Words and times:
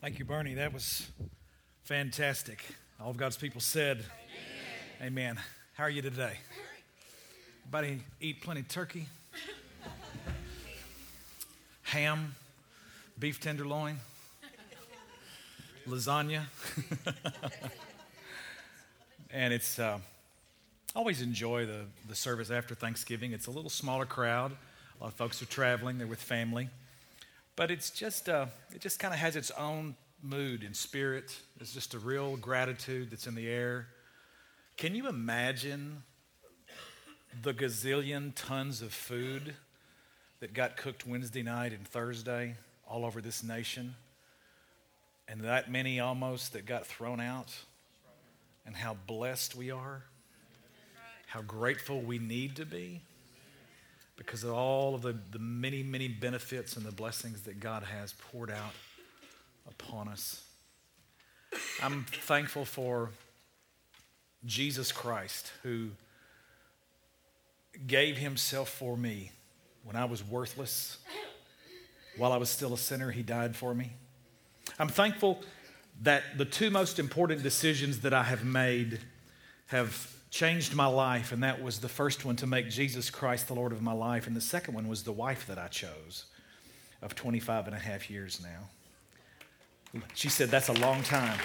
Thank 0.00 0.18
you, 0.18 0.24
Bernie. 0.24 0.54
That 0.54 0.72
was 0.72 1.06
fantastic. 1.82 2.64
All 2.98 3.10
of 3.10 3.18
God's 3.18 3.36
people 3.36 3.60
said, 3.60 3.98
Amen. 4.98 5.12
Amen. 5.12 5.38
How 5.74 5.84
are 5.84 5.90
you 5.90 6.00
today? 6.00 6.38
Everybody 7.66 8.00
eat 8.18 8.40
plenty 8.40 8.60
of 8.60 8.68
turkey, 8.68 9.04
ham, 11.82 12.34
beef 13.18 13.40
tenderloin, 13.40 13.98
lasagna. 15.86 16.44
and 19.30 19.52
it's 19.52 19.78
uh, 19.78 19.98
always 20.96 21.20
enjoy 21.20 21.66
the, 21.66 21.84
the 22.08 22.14
service 22.14 22.50
after 22.50 22.74
Thanksgiving. 22.74 23.32
It's 23.32 23.48
a 23.48 23.50
little 23.50 23.68
smaller 23.68 24.06
crowd. 24.06 24.52
A 24.98 25.04
lot 25.04 25.12
of 25.12 25.18
folks 25.18 25.42
are 25.42 25.46
traveling, 25.46 25.98
they're 25.98 26.06
with 26.06 26.22
family. 26.22 26.70
But 27.56 27.70
it's 27.70 27.90
just, 27.90 28.28
uh, 28.28 28.46
it 28.74 28.80
just 28.80 28.98
kind 28.98 29.12
of 29.12 29.20
has 29.20 29.36
its 29.36 29.50
own 29.52 29.96
mood 30.22 30.62
and 30.62 30.74
spirit. 30.74 31.36
It's 31.60 31.72
just 31.72 31.94
a 31.94 31.98
real 31.98 32.36
gratitude 32.36 33.10
that's 33.10 33.26
in 33.26 33.34
the 33.34 33.48
air. 33.48 33.88
Can 34.76 34.94
you 34.94 35.08
imagine 35.08 36.02
the 37.42 37.52
gazillion 37.52 38.32
tons 38.34 38.82
of 38.82 38.92
food 38.92 39.54
that 40.40 40.54
got 40.54 40.76
cooked 40.76 41.06
Wednesday 41.06 41.42
night 41.42 41.72
and 41.72 41.86
Thursday 41.86 42.56
all 42.86 43.04
over 43.04 43.20
this 43.20 43.42
nation? 43.42 43.94
And 45.28 45.42
that 45.42 45.70
many 45.70 46.00
almost 46.00 46.54
that 46.54 46.66
got 46.66 46.86
thrown 46.86 47.20
out? 47.20 47.54
And 48.66 48.76
how 48.76 48.96
blessed 49.06 49.54
we 49.54 49.70
are? 49.70 50.02
How 51.26 51.42
grateful 51.42 52.00
we 52.00 52.18
need 52.18 52.56
to 52.56 52.66
be? 52.66 53.02
Because 54.20 54.44
of 54.44 54.52
all 54.52 54.94
of 54.94 55.00
the, 55.00 55.16
the 55.30 55.38
many, 55.38 55.82
many 55.82 56.06
benefits 56.06 56.76
and 56.76 56.84
the 56.84 56.92
blessings 56.92 57.40
that 57.40 57.58
God 57.58 57.82
has 57.84 58.12
poured 58.12 58.50
out 58.50 58.74
upon 59.66 60.08
us. 60.08 60.44
I'm 61.82 62.04
thankful 62.04 62.66
for 62.66 63.08
Jesus 64.44 64.92
Christ 64.92 65.50
who 65.62 65.88
gave 67.86 68.18
himself 68.18 68.68
for 68.68 68.94
me 68.94 69.32
when 69.84 69.96
I 69.96 70.04
was 70.04 70.22
worthless. 70.22 70.98
While 72.18 72.32
I 72.32 72.36
was 72.36 72.50
still 72.50 72.74
a 72.74 72.78
sinner, 72.78 73.10
he 73.12 73.22
died 73.22 73.56
for 73.56 73.74
me. 73.74 73.90
I'm 74.78 74.88
thankful 74.88 75.40
that 76.02 76.24
the 76.36 76.44
two 76.44 76.68
most 76.68 76.98
important 76.98 77.42
decisions 77.42 78.00
that 78.00 78.12
I 78.12 78.24
have 78.24 78.44
made 78.44 78.98
have 79.68 80.14
changed 80.30 80.74
my 80.74 80.86
life, 80.86 81.32
and 81.32 81.42
that 81.42 81.62
was 81.62 81.80
the 81.80 81.88
first 81.88 82.24
one 82.24 82.36
to 82.36 82.46
make 82.46 82.70
Jesus 82.70 83.10
Christ 83.10 83.48
the 83.48 83.54
Lord 83.54 83.72
of 83.72 83.82
my 83.82 83.92
life. 83.92 84.26
And 84.26 84.36
the 84.36 84.40
second 84.40 84.74
one 84.74 84.88
was 84.88 85.02
the 85.02 85.12
wife 85.12 85.46
that 85.48 85.58
I 85.58 85.68
chose 85.68 86.26
of 87.02 87.14
25 87.14 87.66
and 87.66 87.74
a 87.74 87.78
half 87.78 88.08
years 88.08 88.40
now. 88.42 90.00
She 90.14 90.28
said, 90.28 90.50
That's 90.50 90.68
a 90.68 90.74
long 90.74 91.02
time. 91.02 91.38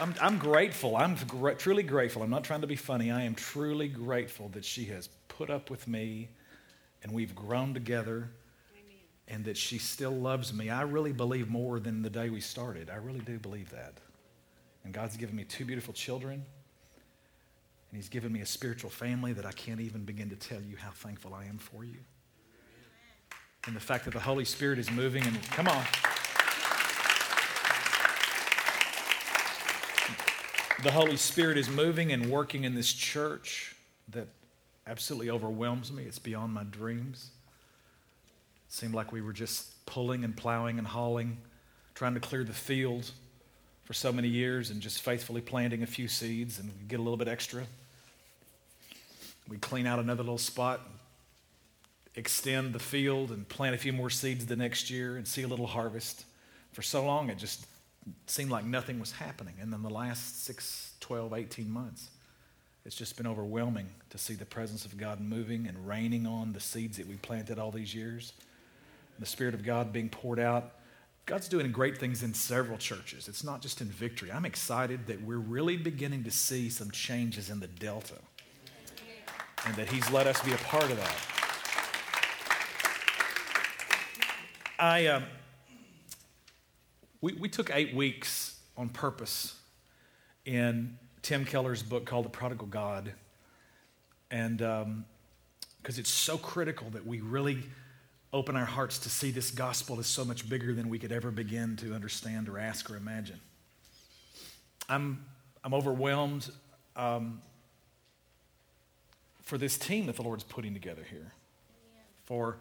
I'm, 0.00 0.14
I'm 0.20 0.38
grateful. 0.38 0.96
I'm 0.96 1.16
gr- 1.26 1.50
truly 1.50 1.82
grateful. 1.82 2.22
I'm 2.22 2.30
not 2.30 2.44
trying 2.44 2.62
to 2.62 2.66
be 2.66 2.76
funny. 2.76 3.10
I 3.10 3.22
am 3.22 3.34
truly 3.34 3.88
grateful 3.88 4.48
that 4.50 4.64
she 4.64 4.86
has 4.86 5.08
put 5.28 5.50
up 5.50 5.70
with 5.70 5.86
me 5.86 6.28
and 7.02 7.12
we've 7.12 7.34
grown 7.34 7.74
together 7.74 8.30
and 9.28 9.44
that 9.44 9.56
she 9.56 9.78
still 9.78 10.12
loves 10.12 10.52
me. 10.54 10.70
I 10.70 10.82
really 10.82 11.12
believe 11.12 11.48
more 11.48 11.80
than 11.80 12.02
the 12.02 12.10
day 12.10 12.30
we 12.30 12.40
started. 12.40 12.90
I 12.90 12.96
really 12.96 13.20
do 13.20 13.38
believe 13.38 13.70
that. 13.70 13.94
And 14.88 14.94
God's 14.94 15.18
given 15.18 15.36
me 15.36 15.44
two 15.44 15.66
beautiful 15.66 15.92
children. 15.92 16.32
And 16.32 16.46
He's 17.92 18.08
given 18.08 18.32
me 18.32 18.40
a 18.40 18.46
spiritual 18.46 18.88
family 18.88 19.34
that 19.34 19.44
I 19.44 19.52
can't 19.52 19.82
even 19.82 20.04
begin 20.04 20.30
to 20.30 20.36
tell 20.36 20.62
you 20.62 20.78
how 20.78 20.88
thankful 20.92 21.34
I 21.34 21.44
am 21.44 21.58
for 21.58 21.84
you. 21.84 21.98
And 23.66 23.76
the 23.76 23.80
fact 23.80 24.06
that 24.06 24.14
the 24.14 24.20
Holy 24.20 24.46
Spirit 24.46 24.78
is 24.78 24.90
moving 24.90 25.26
and 25.26 25.42
come 25.50 25.68
on. 25.68 25.84
The 30.82 30.90
Holy 30.90 31.18
Spirit 31.18 31.58
is 31.58 31.68
moving 31.68 32.10
and 32.10 32.30
working 32.30 32.64
in 32.64 32.74
this 32.74 32.90
church 32.90 33.76
that 34.08 34.28
absolutely 34.86 35.28
overwhelms 35.28 35.92
me. 35.92 36.04
It's 36.04 36.18
beyond 36.18 36.54
my 36.54 36.64
dreams. 36.64 37.28
It 38.66 38.72
seemed 38.72 38.94
like 38.94 39.12
we 39.12 39.20
were 39.20 39.34
just 39.34 39.84
pulling 39.84 40.24
and 40.24 40.34
plowing 40.34 40.78
and 40.78 40.86
hauling, 40.86 41.36
trying 41.94 42.14
to 42.14 42.20
clear 42.20 42.42
the 42.42 42.54
field 42.54 43.10
for 43.88 43.94
so 43.94 44.12
many 44.12 44.28
years 44.28 44.68
and 44.68 44.82
just 44.82 45.00
faithfully 45.00 45.40
planting 45.40 45.82
a 45.82 45.86
few 45.86 46.08
seeds 46.08 46.58
and 46.58 46.70
get 46.88 47.00
a 47.00 47.02
little 47.02 47.16
bit 47.16 47.26
extra. 47.26 47.64
We 49.48 49.56
clean 49.56 49.86
out 49.86 49.98
another 49.98 50.22
little 50.22 50.36
spot, 50.36 50.86
extend 52.14 52.74
the 52.74 52.80
field, 52.80 53.30
and 53.30 53.48
plant 53.48 53.74
a 53.74 53.78
few 53.78 53.94
more 53.94 54.10
seeds 54.10 54.44
the 54.44 54.56
next 54.56 54.90
year 54.90 55.16
and 55.16 55.26
see 55.26 55.42
a 55.42 55.48
little 55.48 55.66
harvest. 55.66 56.26
For 56.74 56.82
so 56.82 57.02
long, 57.02 57.30
it 57.30 57.38
just 57.38 57.64
seemed 58.26 58.50
like 58.50 58.66
nothing 58.66 59.00
was 59.00 59.12
happening. 59.12 59.54
And 59.58 59.72
then 59.72 59.82
the 59.82 59.88
last 59.88 60.44
6, 60.44 60.92
12, 61.00 61.32
18 61.32 61.70
months, 61.70 62.10
it's 62.84 62.94
just 62.94 63.16
been 63.16 63.26
overwhelming 63.26 63.88
to 64.10 64.18
see 64.18 64.34
the 64.34 64.44
presence 64.44 64.84
of 64.84 64.98
God 64.98 65.18
moving 65.18 65.66
and 65.66 65.88
raining 65.88 66.26
on 66.26 66.52
the 66.52 66.60
seeds 66.60 66.98
that 66.98 67.08
we 67.08 67.14
planted 67.14 67.58
all 67.58 67.70
these 67.70 67.94
years. 67.94 68.34
The 69.18 69.24
Spirit 69.24 69.54
of 69.54 69.64
God 69.64 69.94
being 69.94 70.10
poured 70.10 70.40
out 70.40 70.72
God's 71.28 71.46
doing 71.46 71.70
great 71.70 71.98
things 71.98 72.22
in 72.22 72.32
several 72.32 72.78
churches. 72.78 73.28
It's 73.28 73.44
not 73.44 73.60
just 73.60 73.82
in 73.82 73.88
victory. 73.88 74.32
I'm 74.32 74.46
excited 74.46 75.08
that 75.08 75.20
we're 75.20 75.36
really 75.36 75.76
beginning 75.76 76.24
to 76.24 76.30
see 76.30 76.70
some 76.70 76.90
changes 76.90 77.50
in 77.50 77.60
the 77.60 77.66
Delta 77.66 78.14
and 79.66 79.76
that 79.76 79.90
He's 79.90 80.10
let 80.10 80.26
us 80.26 80.40
be 80.42 80.54
a 80.54 80.56
part 80.56 80.90
of 80.90 80.96
that. 80.96 81.16
I, 84.78 85.06
uh, 85.06 85.20
we, 87.20 87.34
we 87.34 87.50
took 87.50 87.70
eight 87.74 87.94
weeks 87.94 88.58
on 88.78 88.88
purpose 88.88 89.54
in 90.46 90.96
Tim 91.20 91.44
Keller's 91.44 91.82
book 91.82 92.06
called 92.06 92.24
The 92.24 92.30
Prodigal 92.30 92.68
God. 92.68 93.12
And 94.30 94.56
because 94.56 94.84
um, 94.84 95.04
it's 95.84 96.08
so 96.08 96.38
critical 96.38 96.88
that 96.88 97.06
we 97.06 97.20
really 97.20 97.64
open 98.32 98.56
our 98.56 98.64
hearts 98.64 98.98
to 99.00 99.08
see 99.08 99.30
this 99.30 99.50
gospel 99.50 99.98
is 100.00 100.06
so 100.06 100.24
much 100.24 100.48
bigger 100.48 100.74
than 100.74 100.88
we 100.88 100.98
could 100.98 101.12
ever 101.12 101.30
begin 101.30 101.76
to 101.76 101.94
understand 101.94 102.48
or 102.48 102.58
ask 102.58 102.90
or 102.90 102.96
imagine. 102.96 103.40
I'm, 104.88 105.24
I'm 105.64 105.72
overwhelmed 105.72 106.50
um, 106.96 107.40
for 109.42 109.56
this 109.56 109.78
team 109.78 110.06
that 110.06 110.16
the 110.16 110.22
Lord's 110.22 110.44
putting 110.44 110.74
together 110.74 111.06
here. 111.08 111.32
For 112.26 112.58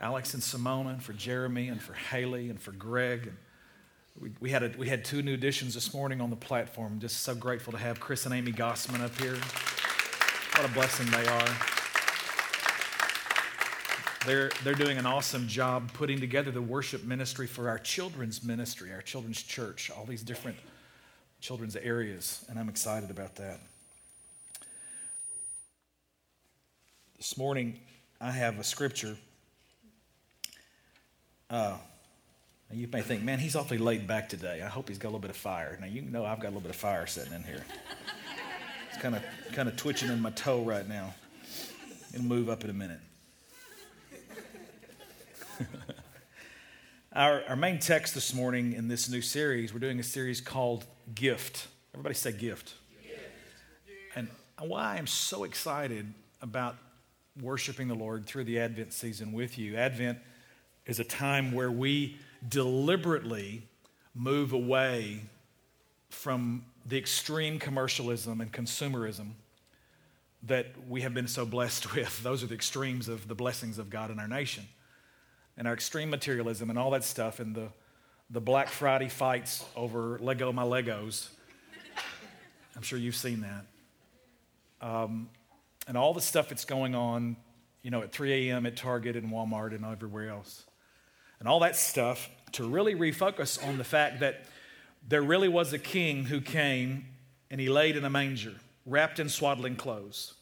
Alex 0.00 0.34
and 0.34 0.42
Simona, 0.42 0.90
and 0.90 1.02
for 1.02 1.14
Jeremy, 1.14 1.68
and 1.68 1.80
for 1.80 1.94
Haley, 1.94 2.50
and 2.50 2.60
for 2.60 2.72
Greg. 2.72 3.28
And 3.28 3.36
we, 4.20 4.32
we, 4.40 4.50
had 4.50 4.62
a, 4.62 4.72
we 4.76 4.88
had 4.88 5.04
two 5.04 5.22
new 5.22 5.32
additions 5.32 5.72
this 5.72 5.94
morning 5.94 6.20
on 6.20 6.28
the 6.28 6.36
platform. 6.36 7.00
Just 7.00 7.22
so 7.22 7.34
grateful 7.34 7.72
to 7.72 7.78
have 7.78 7.98
Chris 7.98 8.26
and 8.26 8.34
Amy 8.34 8.52
Gossman 8.52 9.00
up 9.00 9.18
here. 9.18 9.38
What 10.54 10.70
a 10.70 10.74
blessing 10.74 11.10
they 11.10 11.26
are. 11.26 11.81
They're, 14.24 14.50
they're 14.62 14.74
doing 14.74 14.98
an 14.98 15.06
awesome 15.06 15.48
job 15.48 15.92
putting 15.94 16.20
together 16.20 16.52
the 16.52 16.62
worship 16.62 17.02
ministry 17.02 17.48
for 17.48 17.68
our 17.68 17.78
children's 17.78 18.44
ministry, 18.44 18.92
our 18.92 19.02
children's 19.02 19.42
church, 19.42 19.90
all 19.90 20.04
these 20.04 20.22
different 20.22 20.56
children's 21.40 21.74
areas, 21.74 22.44
and 22.48 22.56
I'm 22.56 22.68
excited 22.68 23.10
about 23.10 23.34
that. 23.36 23.58
This 27.16 27.36
morning, 27.36 27.80
I 28.20 28.30
have 28.30 28.60
a 28.60 28.64
scripture. 28.64 29.16
Uh, 31.50 31.76
you 32.70 32.86
may 32.92 33.02
think, 33.02 33.24
man, 33.24 33.40
he's 33.40 33.56
awfully 33.56 33.78
laid 33.78 34.06
back 34.06 34.28
today. 34.28 34.62
I 34.62 34.68
hope 34.68 34.88
he's 34.88 34.98
got 34.98 35.08
a 35.08 35.10
little 35.10 35.20
bit 35.20 35.30
of 35.30 35.36
fire. 35.36 35.76
Now, 35.80 35.88
you 35.88 36.00
know 36.02 36.24
I've 36.24 36.38
got 36.38 36.46
a 36.46 36.54
little 36.54 36.60
bit 36.60 36.70
of 36.70 36.76
fire 36.76 37.08
sitting 37.08 37.32
in 37.32 37.42
here. 37.42 37.64
It's 38.92 39.02
kind 39.02 39.16
of 39.16 39.22
kind 39.52 39.68
of 39.68 39.76
twitching 39.76 40.10
in 40.10 40.20
my 40.20 40.30
toe 40.30 40.62
right 40.62 40.88
now. 40.88 41.12
It'll 42.14 42.24
move 42.24 42.48
up 42.48 42.62
in 42.62 42.70
a 42.70 42.74
minute. 42.74 43.00
Our, 47.14 47.42
our 47.48 47.56
main 47.56 47.78
text 47.78 48.14
this 48.14 48.32
morning 48.32 48.72
in 48.72 48.88
this 48.88 49.08
new 49.10 49.20
series, 49.20 49.72
we're 49.72 49.80
doing 49.80 50.00
a 50.00 50.04
series 50.04 50.40
called 50.40 50.86
Gift. 51.14 51.68
Everybody 51.92 52.14
say 52.14 52.32
gift. 52.32 52.74
gift. 53.02 53.18
And 54.16 54.28
why 54.58 54.96
I'm 54.96 55.06
so 55.06 55.44
excited 55.44 56.12
about 56.40 56.76
worshiping 57.40 57.88
the 57.88 57.94
Lord 57.94 58.24
through 58.24 58.44
the 58.44 58.58
Advent 58.58 58.92
season 58.92 59.32
with 59.32 59.58
you. 59.58 59.76
Advent 59.76 60.18
is 60.86 61.00
a 61.00 61.04
time 61.04 61.52
where 61.52 61.70
we 61.70 62.16
deliberately 62.48 63.62
move 64.14 64.52
away 64.52 65.20
from 66.08 66.64
the 66.86 66.98
extreme 66.98 67.58
commercialism 67.58 68.40
and 68.40 68.52
consumerism 68.52 69.32
that 70.44 70.68
we 70.88 71.02
have 71.02 71.14
been 71.14 71.28
so 71.28 71.44
blessed 71.44 71.94
with. 71.94 72.22
Those 72.22 72.42
are 72.42 72.46
the 72.46 72.54
extremes 72.54 73.08
of 73.08 73.28
the 73.28 73.34
blessings 73.34 73.78
of 73.78 73.90
God 73.90 74.10
in 74.10 74.18
our 74.18 74.28
nation 74.28 74.64
and 75.56 75.68
our 75.68 75.74
extreme 75.74 76.10
materialism 76.10 76.70
and 76.70 76.78
all 76.78 76.90
that 76.90 77.04
stuff 77.04 77.40
and 77.40 77.54
the, 77.54 77.68
the 78.30 78.40
Black 78.40 78.68
Friday 78.68 79.08
fights 79.08 79.64
over 79.76 80.18
Lego 80.20 80.52
my 80.52 80.62
Legos. 80.62 81.28
I'm 82.76 82.82
sure 82.82 82.98
you've 82.98 83.16
seen 83.16 83.42
that. 83.42 83.66
Um, 84.86 85.28
and 85.86 85.96
all 85.96 86.14
the 86.14 86.20
stuff 86.20 86.48
that's 86.48 86.64
going 86.64 86.94
on, 86.94 87.36
you 87.82 87.90
know, 87.90 88.02
at 88.02 88.12
3 88.12 88.50
a.m. 88.50 88.66
at 88.66 88.76
Target 88.76 89.16
and 89.16 89.30
Walmart 89.30 89.74
and 89.74 89.84
everywhere 89.84 90.30
else. 90.30 90.64
and 91.38 91.48
all 91.48 91.60
that 91.60 91.76
stuff 91.76 92.30
to 92.52 92.68
really 92.68 92.94
refocus 92.94 93.62
on 93.66 93.78
the 93.78 93.84
fact 93.84 94.20
that 94.20 94.44
there 95.06 95.22
really 95.22 95.48
was 95.48 95.72
a 95.72 95.78
king 95.78 96.24
who 96.24 96.40
came 96.40 97.06
and 97.50 97.60
he 97.60 97.68
laid 97.68 97.96
in 97.96 98.04
a 98.04 98.10
manger, 98.10 98.54
wrapped 98.86 99.18
in 99.18 99.28
swaddling 99.28 99.76
clothes, 99.76 100.34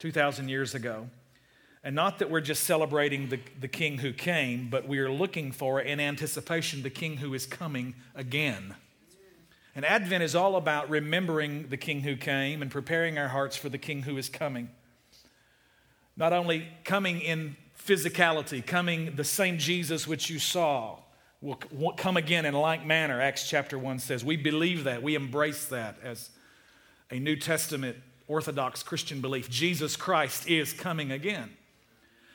2,000 0.00 0.48
years 0.48 0.74
ago. 0.74 1.08
And 1.84 1.96
not 1.96 2.20
that 2.20 2.30
we're 2.30 2.40
just 2.40 2.62
celebrating 2.62 3.28
the, 3.28 3.40
the 3.60 3.68
king 3.68 3.98
who 3.98 4.12
came, 4.12 4.68
but 4.68 4.86
we 4.86 4.98
are 5.00 5.10
looking 5.10 5.50
for, 5.50 5.80
in 5.80 5.98
anticipation, 5.98 6.82
the 6.82 6.90
king 6.90 7.16
who 7.16 7.34
is 7.34 7.44
coming 7.44 7.94
again. 8.14 8.76
And 9.74 9.84
Advent 9.84 10.22
is 10.22 10.34
all 10.34 10.56
about 10.56 10.90
remembering 10.90 11.68
the 11.68 11.76
king 11.76 12.00
who 12.00 12.16
came 12.16 12.62
and 12.62 12.70
preparing 12.70 13.18
our 13.18 13.28
hearts 13.28 13.56
for 13.56 13.68
the 13.68 13.78
king 13.78 14.02
who 14.02 14.16
is 14.16 14.28
coming. 14.28 14.68
Not 16.16 16.32
only 16.32 16.68
coming 16.84 17.20
in 17.20 17.56
physicality, 17.84 18.64
coming 18.64 19.16
the 19.16 19.24
same 19.24 19.58
Jesus 19.58 20.06
which 20.06 20.30
you 20.30 20.38
saw 20.38 20.98
will 21.40 21.56
come 21.96 22.16
again 22.16 22.44
in 22.44 22.54
like 22.54 22.86
manner, 22.86 23.20
Acts 23.20 23.48
chapter 23.48 23.76
1 23.76 23.98
says. 23.98 24.24
We 24.24 24.36
believe 24.36 24.84
that. 24.84 25.02
We 25.02 25.16
embrace 25.16 25.64
that 25.66 25.96
as 26.02 26.30
a 27.10 27.18
New 27.18 27.34
Testament 27.34 27.96
Orthodox 28.28 28.84
Christian 28.84 29.20
belief. 29.20 29.50
Jesus 29.50 29.96
Christ 29.96 30.48
is 30.48 30.72
coming 30.72 31.10
again. 31.10 31.50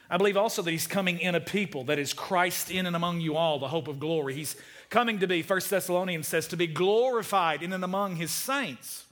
I 0.09 0.17
believe 0.17 0.37
also 0.37 0.61
that 0.61 0.71
he's 0.71 0.87
coming 0.87 1.19
in 1.19 1.35
a 1.35 1.39
people 1.39 1.83
that 1.85 1.99
is 1.99 2.13
Christ 2.13 2.71
in 2.71 2.85
and 2.85 2.95
among 2.95 3.19
you 3.19 3.35
all, 3.35 3.59
the 3.59 3.67
hope 3.67 3.87
of 3.87 3.99
glory. 3.99 4.33
He's 4.33 4.55
coming 4.89 5.19
to 5.19 5.27
be, 5.27 5.41
First 5.41 5.69
Thessalonians 5.69 6.27
says, 6.27 6.47
to 6.47 6.57
be 6.57 6.67
glorified 6.67 7.61
in 7.61 7.73
and 7.73 7.83
among 7.83 8.15
his 8.15 8.31
saints. 8.31 9.05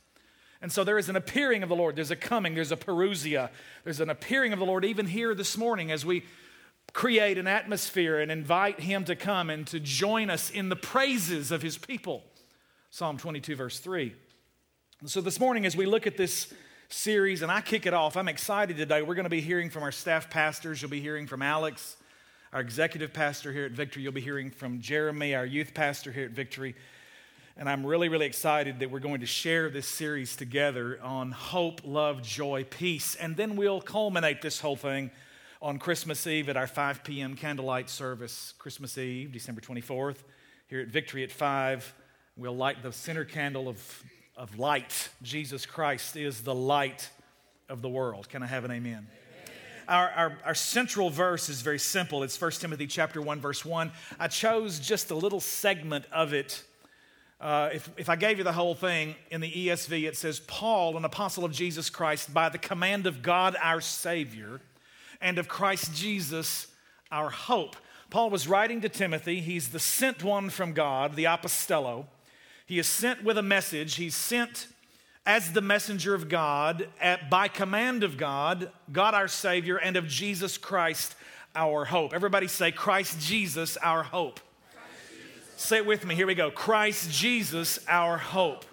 And 0.61 0.71
so 0.71 0.83
there 0.83 0.97
is 0.97 1.09
an 1.09 1.17
appearing 1.17 1.63
of 1.63 1.69
the 1.69 1.75
Lord. 1.75 1.97
There's 1.97 2.11
a 2.11 2.15
coming, 2.15 2.55
there's 2.55 2.71
a 2.71 2.77
parousia, 2.77 3.49
there's 3.83 3.99
an 3.99 4.09
appearing 4.09 4.53
of 4.53 4.59
the 4.59 4.65
Lord 4.65 4.85
even 4.85 5.05
here 5.05 5.35
this 5.35 5.57
morning 5.57 5.91
as 5.91 6.05
we 6.05 6.23
create 6.93 7.37
an 7.37 7.47
atmosphere 7.47 8.19
and 8.19 8.31
invite 8.31 8.79
him 8.79 9.03
to 9.05 9.15
come 9.15 9.49
and 9.49 9.67
to 9.67 9.81
join 9.81 10.29
us 10.29 10.49
in 10.49 10.69
the 10.69 10.75
praises 10.75 11.51
of 11.51 11.61
his 11.61 11.77
people. 11.77 12.23
Psalm 12.89 13.17
22, 13.17 13.55
verse 13.55 13.79
3. 13.79 14.15
And 15.01 15.09
so 15.09 15.19
this 15.19 15.39
morning, 15.39 15.65
as 15.65 15.75
we 15.75 15.85
look 15.85 16.07
at 16.07 16.15
this 16.15 16.53
series, 16.89 17.41
and 17.41 17.51
I 17.51 17.61
kick 17.61 17.85
it 17.85 17.93
off. 17.93 18.17
I'm 18.17 18.27
excited 18.27 18.77
today. 18.77 19.01
We're 19.01 19.15
going 19.15 19.25
to 19.25 19.29
be 19.29 19.41
hearing 19.41 19.69
from 19.69 19.83
our 19.83 19.91
staff 19.91 20.29
pastors. 20.29 20.81
You'll 20.81 20.91
be 20.91 21.01
hearing 21.01 21.27
from 21.27 21.41
Alex, 21.41 21.97
our 22.53 22.61
executive 22.61 23.13
pastor 23.13 23.51
here 23.51 23.65
at 23.65 23.71
Victory. 23.71 24.03
You'll 24.03 24.11
be 24.11 24.21
hearing 24.21 24.51
from 24.51 24.79
Jeremy, 24.81 25.35
our 25.35 25.45
youth 25.45 25.73
pastor 25.73 26.11
here 26.11 26.25
at 26.25 26.31
Victory. 26.31 26.75
And 27.57 27.69
I'm 27.69 27.85
really, 27.85 28.09
really 28.09 28.25
excited 28.25 28.79
that 28.79 28.91
we're 28.91 28.99
going 28.99 29.21
to 29.21 29.25
share 29.25 29.69
this 29.69 29.87
series 29.87 30.35
together 30.35 30.99
on 31.01 31.31
hope, 31.31 31.81
love, 31.85 32.21
joy, 32.21 32.65
peace. 32.69 33.15
And 33.15 33.37
then 33.37 33.55
we'll 33.55 33.81
culminate 33.81 34.41
this 34.41 34.59
whole 34.59 34.75
thing 34.75 35.09
on 35.61 35.79
Christmas 35.79 36.27
Eve 36.27 36.49
at 36.49 36.57
our 36.57 36.67
5 36.67 37.03
p.m. 37.03 37.35
candlelight 37.35 37.89
service, 37.89 38.53
Christmas 38.59 38.97
Eve, 38.97 39.31
December 39.31 39.61
24th, 39.61 40.17
here 40.67 40.81
at 40.81 40.89
Victory 40.89 41.23
at 41.23 41.31
5. 41.31 41.93
We'll 42.37 42.57
light 42.57 42.83
the 42.83 42.91
center 42.91 43.23
candle 43.23 43.69
of 43.69 44.03
of 44.37 44.59
light. 44.59 45.09
Jesus 45.21 45.65
Christ 45.65 46.15
is 46.15 46.41
the 46.41 46.55
light 46.55 47.09
of 47.69 47.81
the 47.81 47.89
world. 47.89 48.29
Can 48.29 48.43
I 48.43 48.47
have 48.47 48.65
an 48.65 48.71
amen? 48.71 49.07
Our, 49.87 50.09
our, 50.09 50.37
our, 50.45 50.55
central 50.55 51.11
verse 51.11 51.47
is 51.47 51.61
very 51.61 51.77
simple. 51.77 52.23
It's 52.23 52.39
1 52.39 52.51
Timothy 52.51 52.87
chapter 52.87 53.21
1, 53.21 53.39
verse 53.39 53.63
1. 53.63 53.91
I 54.19 54.27
chose 54.27 54.79
just 54.79 55.11
a 55.11 55.15
little 55.15 55.39
segment 55.39 56.05
of 56.11 56.33
it. 56.33 56.63
Uh, 57.39 57.69
if, 57.71 57.89
if 57.95 58.09
I 58.09 58.15
gave 58.15 58.39
you 58.39 58.43
the 58.43 58.51
whole 58.51 58.73
thing 58.73 59.15
in 59.29 59.41
the 59.41 59.51
ESV, 59.51 60.07
it 60.07 60.17
says, 60.17 60.39
Paul, 60.39 60.97
an 60.97 61.05
apostle 61.05 61.45
of 61.45 61.51
Jesus 61.51 61.91
Christ, 61.91 62.33
by 62.33 62.49
the 62.49 62.57
command 62.57 63.05
of 63.05 63.21
God 63.21 63.55
our 63.61 63.79
Savior, 63.79 64.59
and 65.21 65.37
of 65.37 65.47
Christ 65.47 65.93
Jesus 65.93 66.67
our 67.11 67.29
hope. 67.29 67.75
Paul 68.09 68.31
was 68.31 68.47
writing 68.47 68.81
to 68.81 68.89
Timothy. 68.89 69.39
He's 69.39 69.69
the 69.69 69.79
sent 69.79 70.23
one 70.23 70.49
from 70.49 70.73
God, 70.73 71.15
the 71.15 71.25
apostello. 71.25 72.05
He 72.65 72.79
is 72.79 72.87
sent 72.87 73.23
with 73.23 73.37
a 73.37 73.43
message. 73.43 73.95
He's 73.95 74.15
sent 74.15 74.67
as 75.25 75.53
the 75.53 75.61
messenger 75.61 76.13
of 76.13 76.29
God 76.29 76.87
at, 76.99 77.29
by 77.29 77.47
command 77.47 78.03
of 78.03 78.17
God, 78.17 78.71
God 78.91 79.13
our 79.13 79.27
Savior, 79.27 79.77
and 79.77 79.95
of 79.95 80.07
Jesus 80.07 80.57
Christ 80.57 81.15
our 81.55 81.85
hope. 81.85 82.13
Everybody 82.13 82.47
say, 82.47 82.71
Christ 82.71 83.19
Jesus 83.19 83.77
our 83.77 84.03
hope. 84.03 84.39
Jesus. 85.09 85.61
Say 85.61 85.77
it 85.77 85.85
with 85.85 86.05
me. 86.05 86.15
Here 86.15 86.27
we 86.27 86.35
go. 86.35 86.51
Christ 86.51 87.11
Jesus 87.11 87.79
our 87.87 88.17
hope. 88.17 88.65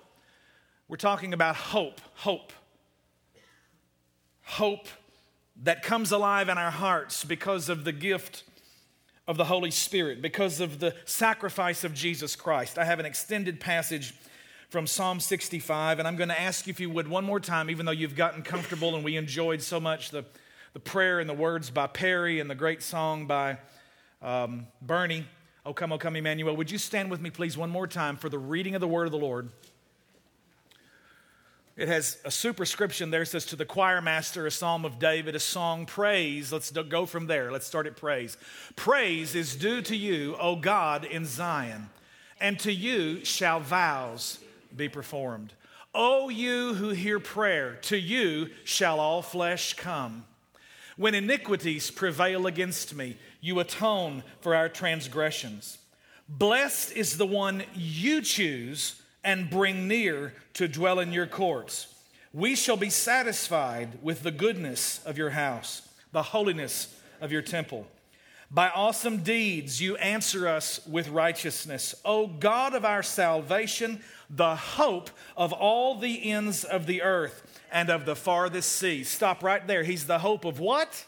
We're 0.89 0.97
talking 0.97 1.33
about 1.33 1.57
hope, 1.57 2.01
hope. 2.17 2.53
Hope 4.43 4.89
that 5.63 5.83
comes 5.83 6.13
alive 6.13 6.49
in 6.49 6.59
our 6.59 6.71
hearts 6.71 7.25
because 7.25 7.69
of 7.69 7.85
the 7.85 7.93
gift 7.93 8.43
of 9.27 9.37
the 9.37 9.45
Holy 9.45 9.71
Spirit 9.71 10.21
because 10.21 10.61
of 10.61 10.79
the 10.79 10.95
sacrifice 11.05 11.85
of 11.85 11.95
Jesus 11.95 12.35
Christ. 12.35 12.79
I 12.79 12.85
have 12.85 12.99
an 12.99 13.07
extended 13.07 13.61
passage 13.61 14.15
from 14.69 14.87
Psalm 14.87 15.21
65, 15.21 15.99
and 15.99 16.09
I'm 16.09 16.17
going 16.17 16.31
to 16.31 16.41
ask 16.41 16.67
you 16.67 16.71
if 16.71 16.81
you 16.81 16.91
would 16.91 17.07
one 17.07 17.25
more 17.25 17.39
time, 17.39 17.71
even 17.71 17.87
though 17.87 17.93
you've 17.93 18.17
gotten 18.17 18.43
comfortable 18.43 18.95
and 18.95 19.05
we 19.05 19.17
enjoyed 19.17 19.63
so 19.63 19.79
much 19.79 20.11
the, 20.11 20.25
the 20.73 20.81
prayer 20.81 21.21
and 21.21 21.29
the 21.29 21.35
words 21.35 21.71
by 21.71 21.87
Perry 21.87 22.41
and 22.41 22.49
the 22.49 22.55
great 22.55 22.83
song 22.83 23.27
by 23.27 23.59
um, 24.23 24.67
Bernie. 24.81 25.27
Oh, 25.65 25.73
come, 25.73 25.93
oh, 25.93 25.99
come, 25.99 26.17
Emmanuel. 26.17 26.57
Would 26.57 26.71
you 26.71 26.79
stand 26.79 27.11
with 27.11 27.21
me, 27.21 27.31
please, 27.31 27.57
one 27.57 27.71
more 27.71 27.87
time 27.87 28.17
for 28.17 28.29
the 28.29 28.39
reading 28.39 28.75
of 28.75 28.81
the 28.81 28.89
word 28.89 29.05
of 29.05 29.13
the 29.13 29.19
Lord? 29.19 29.51
It 31.83 31.89
has 31.89 32.19
a 32.25 32.31
superscription 32.31 33.11
there. 33.11 33.23
It 33.23 33.27
says, 33.27 33.45
To 33.47 33.57
the 33.57 33.65
choir 33.65 34.01
master, 34.01 34.47
a 34.47 34.53
psalm 34.53 34.85
of 34.85 35.01
David, 35.01 35.35
a 35.35 35.41
song, 35.41 35.85
praise. 35.85 36.53
Let's 36.53 36.71
go 36.71 37.07
from 37.07 37.27
there. 37.27 37.51
Let's 37.51 37.67
start 37.67 37.89
at 37.89 37.97
praise. 37.97 38.37
Praise 38.77 39.35
is 39.35 39.57
due 39.57 39.83
to 39.83 39.97
you, 39.97 40.37
O 40.39 40.55
God, 40.55 41.05
in 41.05 41.25
Zion, 41.25 41.91
and 42.41 42.57
to 42.61 42.73
you 42.73 43.25
shall 43.25 43.59
vows 43.59 44.39
be 44.77 44.89
performed. 44.89 45.55
O 45.93 46.29
you 46.29 46.75
who 46.75 46.91
hear 46.91 47.19
prayer, 47.19 47.81
to 47.83 47.97
you 47.97 48.51
shall 48.63 49.01
all 49.01 49.21
flesh 49.21 49.75
come. 49.75 50.25
When 50.97 51.17
iniquities 51.17 51.91
prevail 51.91 52.47
against 52.47 52.95
me, 52.95 53.17
you 53.41 53.59
atone 53.59 54.23
for 54.41 54.55
our 54.55 54.69
transgressions. 54.69 55.79
Blessed 56.29 56.93
is 56.93 57.17
the 57.17 57.27
one 57.27 57.65
you 57.75 58.23
choose 58.23 59.02
and 59.25 59.51
bring 59.51 59.89
near 59.89 60.35
to 60.55 60.69
dwell 60.69 60.99
in 60.99 61.13
your 61.13 61.27
courts. 61.27 61.95
We 62.33 62.57
shall 62.57 62.77
be 62.77 62.91
satisfied 62.91 63.99
with 64.03 64.23
the 64.23 64.31
goodness 64.31 65.01
of 65.05 65.19
your 65.19 65.31
house, 65.31 65.87
the 66.13 66.23
holiness 66.23 66.95
of 67.21 67.31
your 67.31 67.43
temple. 67.43 67.87
By 68.51 68.69
awesome 68.69 69.19
deeds 69.19 69.81
you 69.81 69.97
answer 69.97 70.47
us 70.47 70.87
with 70.87 71.09
righteousness. 71.09 71.95
O 72.05 72.27
God 72.27 72.75
of 72.75 72.85
our 72.85 73.03
salvation, 73.03 74.01
the 74.29 74.57
hope 74.57 75.11
of 75.37 75.53
all 75.53 75.99
the 75.99 76.31
ends 76.31 76.65
of 76.65 76.87
the 76.87 77.03
earth 77.03 77.61
and 77.71 77.89
of 77.89 78.05
the 78.05 78.17
farthest 78.17 78.73
sea. 78.73 79.05
Stop 79.05 79.43
right 79.43 79.67
there. 79.67 79.85
He's 79.85 80.07
the 80.07 80.19
hope 80.19 80.45
of 80.45 80.61
what? 80.61 81.07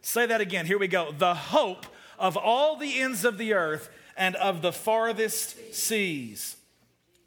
Say 0.00 0.26
that 0.26 0.40
again. 0.40 0.66
Here 0.66 0.78
we 0.78 0.88
go. 0.88 1.12
The 1.12 1.34
hope 1.34 1.86
of 2.18 2.36
all 2.36 2.76
the 2.76 3.00
ends 3.00 3.24
of 3.24 3.38
the 3.38 3.52
earth 3.54 3.88
and 4.16 4.36
of 4.36 4.62
the 4.62 4.72
farthest 4.72 5.74
seas. 5.74 6.56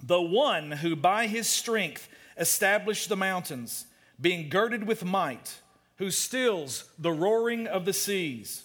The 0.04 0.22
one 0.22 0.72
who 0.72 0.96
by 0.96 1.28
his 1.28 1.48
strength 1.48 2.08
established 2.38 3.10
the 3.10 3.16
mountains, 3.16 3.86
being 4.20 4.50
girded 4.50 4.86
with 4.86 5.04
might, 5.04 5.60
who 5.98 6.12
stills 6.12 6.86
the 7.00 7.12
roaring 7.12 7.68
of 7.68 7.86
the 7.86 7.94
seas, 7.94 8.64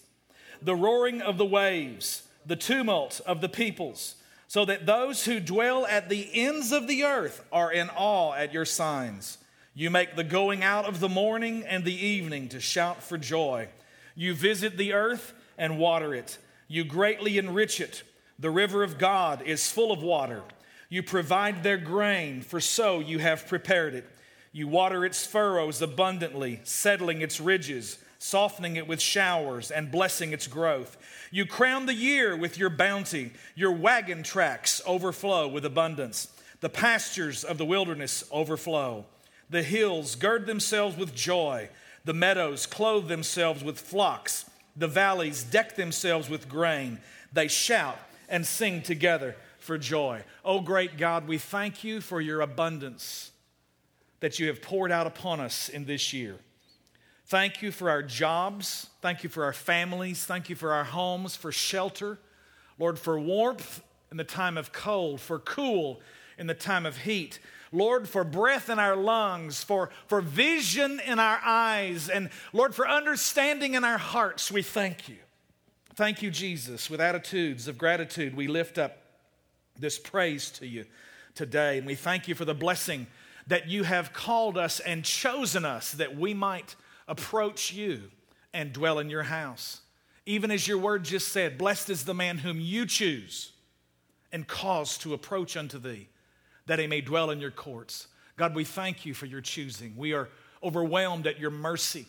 the 0.61 0.75
roaring 0.75 1.23
of 1.23 1.39
the 1.39 1.45
waves, 1.45 2.23
the 2.45 2.57
tumult 2.57 3.21
of 3.27 3.41
the 3.41 3.49
peoples, 3.49 4.17
so 4.49 4.65
that 4.65 4.87
those 4.87 5.25
who 5.25 5.39
dwell 5.39 5.87
at 5.87 6.09
the 6.09 6.29
ends 6.35 6.73
of 6.73 6.89
the 6.89 7.05
earth 7.05 7.45
are 7.53 7.73
in 7.73 7.89
awe 7.91 8.33
at 8.35 8.53
your 8.53 8.65
signs. 8.65 9.39
You 9.75 9.91
make 9.91 10.17
the 10.17 10.25
going 10.25 10.65
out 10.65 10.87
of 10.87 10.99
the 10.99 11.09
morning 11.09 11.65
and 11.65 11.85
the 11.85 11.95
evening 11.95 12.49
to 12.49 12.61
shout 12.61 13.03
for 13.03 13.17
joy. 13.17 13.69
You 14.17 14.35
visit 14.35 14.77
the 14.77 14.93
earth 14.93 15.33
and 15.57 15.79
water 15.79 16.13
it. 16.13 16.39
You 16.67 16.83
greatly 16.85 17.39
enrich 17.39 17.81
it. 17.81 18.03
The 18.41 18.51
river 18.51 18.83
of 18.83 18.97
God 18.97 19.43
is 19.43 19.71
full 19.71 19.93
of 19.93 20.03
water. 20.03 20.43
You 20.89 21.03
provide 21.03 21.63
their 21.63 21.77
grain, 21.77 22.41
for 22.41 22.59
so 22.59 22.99
you 22.99 23.19
have 23.19 23.47
prepared 23.47 23.95
it. 23.95 24.07
You 24.51 24.67
water 24.67 25.05
its 25.05 25.27
furrows 25.27 25.83
abundantly, 25.83 26.61
settling 26.65 27.21
its 27.21 27.39
ridges, 27.39 27.99
softening 28.19 28.77
it 28.77 28.89
with 28.89 29.01
showers, 29.01 29.71
and 29.71 29.93
blessing 29.93 30.33
its 30.33 30.47
growth. 30.47 30.97
You 31.31 31.45
crown 31.45 31.85
the 31.85 31.95
year 31.95 32.35
with 32.35 32.57
your 32.57 32.71
bounty. 32.71 33.33
Your 33.55 33.73
wagon 33.73 34.23
tracks 34.23 34.81
overflow 34.87 35.47
with 35.47 35.67
abundance. 35.67 36.29
The 36.61 36.71
pastures 36.71 37.45
of 37.45 37.59
the 37.59 37.67
wilderness 37.67 38.25
overflow. 38.33 39.05
The 39.51 39.63
hills 39.63 40.15
gird 40.15 40.47
themselves 40.47 40.97
with 40.97 41.15
joy. 41.15 41.69
The 42.07 42.15
meadows 42.15 42.65
clothe 42.65 43.09
themselves 43.09 43.63
with 43.63 43.79
flocks. 43.79 44.47
The 44.77 44.89
valleys 44.89 45.43
deck 45.43 45.77
themselves 45.77 46.31
with 46.31 46.49
grain. 46.49 47.01
They 47.33 47.47
shout 47.47 47.99
and 48.31 48.47
sing 48.47 48.81
together 48.81 49.37
for 49.59 49.77
joy. 49.77 50.23
Oh, 50.45 50.61
great 50.61 50.97
God, 50.97 51.29
we 51.29 51.37
thank 51.37 51.85
you 51.85 52.01
for 52.01 52.21
your 52.21 52.41
abundance 52.41 53.33
that 54.21 54.39
you 54.39 54.47
have 54.47 54.63
poured 54.63 54.93
out 54.93 55.07
upon 55.07 55.41
us 55.41 55.69
in 55.69 55.85
this 55.85 56.13
year. 56.13 56.37
Thank 57.27 57.63
you 57.63 57.71
for 57.71 57.91
our 57.91 58.03
jobs. 58.03 58.89
Thank 59.03 59.23
you 59.23 59.31
for 59.31 59.45
our 59.45 59.53
families. 59.53 60.25
Thank 60.25 60.49
you 60.49 60.57
for 60.57 60.73
our 60.73 60.85
homes, 60.85 61.37
for 61.37 61.53
shelter. 61.53 62.19
Lord, 62.79 62.99
for 62.99 63.21
warmth 63.21 63.83
in 64.11 64.17
the 64.17 64.25
time 64.25 64.57
of 64.57 64.73
cold, 64.73 65.21
for 65.21 65.39
cool 65.39 66.01
in 66.39 66.47
the 66.47 66.55
time 66.55 66.87
of 66.87 66.99
heat. 66.99 67.39
Lord, 67.73 68.09
for 68.09 68.25
breath 68.25 68.69
in 68.69 68.79
our 68.79 68.97
lungs, 68.97 69.63
for, 69.63 69.91
for 70.09 70.21
vision 70.21 71.01
in 71.07 71.19
our 71.19 71.41
eyes, 71.45 72.09
and 72.09 72.31
Lord, 72.53 72.75
for 72.75 72.89
understanding 72.89 73.75
in 73.75 73.85
our 73.85 73.99
hearts, 73.99 74.51
we 74.51 74.63
thank 74.63 75.09
you. 75.09 75.19
Thank 76.01 76.23
you, 76.23 76.31
Jesus. 76.31 76.89
With 76.89 76.99
attitudes 76.99 77.69
of 77.69 77.77
gratitude, 77.77 78.35
we 78.35 78.47
lift 78.47 78.79
up 78.79 79.03
this 79.79 79.99
praise 79.99 80.51
to 80.53 80.67
you 80.67 80.87
today. 81.35 81.77
And 81.77 81.87
we 81.87 81.95
thank 81.95 82.27
you 82.27 82.35
for 82.35 82.47
the 82.47 82.55
blessing 82.55 83.07
that 83.49 83.69
you 83.69 83.83
have 83.83 84.15
called 84.15 84.57
us 84.57 84.81
and 84.81 85.05
chosen 85.05 85.67
us 85.67 85.93
that 85.93 86.17
we 86.17 86.33
might 86.33 86.75
approach 87.07 87.75
you 87.75 88.05
and 88.55 88.73
dwell 88.73 88.99
in 88.99 89.11
your 89.11 89.25
house. 89.25 89.83
Even 90.25 90.51
as 90.51 90.67
your 90.67 90.79
word 90.79 91.05
just 91.05 91.29
said, 91.29 91.59
blessed 91.59 91.91
is 91.91 92.07
the 92.07 92.15
man 92.15 92.39
whom 92.39 92.59
you 92.59 92.87
choose 92.87 93.53
and 94.33 94.49
cause 94.49 94.97
to 94.97 95.13
approach 95.13 95.55
unto 95.55 95.79
thee, 95.79 96.09
that 96.65 96.79
he 96.79 96.87
may 96.87 97.03
dwell 97.03 97.29
in 97.29 97.41
your 97.41 97.51
courts. 97.51 98.07
God, 98.39 98.55
we 98.55 98.65
thank 98.65 99.05
you 99.05 99.13
for 99.13 99.27
your 99.27 99.43
choosing. 99.43 99.93
We 99.99 100.15
are 100.15 100.31
overwhelmed 100.63 101.27
at 101.27 101.39
your 101.39 101.51
mercy 101.51 102.07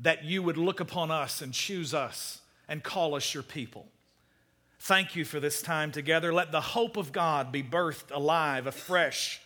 that 0.00 0.24
you 0.24 0.42
would 0.42 0.56
look 0.56 0.80
upon 0.80 1.10
us 1.10 1.42
and 1.42 1.52
choose 1.52 1.92
us 1.92 2.38
and 2.72 2.82
call 2.82 3.14
us 3.14 3.34
your 3.34 3.42
people. 3.42 3.86
Thank 4.80 5.14
you 5.14 5.26
for 5.26 5.38
this 5.38 5.60
time 5.60 5.92
together. 5.92 6.32
Let 6.32 6.52
the 6.52 6.62
hope 6.62 6.96
of 6.96 7.12
God 7.12 7.52
be 7.52 7.62
birthed 7.62 8.10
alive, 8.10 8.66
afresh. 8.66 9.42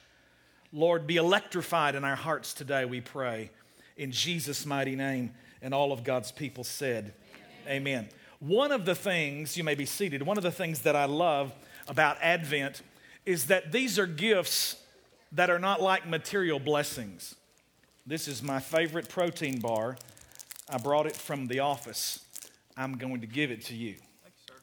Lord, 0.72 1.08
be 1.08 1.16
electrified 1.16 1.96
in 1.96 2.04
our 2.04 2.14
hearts 2.14 2.54
today, 2.54 2.84
we 2.84 3.00
pray. 3.00 3.50
In 3.96 4.12
Jesus' 4.12 4.64
mighty 4.64 4.94
name. 4.94 5.34
And 5.60 5.74
all 5.74 5.90
of 5.90 6.04
God's 6.04 6.30
people 6.30 6.62
said, 6.62 7.14
Amen. 7.66 8.04
Amen. 8.04 8.08
One 8.38 8.70
of 8.70 8.84
the 8.84 8.94
things, 8.94 9.56
you 9.56 9.64
may 9.64 9.74
be 9.74 9.86
seated, 9.86 10.22
one 10.22 10.36
of 10.36 10.44
the 10.44 10.52
things 10.52 10.82
that 10.82 10.94
I 10.94 11.06
love 11.06 11.52
about 11.88 12.18
Advent 12.22 12.80
is 13.24 13.46
that 13.46 13.72
these 13.72 13.98
are 13.98 14.06
gifts 14.06 14.76
that 15.32 15.50
are 15.50 15.58
not 15.58 15.82
like 15.82 16.06
material 16.06 16.60
blessings. 16.60 17.34
This 18.06 18.28
is 18.28 18.40
my 18.40 18.60
favorite 18.60 19.08
protein 19.08 19.58
bar. 19.58 19.96
I 20.68 20.78
brought 20.78 21.06
it 21.06 21.16
from 21.16 21.48
the 21.48 21.58
office. 21.58 22.20
I'm 22.76 22.98
going 22.98 23.20
to 23.22 23.26
give 23.26 23.50
it 23.50 23.64
to 23.66 23.74
you. 23.74 23.94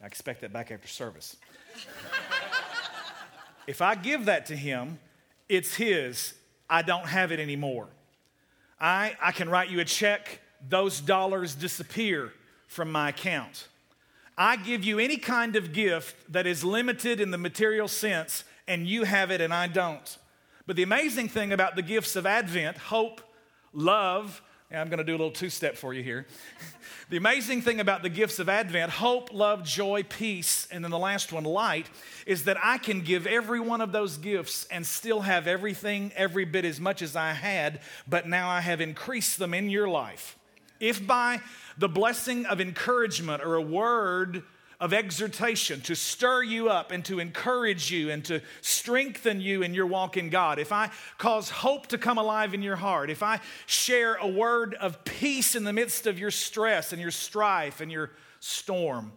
I 0.02 0.06
expect 0.06 0.40
that 0.42 0.52
back 0.52 0.70
after 0.70 0.86
service. 0.86 1.36
if 3.66 3.82
I 3.82 3.94
give 3.94 4.26
that 4.26 4.46
to 4.46 4.56
him, 4.56 4.98
it's 5.48 5.74
his. 5.74 6.34
I 6.70 6.82
don't 6.82 7.06
have 7.06 7.32
it 7.32 7.40
anymore. 7.40 7.88
I, 8.80 9.16
I 9.20 9.32
can 9.32 9.48
write 9.48 9.70
you 9.70 9.80
a 9.80 9.84
check, 9.84 10.40
those 10.68 11.00
dollars 11.00 11.54
disappear 11.54 12.32
from 12.66 12.92
my 12.92 13.10
account. 13.10 13.68
I 14.36 14.56
give 14.56 14.84
you 14.84 14.98
any 14.98 15.16
kind 15.16 15.56
of 15.56 15.72
gift 15.72 16.32
that 16.32 16.46
is 16.46 16.64
limited 16.64 17.20
in 17.20 17.30
the 17.30 17.38
material 17.38 17.88
sense, 17.88 18.44
and 18.66 18.86
you 18.86 19.04
have 19.04 19.30
it 19.30 19.40
and 19.40 19.54
I 19.54 19.68
don't. 19.68 20.18
But 20.66 20.76
the 20.76 20.82
amazing 20.82 21.28
thing 21.28 21.52
about 21.52 21.76
the 21.76 21.82
gifts 21.82 22.16
of 22.16 22.26
Advent, 22.26 22.76
hope, 22.76 23.20
love, 23.72 24.42
I'm 24.78 24.88
going 24.88 24.98
to 24.98 25.04
do 25.04 25.12
a 25.12 25.18
little 25.18 25.30
two 25.30 25.50
step 25.50 25.76
for 25.76 25.94
you 25.94 26.02
here. 26.02 26.26
the 27.10 27.16
amazing 27.16 27.62
thing 27.62 27.80
about 27.80 28.02
the 28.02 28.08
gifts 28.08 28.38
of 28.38 28.48
Advent, 28.48 28.90
hope, 28.90 29.32
love, 29.32 29.64
joy, 29.64 30.02
peace, 30.02 30.66
and 30.70 30.82
then 30.82 30.90
the 30.90 30.98
last 30.98 31.32
one, 31.32 31.44
light, 31.44 31.88
is 32.26 32.44
that 32.44 32.56
I 32.62 32.78
can 32.78 33.00
give 33.00 33.26
every 33.26 33.60
one 33.60 33.80
of 33.80 33.92
those 33.92 34.16
gifts 34.16 34.66
and 34.70 34.86
still 34.86 35.20
have 35.20 35.46
everything 35.46 36.12
every 36.16 36.44
bit 36.44 36.64
as 36.64 36.80
much 36.80 37.02
as 37.02 37.16
I 37.16 37.32
had, 37.32 37.80
but 38.08 38.28
now 38.28 38.48
I 38.48 38.60
have 38.60 38.80
increased 38.80 39.38
them 39.38 39.54
in 39.54 39.70
your 39.70 39.88
life. 39.88 40.38
If 40.80 41.06
by 41.06 41.40
the 41.78 41.88
blessing 41.88 42.46
of 42.46 42.60
encouragement 42.60 43.42
or 43.42 43.54
a 43.54 43.62
word 43.62 44.42
of 44.84 44.92
exhortation 44.92 45.80
to 45.80 45.96
stir 45.96 46.42
you 46.42 46.68
up 46.68 46.90
and 46.90 47.02
to 47.06 47.18
encourage 47.18 47.90
you 47.90 48.10
and 48.10 48.22
to 48.22 48.42
strengthen 48.60 49.40
you 49.40 49.62
in 49.62 49.72
your 49.72 49.86
walk 49.86 50.18
in 50.18 50.28
God, 50.28 50.58
if 50.58 50.72
I 50.72 50.90
cause 51.16 51.48
hope 51.48 51.86
to 51.86 51.96
come 51.96 52.18
alive 52.18 52.52
in 52.52 52.62
your 52.62 52.76
heart, 52.76 53.08
if 53.08 53.22
I 53.22 53.40
share 53.64 54.16
a 54.16 54.28
word 54.28 54.74
of 54.74 55.02
peace 55.06 55.54
in 55.54 55.64
the 55.64 55.72
midst 55.72 56.06
of 56.06 56.18
your 56.18 56.30
stress 56.30 56.92
and 56.92 57.00
your 57.00 57.10
strife 57.10 57.80
and 57.80 57.90
your 57.90 58.10
storm, 58.40 59.12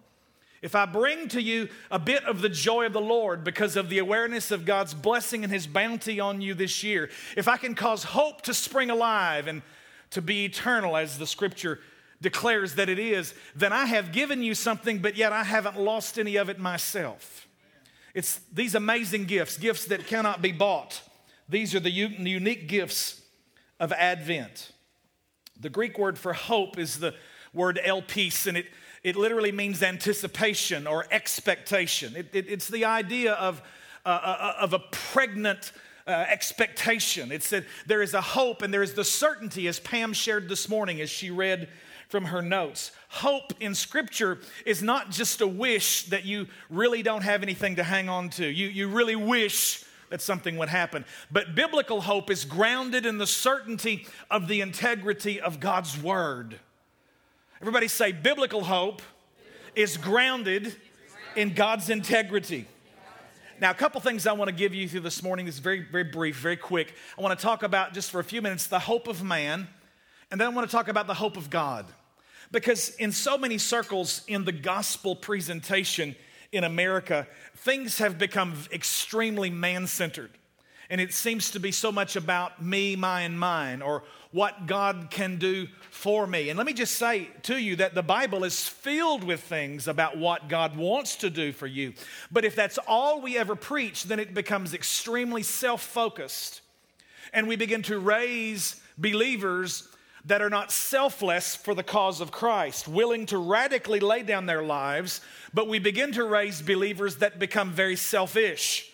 if 0.61 0.73
I 0.73 0.85
bring 0.85 1.27
to 1.29 1.41
you 1.41 1.67
a 1.91 1.99
bit 1.99 2.23
of 2.23 2.39
the 2.39 2.47
joy 2.47 2.85
of 2.85 2.93
the 2.93 3.01
Lord 3.01 3.43
because 3.43 3.75
of 3.75 3.89
the 3.89 3.97
awareness 3.97 4.51
of 4.51 4.63
God's 4.63 4.93
blessing 4.93 5.43
and 5.43 5.51
His 5.51 5.67
bounty 5.67 6.21
on 6.21 6.39
you 6.39 6.53
this 6.53 6.81
year, 6.81 7.09
if 7.35 7.49
I 7.49 7.57
can 7.57 7.75
cause 7.75 8.05
hope 8.05 8.41
to 8.43 8.53
spring 8.53 8.89
alive 8.89 9.47
and 9.49 9.61
to 10.11 10.21
be 10.21 10.45
eternal, 10.45 10.95
as 10.95 11.19
the 11.19 11.27
scripture 11.27 11.81
declares 12.21 12.75
that 12.75 12.89
it 12.89 12.99
is, 12.99 13.33
then 13.55 13.71
I 13.71 13.85
have 13.85 14.11
given 14.11 14.41
you 14.41 14.55
something, 14.55 14.99
but 14.99 15.15
yet 15.15 15.31
I 15.31 15.43
haven't 15.43 15.79
lost 15.79 16.17
any 16.17 16.35
of 16.37 16.49
it 16.49 16.59
myself. 16.59 17.47
It's 18.13 18.39
these 18.51 18.73
amazing 18.73 19.25
gifts, 19.25 19.57
gifts 19.57 19.85
that 19.85 20.07
cannot 20.07 20.41
be 20.41 20.51
bought. 20.51 21.01
These 21.47 21.75
are 21.75 21.79
the 21.79 21.91
unique 21.91 22.67
gifts 22.67 23.21
of 23.79 23.91
Advent. 23.93 24.71
The 25.59 25.69
Greek 25.69 25.97
word 25.97 26.17
for 26.17 26.33
hope 26.33 26.77
is 26.77 26.99
the 26.99 27.13
word 27.53 27.79
elpis, 27.83 28.47
and 28.47 28.57
it, 28.57 28.65
it 29.03 29.15
literally 29.15 29.51
means 29.51 29.83
anticipation 29.83 30.87
or 30.87 31.05
expectation. 31.11 32.15
It, 32.15 32.29
it, 32.33 32.49
it's 32.49 32.67
the 32.67 32.85
idea 32.85 33.33
of, 33.33 33.61
uh, 34.05 34.09
uh 34.09 34.53
of 34.61 34.73
a 34.73 34.79
pregnant 34.79 35.71
uh, 36.07 36.25
expectation. 36.29 37.31
It 37.31 37.43
said 37.43 37.65
there 37.85 38.01
is 38.01 38.13
a 38.13 38.21
hope 38.21 38.61
and 38.61 38.73
there 38.73 38.83
is 38.83 38.93
the 38.93 39.03
certainty, 39.03 39.67
as 39.67 39.79
Pam 39.79 40.13
shared 40.13 40.49
this 40.49 40.69
morning 40.69 41.01
as 41.01 41.09
she 41.09 41.29
read 41.29 41.67
from 42.07 42.25
her 42.25 42.41
notes. 42.41 42.91
Hope 43.09 43.53
in 43.59 43.75
Scripture 43.75 44.39
is 44.65 44.81
not 44.81 45.11
just 45.11 45.41
a 45.41 45.47
wish 45.47 46.03
that 46.05 46.25
you 46.25 46.47
really 46.69 47.03
don't 47.03 47.23
have 47.23 47.43
anything 47.43 47.75
to 47.75 47.83
hang 47.83 48.09
on 48.09 48.29
to. 48.31 48.45
You, 48.45 48.67
you 48.67 48.87
really 48.87 49.15
wish 49.15 49.83
that 50.09 50.21
something 50.21 50.57
would 50.57 50.69
happen. 50.69 51.05
But 51.31 51.55
biblical 51.55 52.01
hope 52.01 52.31
is 52.31 52.45
grounded 52.45 53.05
in 53.05 53.17
the 53.17 53.27
certainty 53.27 54.07
of 54.31 54.47
the 54.47 54.61
integrity 54.61 55.41
of 55.41 55.59
God's 55.59 56.01
Word. 56.01 56.59
Everybody 57.61 57.87
say, 57.87 58.11
biblical 58.11 58.63
hope 58.63 59.01
is 59.75 59.97
grounded 59.97 60.75
in 61.35 61.53
God's 61.53 61.89
integrity. 61.89 62.67
Now, 63.59 63.71
a 63.71 63.73
couple 63.73 63.99
things 64.01 64.27
I 64.27 64.33
want 64.33 64.49
to 64.49 64.55
give 64.55 64.73
you 64.73 64.87
through 64.87 64.99
this 64.99 65.23
morning. 65.23 65.47
This 65.47 65.55
is 65.55 65.61
very, 65.61 65.81
very 65.81 66.03
brief, 66.03 66.37
very 66.37 66.57
quick. 66.57 66.93
I 67.17 67.21
want 67.21 67.37
to 67.37 67.43
talk 67.43 67.63
about 67.63 67.93
just 67.93 68.11
for 68.11 68.19
a 68.19 68.23
few 68.23 68.41
minutes 68.41 68.67
the 68.67 68.79
hope 68.79 69.07
of 69.07 69.23
man, 69.23 69.67
and 70.29 70.39
then 70.39 70.47
I 70.47 70.51
want 70.51 70.69
to 70.69 70.71
talk 70.71 70.87
about 70.87 71.07
the 71.07 71.15
hope 71.15 71.37
of 71.37 71.49
God. 71.49 71.85
Because 72.51 72.89
in 72.95 73.11
so 73.11 73.37
many 73.37 73.57
circles 73.57 74.21
in 74.27 74.45
the 74.45 74.51
gospel 74.51 75.15
presentation 75.15 76.15
in 76.51 76.63
America, 76.63 77.27
things 77.55 77.97
have 77.97 78.17
become 78.17 78.55
extremely 78.71 79.49
man 79.49 79.87
centered. 79.87 80.31
And 80.89 81.01
it 81.01 81.13
seems 81.13 81.51
to 81.51 81.59
be 81.59 81.71
so 81.71 81.91
much 81.91 82.15
about 82.15 82.63
me, 82.63 82.95
my, 82.95 83.21
and 83.21 83.37
mine, 83.37 83.81
or 83.81 84.03
what 84.31 84.67
God 84.67 85.07
can 85.09 85.37
do 85.37 85.67
for 85.89 86.25
me. 86.25 86.49
And 86.49 86.57
let 86.57 86.65
me 86.65 86.73
just 86.73 86.95
say 86.95 87.27
to 87.43 87.57
you 87.57 87.75
that 87.77 87.93
the 87.93 88.03
Bible 88.03 88.45
is 88.45 88.67
filled 88.67 89.23
with 89.23 89.41
things 89.41 89.89
about 89.89 90.17
what 90.17 90.47
God 90.47 90.77
wants 90.77 91.17
to 91.17 91.29
do 91.29 91.51
for 91.51 91.67
you. 91.67 91.93
But 92.31 92.45
if 92.45 92.55
that's 92.55 92.77
all 92.87 93.21
we 93.21 93.37
ever 93.37 93.55
preach, 93.55 94.05
then 94.05 94.19
it 94.19 94.33
becomes 94.33 94.73
extremely 94.73 95.43
self 95.43 95.81
focused. 95.81 96.61
And 97.33 97.47
we 97.49 97.57
begin 97.57 97.81
to 97.83 97.99
raise 97.99 98.79
believers 98.97 99.89
that 100.27 100.41
are 100.41 100.49
not 100.49 100.71
selfless 100.71 101.55
for 101.55 101.73
the 101.73 101.83
cause 101.83 102.21
of 102.21 102.31
Christ, 102.31 102.87
willing 102.87 103.25
to 103.27 103.37
radically 103.37 103.99
lay 103.99 104.23
down 104.23 104.45
their 104.45 104.61
lives, 104.61 105.21
but 105.53 105.67
we 105.67 105.79
begin 105.79 106.11
to 106.13 106.23
raise 106.25 106.61
believers 106.61 107.17
that 107.17 107.39
become 107.39 107.71
very 107.71 107.95
selfish 107.95 108.91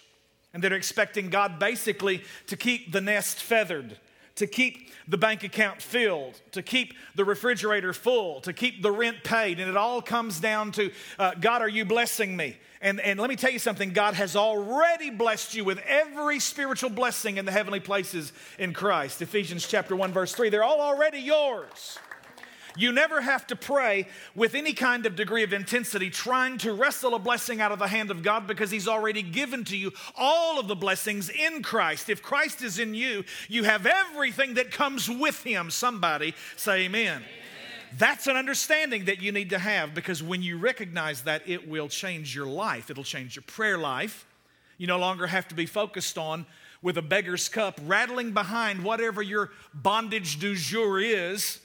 and 0.53 0.63
that 0.63 0.71
are 0.71 0.75
expecting 0.75 1.29
God 1.29 1.57
basically 1.57 2.23
to 2.47 2.55
keep 2.55 2.91
the 2.91 3.01
nest 3.01 3.41
feathered, 3.41 3.97
to 4.35 4.45
keep 4.45 4.91
the 5.07 5.17
bank 5.17 5.43
account 5.43 5.81
filled, 5.81 6.39
to 6.51 6.61
keep 6.61 6.93
the 7.15 7.25
refrigerator 7.25 7.93
full, 7.93 8.39
to 8.41 8.53
keep 8.53 8.83
the 8.83 8.91
rent 8.91 9.23
paid. 9.23 9.59
And 9.59 9.69
it 9.69 9.75
all 9.75 10.01
comes 10.01 10.39
down 10.39 10.71
to 10.73 10.91
uh, 11.17 11.31
God, 11.41 11.63
are 11.63 11.69
you 11.69 11.83
blessing 11.83 12.37
me? 12.37 12.57
And, 12.83 12.99
and 12.99 13.17
let 13.17 13.29
me 13.29 13.37
tell 13.37 13.49
you 13.49 13.59
something 13.59 13.93
God 13.93 14.13
has 14.15 14.35
already 14.35 15.09
blessed 15.09 15.55
you 15.55 15.63
with 15.63 15.79
every 15.87 16.41
spiritual 16.41 16.89
blessing 16.89 17.37
in 17.37 17.45
the 17.45 17.51
heavenly 17.51 17.79
places 17.79 18.33
in 18.59 18.73
Christ. 18.73 19.21
Ephesians 19.21 19.65
chapter 19.65 19.95
1, 19.95 20.11
verse 20.11 20.35
3. 20.35 20.49
They're 20.49 20.65
all 20.65 20.81
already 20.81 21.19
yours. 21.19 21.97
You 22.75 22.91
never 22.91 23.21
have 23.21 23.47
to 23.47 23.55
pray 23.55 24.07
with 24.35 24.53
any 24.53 24.73
kind 24.73 25.05
of 25.05 25.15
degree 25.15 25.43
of 25.43 25.53
intensity 25.53 26.09
trying 26.09 26.57
to 26.57 26.73
wrestle 26.73 27.15
a 27.15 27.19
blessing 27.19 27.61
out 27.61 27.71
of 27.71 27.79
the 27.79 27.87
hand 27.87 28.11
of 28.11 28.21
God 28.21 28.47
because 28.47 28.69
He's 28.69 28.87
already 28.87 29.21
given 29.21 29.63
to 29.65 29.77
you 29.77 29.93
all 30.17 30.59
of 30.59 30.67
the 30.67 30.75
blessings 30.75 31.29
in 31.29 31.63
Christ. 31.63 32.09
If 32.09 32.21
Christ 32.21 32.61
is 32.63 32.79
in 32.79 32.95
you, 32.95 33.23
you 33.47 33.63
have 33.63 33.85
everything 33.85 34.55
that 34.55 34.71
comes 34.71 35.09
with 35.09 35.41
Him. 35.43 35.71
Somebody 35.71 36.33
say, 36.57 36.85
Amen. 36.85 37.17
amen. 37.17 37.23
That's 37.97 38.27
an 38.27 38.35
understanding 38.35 39.05
that 39.05 39.21
you 39.21 39.31
need 39.31 39.51
to 39.51 39.59
have 39.59 39.93
because 39.93 40.23
when 40.23 40.41
you 40.41 40.57
recognize 40.57 41.21
that, 41.23 41.47
it 41.47 41.67
will 41.67 41.87
change 41.87 42.35
your 42.35 42.47
life. 42.47 42.89
It'll 42.89 43.03
change 43.03 43.35
your 43.35 43.43
prayer 43.43 43.77
life. 43.77 44.25
You 44.77 44.87
no 44.87 44.97
longer 44.97 45.27
have 45.27 45.47
to 45.49 45.55
be 45.55 45.65
focused 45.65 46.17
on 46.17 46.45
with 46.81 46.97
a 46.97 47.01
beggar's 47.01 47.47
cup, 47.49 47.79
rattling 47.85 48.31
behind 48.31 48.83
whatever 48.83 49.21
your 49.21 49.51
bondage 49.73 50.39
du 50.39 50.55
jour 50.55 50.99
is. 50.99 51.59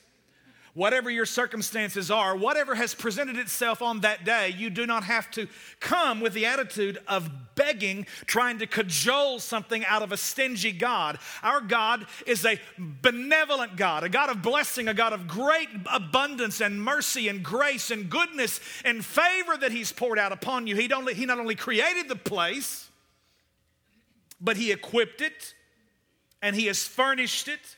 Whatever 0.78 1.10
your 1.10 1.26
circumstances 1.26 2.08
are, 2.08 2.36
whatever 2.36 2.76
has 2.76 2.94
presented 2.94 3.36
itself 3.36 3.82
on 3.82 3.98
that 4.02 4.24
day, 4.24 4.54
you 4.56 4.70
do 4.70 4.86
not 4.86 5.02
have 5.02 5.28
to 5.28 5.48
come 5.80 6.20
with 6.20 6.32
the 6.32 6.46
attitude 6.46 6.96
of 7.08 7.28
begging, 7.56 8.06
trying 8.26 8.60
to 8.60 8.66
cajole 8.66 9.40
something 9.40 9.84
out 9.86 10.02
of 10.02 10.12
a 10.12 10.16
stingy 10.16 10.70
God. 10.70 11.18
Our 11.42 11.60
God 11.60 12.06
is 12.28 12.44
a 12.46 12.60
benevolent 12.78 13.74
God, 13.74 14.04
a 14.04 14.08
God 14.08 14.30
of 14.30 14.40
blessing, 14.40 14.86
a 14.86 14.94
God 14.94 15.12
of 15.12 15.26
great 15.26 15.68
abundance 15.92 16.60
and 16.60 16.80
mercy 16.80 17.26
and 17.26 17.42
grace 17.42 17.90
and 17.90 18.08
goodness 18.08 18.60
and 18.84 19.04
favor 19.04 19.56
that 19.56 19.72
He's 19.72 19.90
poured 19.90 20.16
out 20.16 20.30
upon 20.30 20.68
you. 20.68 20.76
He, 20.76 20.88
he 21.12 21.26
not 21.26 21.40
only 21.40 21.56
created 21.56 22.08
the 22.08 22.14
place, 22.14 22.88
but 24.40 24.56
He 24.56 24.70
equipped 24.70 25.22
it 25.22 25.54
and 26.40 26.54
He 26.54 26.66
has 26.66 26.84
furnished 26.84 27.48
it 27.48 27.77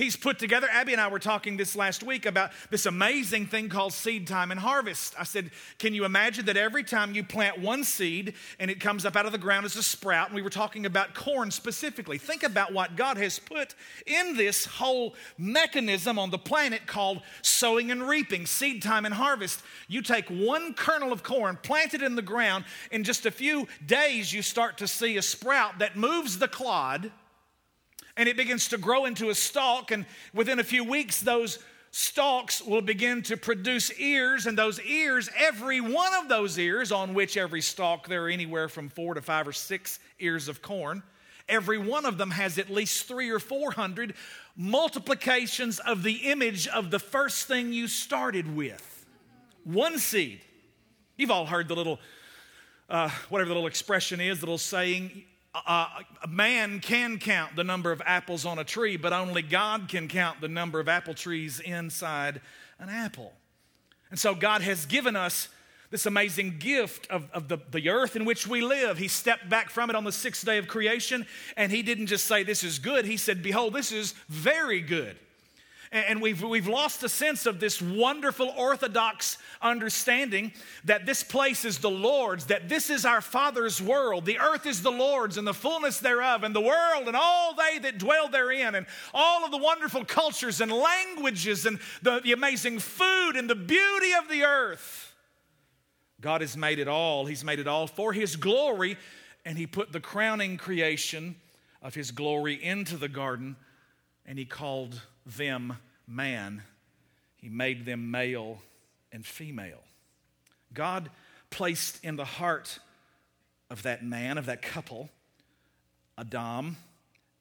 He's 0.00 0.16
put 0.16 0.38
together. 0.38 0.66
Abby 0.72 0.92
and 0.92 1.00
I 1.00 1.08
were 1.08 1.18
talking 1.18 1.58
this 1.58 1.76
last 1.76 2.02
week 2.02 2.24
about 2.24 2.52
this 2.70 2.86
amazing 2.86 3.44
thing 3.44 3.68
called 3.68 3.92
seed 3.92 4.26
time 4.26 4.50
and 4.50 4.58
harvest. 4.58 5.14
I 5.18 5.24
said, 5.24 5.50
Can 5.78 5.92
you 5.92 6.06
imagine 6.06 6.46
that 6.46 6.56
every 6.56 6.84
time 6.84 7.14
you 7.14 7.22
plant 7.22 7.60
one 7.60 7.84
seed 7.84 8.32
and 8.58 8.70
it 8.70 8.80
comes 8.80 9.04
up 9.04 9.14
out 9.14 9.26
of 9.26 9.32
the 9.32 9.36
ground 9.36 9.66
as 9.66 9.76
a 9.76 9.82
sprout? 9.82 10.28
And 10.28 10.34
we 10.34 10.40
were 10.40 10.48
talking 10.48 10.86
about 10.86 11.14
corn 11.14 11.50
specifically. 11.50 12.16
Think 12.16 12.44
about 12.44 12.72
what 12.72 12.96
God 12.96 13.18
has 13.18 13.38
put 13.38 13.74
in 14.06 14.38
this 14.38 14.64
whole 14.64 15.16
mechanism 15.36 16.18
on 16.18 16.30
the 16.30 16.38
planet 16.38 16.86
called 16.86 17.20
sowing 17.42 17.90
and 17.90 18.08
reaping, 18.08 18.46
seed 18.46 18.82
time 18.82 19.04
and 19.04 19.14
harvest. 19.14 19.60
You 19.86 20.00
take 20.00 20.30
one 20.30 20.72
kernel 20.72 21.12
of 21.12 21.22
corn, 21.22 21.58
plant 21.62 21.92
it 21.92 22.00
in 22.00 22.16
the 22.16 22.22
ground, 22.22 22.64
in 22.90 23.04
just 23.04 23.26
a 23.26 23.30
few 23.30 23.68
days, 23.84 24.32
you 24.32 24.40
start 24.40 24.78
to 24.78 24.88
see 24.88 25.18
a 25.18 25.22
sprout 25.22 25.80
that 25.80 25.94
moves 25.94 26.38
the 26.38 26.48
clod 26.48 27.12
and 28.20 28.28
it 28.28 28.36
begins 28.36 28.68
to 28.68 28.76
grow 28.76 29.06
into 29.06 29.30
a 29.30 29.34
stalk. 29.34 29.92
And 29.92 30.04
within 30.34 30.58
a 30.58 30.62
few 30.62 30.84
weeks, 30.84 31.22
those 31.22 31.58
stalks 31.90 32.60
will 32.60 32.82
begin 32.82 33.22
to 33.22 33.36
produce 33.38 33.90
ears, 33.98 34.46
and 34.46 34.58
those 34.58 34.78
ears, 34.82 35.30
every 35.38 35.80
one 35.80 36.12
of 36.20 36.28
those 36.28 36.58
ears, 36.58 36.92
on 36.92 37.14
which 37.14 37.38
every 37.38 37.62
stalk 37.62 38.08
there 38.08 38.26
are 38.26 38.28
anywhere 38.28 38.68
from 38.68 38.90
four 38.90 39.14
to 39.14 39.22
five 39.22 39.48
or 39.48 39.54
six 39.54 40.00
ears 40.18 40.48
of 40.48 40.60
corn, 40.60 41.02
every 41.48 41.78
one 41.78 42.04
of 42.04 42.18
them 42.18 42.30
has 42.30 42.58
at 42.58 42.68
least 42.68 43.08
three 43.08 43.30
or 43.30 43.38
four 43.38 43.70
hundred 43.70 44.12
multiplications 44.54 45.78
of 45.78 46.02
the 46.02 46.30
image 46.30 46.68
of 46.68 46.90
the 46.90 46.98
first 46.98 47.48
thing 47.48 47.72
you 47.72 47.88
started 47.88 48.54
with. 48.54 49.06
One 49.64 49.98
seed. 49.98 50.42
You've 51.16 51.30
all 51.30 51.46
heard 51.46 51.68
the 51.68 51.74
little, 51.74 51.98
uh, 52.90 53.08
whatever 53.30 53.48
the 53.48 53.54
little 53.54 53.66
expression 53.66 54.20
is, 54.20 54.40
the 54.40 54.46
little 54.46 54.58
saying, 54.58 55.24
a 55.54 56.04
man 56.28 56.78
can 56.80 57.18
count 57.18 57.56
the 57.56 57.64
number 57.64 57.90
of 57.90 58.00
apples 58.06 58.46
on 58.46 58.58
a 58.58 58.64
tree, 58.64 58.96
but 58.96 59.12
only 59.12 59.42
God 59.42 59.88
can 59.88 60.06
count 60.06 60.40
the 60.40 60.48
number 60.48 60.78
of 60.78 60.88
apple 60.88 61.14
trees 61.14 61.58
inside 61.60 62.40
an 62.78 62.88
apple. 62.88 63.32
And 64.10 64.18
so 64.18 64.34
God 64.34 64.62
has 64.62 64.86
given 64.86 65.16
us 65.16 65.48
this 65.90 66.06
amazing 66.06 66.58
gift 66.58 67.08
of, 67.10 67.28
of 67.32 67.48
the, 67.48 67.58
the 67.72 67.88
earth 67.88 68.14
in 68.14 68.24
which 68.24 68.46
we 68.46 68.60
live. 68.60 68.98
He 68.98 69.08
stepped 69.08 69.48
back 69.48 69.70
from 69.70 69.90
it 69.90 69.96
on 69.96 70.04
the 70.04 70.12
sixth 70.12 70.44
day 70.44 70.58
of 70.58 70.68
creation, 70.68 71.26
and 71.56 71.72
He 71.72 71.82
didn't 71.82 72.06
just 72.06 72.26
say, 72.26 72.44
This 72.44 72.62
is 72.62 72.78
good. 72.78 73.04
He 73.04 73.16
said, 73.16 73.42
Behold, 73.42 73.72
this 73.72 73.90
is 73.90 74.12
very 74.28 74.80
good. 74.80 75.18
And 75.92 76.22
we've, 76.22 76.40
we've 76.40 76.68
lost 76.68 77.00
the 77.00 77.08
sense 77.08 77.46
of 77.46 77.58
this 77.58 77.82
wonderful 77.82 78.54
orthodox 78.56 79.38
understanding 79.60 80.52
that 80.84 81.04
this 81.04 81.24
place 81.24 81.64
is 81.64 81.78
the 81.78 81.90
Lord's, 81.90 82.46
that 82.46 82.68
this 82.68 82.90
is 82.90 83.04
our 83.04 83.20
Father's 83.20 83.82
world. 83.82 84.24
The 84.24 84.38
earth 84.38 84.66
is 84.66 84.82
the 84.82 84.92
Lord's 84.92 85.36
and 85.36 85.44
the 85.44 85.52
fullness 85.52 85.98
thereof, 85.98 86.44
and 86.44 86.54
the 86.54 86.60
world 86.60 87.08
and 87.08 87.16
all 87.16 87.54
they 87.54 87.80
that 87.80 87.98
dwell 87.98 88.28
therein, 88.28 88.76
and 88.76 88.86
all 89.12 89.44
of 89.44 89.50
the 89.50 89.56
wonderful 89.58 90.04
cultures 90.04 90.60
and 90.60 90.70
languages 90.70 91.66
and 91.66 91.80
the, 92.02 92.20
the 92.20 92.32
amazing 92.32 92.78
food 92.78 93.32
and 93.34 93.50
the 93.50 93.56
beauty 93.56 94.12
of 94.12 94.28
the 94.28 94.44
earth. 94.44 95.12
God 96.20 96.40
has 96.40 96.56
made 96.56 96.78
it 96.78 96.86
all. 96.86 97.26
He's 97.26 97.42
made 97.42 97.58
it 97.58 97.66
all 97.66 97.88
for 97.88 98.12
His 98.12 98.36
glory, 98.36 98.96
and 99.44 99.58
He 99.58 99.66
put 99.66 99.90
the 99.90 100.00
crowning 100.00 100.56
creation 100.56 101.34
of 101.82 101.96
His 101.96 102.12
glory 102.12 102.62
into 102.62 102.96
the 102.96 103.08
garden, 103.08 103.56
and 104.24 104.38
He 104.38 104.44
called 104.44 105.00
them 105.26 105.76
man, 106.06 106.62
he 107.36 107.48
made 107.48 107.86
them 107.86 108.10
male 108.10 108.60
and 109.12 109.24
female. 109.24 109.82
God 110.72 111.10
placed 111.50 112.04
in 112.04 112.16
the 112.16 112.24
heart 112.24 112.78
of 113.70 113.82
that 113.82 114.04
man, 114.04 114.38
of 114.38 114.46
that 114.46 114.62
couple, 114.62 115.10
Adam, 116.18 116.76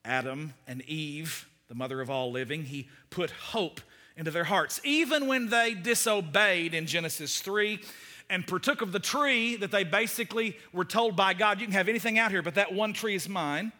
Adam, 0.05 0.53
and 0.67 0.81
Eve, 0.83 1.47
the 1.67 1.75
mother 1.75 2.01
of 2.01 2.09
all 2.09 2.31
living, 2.31 2.63
he 2.63 2.87
put 3.09 3.31
hope 3.31 3.81
into 4.15 4.31
their 4.31 4.43
hearts. 4.43 4.79
Even 4.83 5.27
when 5.27 5.49
they 5.49 5.73
disobeyed 5.73 6.73
in 6.73 6.85
Genesis 6.85 7.39
3 7.41 7.79
and 8.29 8.45
partook 8.45 8.81
of 8.81 8.91
the 8.91 8.99
tree 8.99 9.55
that 9.55 9.71
they 9.71 9.83
basically 9.83 10.57
were 10.71 10.85
told 10.85 11.15
by 11.15 11.33
God, 11.33 11.59
you 11.59 11.65
can 11.65 11.73
have 11.73 11.89
anything 11.89 12.19
out 12.19 12.31
here, 12.31 12.41
but 12.41 12.55
that 12.55 12.73
one 12.73 12.93
tree 12.93 13.15
is 13.15 13.27
mine. 13.27 13.71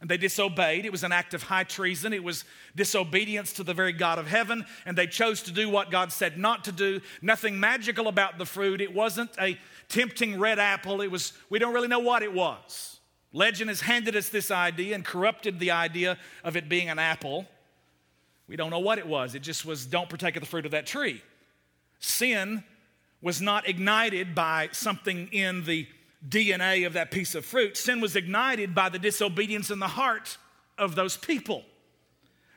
And 0.00 0.08
they 0.08 0.16
disobeyed. 0.16 0.84
It 0.84 0.92
was 0.92 1.02
an 1.02 1.10
act 1.10 1.34
of 1.34 1.42
high 1.42 1.64
treason. 1.64 2.12
It 2.12 2.22
was 2.22 2.44
disobedience 2.76 3.52
to 3.54 3.64
the 3.64 3.74
very 3.74 3.92
God 3.92 4.18
of 4.18 4.28
heaven. 4.28 4.64
And 4.86 4.96
they 4.96 5.08
chose 5.08 5.42
to 5.42 5.50
do 5.50 5.68
what 5.68 5.90
God 5.90 6.12
said 6.12 6.38
not 6.38 6.64
to 6.64 6.72
do. 6.72 7.00
Nothing 7.20 7.58
magical 7.58 8.06
about 8.06 8.38
the 8.38 8.46
fruit. 8.46 8.80
It 8.80 8.94
wasn't 8.94 9.30
a 9.40 9.58
tempting 9.88 10.38
red 10.38 10.60
apple. 10.60 11.00
It 11.00 11.10
was, 11.10 11.32
we 11.50 11.58
don't 11.58 11.74
really 11.74 11.88
know 11.88 11.98
what 11.98 12.22
it 12.22 12.32
was. 12.32 13.00
Legend 13.32 13.70
has 13.70 13.80
handed 13.80 14.14
us 14.14 14.28
this 14.28 14.50
idea 14.50 14.94
and 14.94 15.04
corrupted 15.04 15.58
the 15.58 15.72
idea 15.72 16.16
of 16.44 16.56
it 16.56 16.68
being 16.68 16.88
an 16.88 16.98
apple. 16.98 17.46
We 18.46 18.56
don't 18.56 18.70
know 18.70 18.78
what 18.78 18.98
it 18.98 19.06
was. 19.06 19.34
It 19.34 19.42
just 19.42 19.64
was, 19.64 19.84
don't 19.84 20.08
partake 20.08 20.36
of 20.36 20.40
the 20.40 20.48
fruit 20.48 20.64
of 20.64 20.72
that 20.72 20.86
tree. 20.86 21.22
Sin 21.98 22.62
was 23.20 23.40
not 23.40 23.68
ignited 23.68 24.34
by 24.34 24.68
something 24.72 25.28
in 25.32 25.64
the 25.64 25.86
DNA 26.26 26.86
of 26.86 26.94
that 26.94 27.10
piece 27.10 27.34
of 27.34 27.44
fruit. 27.44 27.76
Sin 27.76 28.00
was 28.00 28.16
ignited 28.16 28.74
by 28.74 28.88
the 28.88 28.98
disobedience 28.98 29.70
in 29.70 29.78
the 29.78 29.88
heart 29.88 30.36
of 30.76 30.94
those 30.94 31.16
people. 31.16 31.64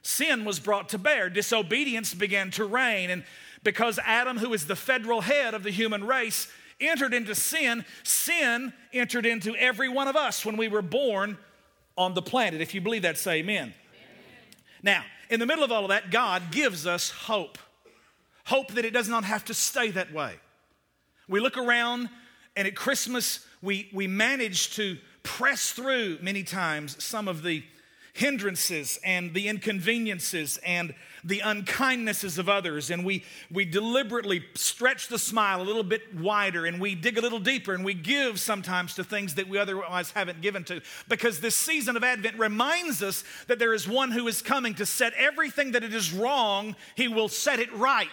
Sin 0.01 0.45
was 0.45 0.59
brought 0.59 0.89
to 0.89 0.97
bear, 0.97 1.29
disobedience 1.29 2.13
began 2.13 2.49
to 2.51 2.65
reign. 2.65 3.09
And 3.09 3.23
because 3.63 3.99
Adam, 4.03 4.37
who 4.37 4.53
is 4.53 4.65
the 4.65 4.75
federal 4.75 5.21
head 5.21 5.53
of 5.53 5.63
the 5.63 5.69
human 5.69 6.03
race, 6.03 6.47
entered 6.79 7.13
into 7.13 7.35
sin, 7.35 7.85
sin 8.03 8.73
entered 8.91 9.25
into 9.25 9.55
every 9.55 9.89
one 9.89 10.07
of 10.07 10.15
us 10.15 10.43
when 10.43 10.57
we 10.57 10.67
were 10.67 10.81
born 10.81 11.37
on 11.97 12.13
the 12.13 12.21
planet. 12.21 12.61
If 12.61 12.73
you 12.73 12.81
believe 12.81 13.03
that, 13.03 13.17
say 13.17 13.39
amen. 13.39 13.61
amen. 13.63 13.73
Now, 14.81 15.03
in 15.29 15.39
the 15.39 15.45
middle 15.45 15.63
of 15.63 15.71
all 15.71 15.83
of 15.83 15.89
that, 15.89 16.09
God 16.09 16.51
gives 16.51 16.87
us 16.87 17.11
hope. 17.11 17.57
Hope 18.45 18.73
that 18.73 18.85
it 18.85 18.91
does 18.91 19.07
not 19.07 19.23
have 19.23 19.45
to 19.45 19.53
stay 19.53 19.91
that 19.91 20.11
way. 20.11 20.33
We 21.27 21.39
look 21.39 21.57
around, 21.57 22.09
and 22.55 22.67
at 22.67 22.75
Christmas, 22.75 23.45
we, 23.61 23.89
we 23.93 24.07
manage 24.07 24.75
to 24.75 24.97
press 25.23 25.71
through 25.71 26.17
many 26.21 26.43
times 26.43 27.01
some 27.03 27.27
of 27.27 27.43
the 27.43 27.63
hindrances 28.13 28.99
and 29.05 29.33
the 29.33 29.47
inconveniences 29.47 30.59
and 30.65 30.93
the 31.23 31.39
unkindnesses 31.39 32.37
of 32.37 32.49
others. 32.49 32.89
And 32.89 33.05
we, 33.05 33.23
we 33.49 33.63
deliberately 33.63 34.43
stretch 34.53 35.07
the 35.07 35.19
smile 35.19 35.61
a 35.61 35.63
little 35.63 35.83
bit 35.83 36.13
wider 36.15 36.65
and 36.65 36.81
we 36.81 36.95
dig 36.95 37.17
a 37.17 37.21
little 37.21 37.39
deeper 37.39 37.73
and 37.73 37.85
we 37.85 37.93
give 37.93 38.39
sometimes 38.39 38.95
to 38.95 39.03
things 39.03 39.35
that 39.35 39.47
we 39.47 39.57
otherwise 39.57 40.11
haven't 40.11 40.41
given 40.41 40.63
to. 40.65 40.81
Because 41.07 41.39
this 41.39 41.55
season 41.55 41.95
of 41.95 42.03
Advent 42.03 42.37
reminds 42.37 43.01
us 43.01 43.23
that 43.47 43.59
there 43.59 43.73
is 43.73 43.87
one 43.87 44.11
who 44.11 44.27
is 44.27 44.41
coming 44.41 44.73
to 44.75 44.85
set 44.85 45.13
everything 45.13 45.71
that 45.71 45.83
it 45.83 45.93
is 45.93 46.11
wrong, 46.11 46.75
he 46.95 47.07
will 47.07 47.29
set 47.29 47.59
it 47.59 47.71
right. 47.73 48.07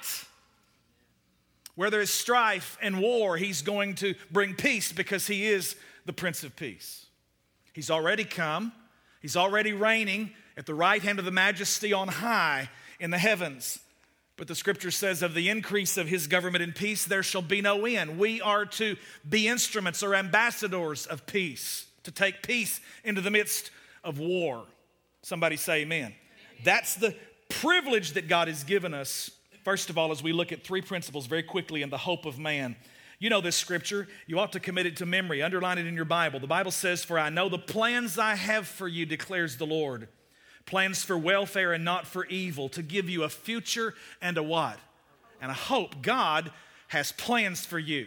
Where 1.78 1.90
there 1.90 2.00
is 2.00 2.10
strife 2.10 2.76
and 2.82 2.98
war, 2.98 3.36
he's 3.36 3.62
going 3.62 3.94
to 3.96 4.16
bring 4.32 4.54
peace 4.54 4.90
because 4.90 5.28
he 5.28 5.46
is 5.46 5.76
the 6.06 6.12
Prince 6.12 6.42
of 6.42 6.56
Peace. 6.56 7.06
He's 7.72 7.88
already 7.88 8.24
come, 8.24 8.72
he's 9.22 9.36
already 9.36 9.72
reigning 9.72 10.32
at 10.56 10.66
the 10.66 10.74
right 10.74 11.00
hand 11.00 11.20
of 11.20 11.24
the 11.24 11.30
majesty 11.30 11.92
on 11.92 12.08
high 12.08 12.68
in 12.98 13.12
the 13.12 13.18
heavens. 13.18 13.78
But 14.36 14.48
the 14.48 14.56
scripture 14.56 14.90
says, 14.90 15.22
of 15.22 15.34
the 15.34 15.50
increase 15.50 15.96
of 15.96 16.08
his 16.08 16.26
government 16.26 16.64
and 16.64 16.74
peace, 16.74 17.04
there 17.04 17.22
shall 17.22 17.42
be 17.42 17.60
no 17.60 17.86
end. 17.86 18.18
We 18.18 18.40
are 18.40 18.66
to 18.66 18.96
be 19.28 19.46
instruments 19.46 20.02
or 20.02 20.16
ambassadors 20.16 21.06
of 21.06 21.26
peace, 21.26 21.86
to 22.02 22.10
take 22.10 22.42
peace 22.42 22.80
into 23.04 23.20
the 23.20 23.30
midst 23.30 23.70
of 24.02 24.18
war. 24.18 24.64
Somebody 25.22 25.56
say 25.56 25.82
amen. 25.82 26.06
amen. 26.06 26.14
That's 26.64 26.96
the 26.96 27.14
privilege 27.48 28.14
that 28.14 28.26
God 28.26 28.48
has 28.48 28.64
given 28.64 28.94
us 28.94 29.30
First 29.68 29.90
of 29.90 29.98
all, 29.98 30.12
as 30.12 30.22
we 30.22 30.32
look 30.32 30.50
at 30.50 30.64
three 30.64 30.80
principles 30.80 31.26
very 31.26 31.42
quickly 31.42 31.82
in 31.82 31.90
the 31.90 31.98
hope 31.98 32.24
of 32.24 32.38
man. 32.38 32.74
You 33.18 33.28
know 33.28 33.42
this 33.42 33.54
scripture. 33.54 34.08
You 34.26 34.38
ought 34.38 34.52
to 34.52 34.60
commit 34.60 34.86
it 34.86 34.96
to 34.96 35.04
memory. 35.04 35.42
Underline 35.42 35.76
it 35.76 35.86
in 35.86 35.94
your 35.94 36.06
Bible. 36.06 36.40
The 36.40 36.46
Bible 36.46 36.70
says, 36.70 37.04
For 37.04 37.18
I 37.18 37.28
know 37.28 37.50
the 37.50 37.58
plans 37.58 38.18
I 38.18 38.34
have 38.34 38.66
for 38.66 38.88
you, 38.88 39.04
declares 39.04 39.58
the 39.58 39.66
Lord. 39.66 40.08
Plans 40.64 41.04
for 41.04 41.18
welfare 41.18 41.74
and 41.74 41.84
not 41.84 42.06
for 42.06 42.24
evil, 42.28 42.70
to 42.70 42.82
give 42.82 43.10
you 43.10 43.24
a 43.24 43.28
future 43.28 43.92
and 44.22 44.38
a 44.38 44.42
what? 44.42 44.78
And 45.38 45.50
a 45.50 45.54
hope. 45.54 46.00
God 46.00 46.50
has 46.86 47.12
plans 47.12 47.66
for 47.66 47.78
you. 47.78 48.06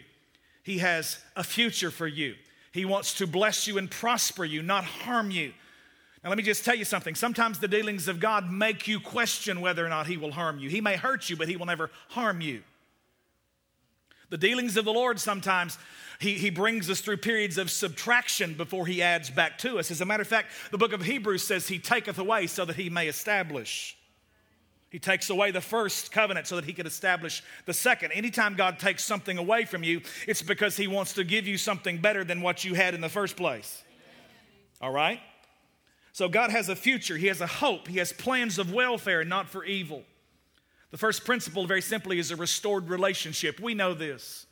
He 0.64 0.80
has 0.80 1.20
a 1.36 1.44
future 1.44 1.92
for 1.92 2.08
you. 2.08 2.34
He 2.72 2.86
wants 2.86 3.14
to 3.20 3.28
bless 3.28 3.68
you 3.68 3.78
and 3.78 3.92
prosper 3.92 4.46
you, 4.46 4.64
not 4.64 4.84
harm 4.84 5.30
you 5.30 5.54
Now, 6.24 6.30
let 6.30 6.38
me 6.38 6.44
just 6.44 6.64
tell 6.64 6.76
you 6.76 6.86
something. 6.86 7.16
Sometimes 7.16 7.60
the 7.60 7.68
dealings 7.68 8.08
of 8.08 8.20
God 8.20 8.52
make 8.52 8.88
you 8.88 9.00
question 9.00 9.60
whether 9.60 9.86
or 9.86 9.90
not 9.90 10.08
He 10.08 10.18
will 10.18 10.32
harm 10.32 10.60
you. 10.60 10.70
He 10.70 10.82
may 10.82 10.96
hurt 10.96 11.30
you, 11.30 11.36
but 11.36 11.48
He 11.48 11.58
will 11.58 11.66
never 11.66 11.90
harm 12.10 12.42
you. 12.42 12.62
The 14.30 14.38
dealings 14.38 14.78
of 14.78 14.86
the 14.86 14.94
Lord 14.94 15.20
sometimes 15.20 15.78
he, 16.22 16.36
he 16.36 16.52
brings 16.52 16.90
us 16.90 17.02
through 17.02 17.18
periods 17.18 17.58
of 17.58 17.70
subtraction 17.70 18.54
before 18.54 18.88
he 18.88 19.02
adds 19.02 19.30
back 19.30 19.58
to 19.60 19.78
us. 19.78 19.92
As 19.92 20.00
a 20.00 20.06
matter 20.06 20.22
of 20.22 20.28
fact, 20.28 20.52
the 20.72 20.78
book 20.78 20.94
of 20.94 21.02
Hebrews 21.02 21.44
says 21.44 21.68
he 21.68 21.80
taketh 21.80 22.18
away 22.18 22.48
so 22.48 22.64
that 22.64 22.78
he 22.78 22.90
may 22.90 23.08
establish. 23.08 23.98
He 24.90 25.00
takes 25.00 25.30
away 25.30 25.52
the 25.52 25.62
first 25.62 26.12
covenant 26.14 26.48
so 26.48 26.56
that 26.56 26.66
he 26.66 26.74
could 26.74 26.86
establish 26.86 27.44
the 27.66 27.74
second. 27.74 28.12
Anytime 28.12 28.56
God 28.56 28.80
takes 28.80 29.04
something 29.04 29.38
away 29.38 29.66
from 29.66 29.84
you, 29.84 30.02
it's 30.28 30.42
because 30.42 30.78
he 30.78 30.88
wants 30.88 31.14
to 31.14 31.26
give 31.26 31.46
you 31.46 31.58
something 31.58 31.98
better 31.98 32.24
than 32.24 32.42
what 32.42 32.64
you 32.64 32.74
had 32.74 32.94
in 32.94 33.02
the 33.02 33.10
first 33.10 33.36
place. 33.36 33.84
All 34.80 34.92
right? 34.92 35.20
So 36.14 36.28
God 36.28 36.52
has 36.52 36.70
a 36.70 36.76
future, 36.76 37.18
He 37.18 37.28
has 37.28 37.42
a 37.42 37.48
hope, 37.48 37.88
He 37.88 38.00
has 38.00 38.12
plans 38.12 38.60
of 38.60 38.74
welfare, 38.74 39.24
not 39.24 39.50
for 39.50 39.64
evil. 39.64 40.04
The 40.92 40.98
first 40.98 41.26
principle, 41.26 41.66
very 41.66 41.82
simply, 41.82 42.20
is 42.20 42.32
a 42.32 42.36
restored 42.36 42.90
relationship. 42.90 43.60
We 43.60 43.74
know 43.74 43.94
this. 43.94 44.46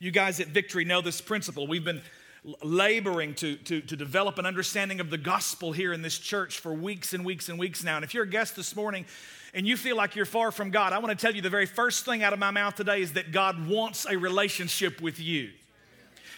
You 0.00 0.10
guys 0.10 0.40
at 0.40 0.48
Victory 0.48 0.84
know 0.84 1.00
this 1.00 1.20
principle. 1.20 1.66
We've 1.66 1.84
been 1.84 2.02
laboring 2.62 3.34
to, 3.34 3.56
to, 3.56 3.80
to 3.80 3.96
develop 3.96 4.38
an 4.38 4.46
understanding 4.46 5.00
of 5.00 5.10
the 5.10 5.18
gospel 5.18 5.72
here 5.72 5.92
in 5.92 6.02
this 6.02 6.18
church 6.18 6.58
for 6.60 6.72
weeks 6.72 7.12
and 7.12 7.24
weeks 7.24 7.48
and 7.48 7.58
weeks 7.58 7.82
now. 7.82 7.96
And 7.96 8.04
if 8.04 8.14
you're 8.14 8.24
a 8.24 8.28
guest 8.28 8.54
this 8.54 8.76
morning 8.76 9.04
and 9.54 9.66
you 9.66 9.76
feel 9.76 9.96
like 9.96 10.14
you're 10.14 10.26
far 10.26 10.52
from 10.52 10.70
God, 10.70 10.92
I 10.92 10.98
want 10.98 11.16
to 11.16 11.26
tell 11.26 11.34
you 11.34 11.42
the 11.42 11.50
very 11.50 11.66
first 11.66 12.04
thing 12.04 12.22
out 12.22 12.32
of 12.32 12.38
my 12.38 12.50
mouth 12.50 12.74
today 12.74 13.00
is 13.00 13.14
that 13.14 13.32
God 13.32 13.66
wants 13.66 14.06
a 14.08 14.16
relationship 14.16 15.00
with 15.00 15.18
you. 15.18 15.50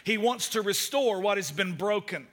He 0.04 0.16
wants 0.16 0.50
to 0.50 0.62
restore 0.62 1.20
what 1.20 1.36
has 1.36 1.50
been 1.50 1.74
broken. 1.74 2.26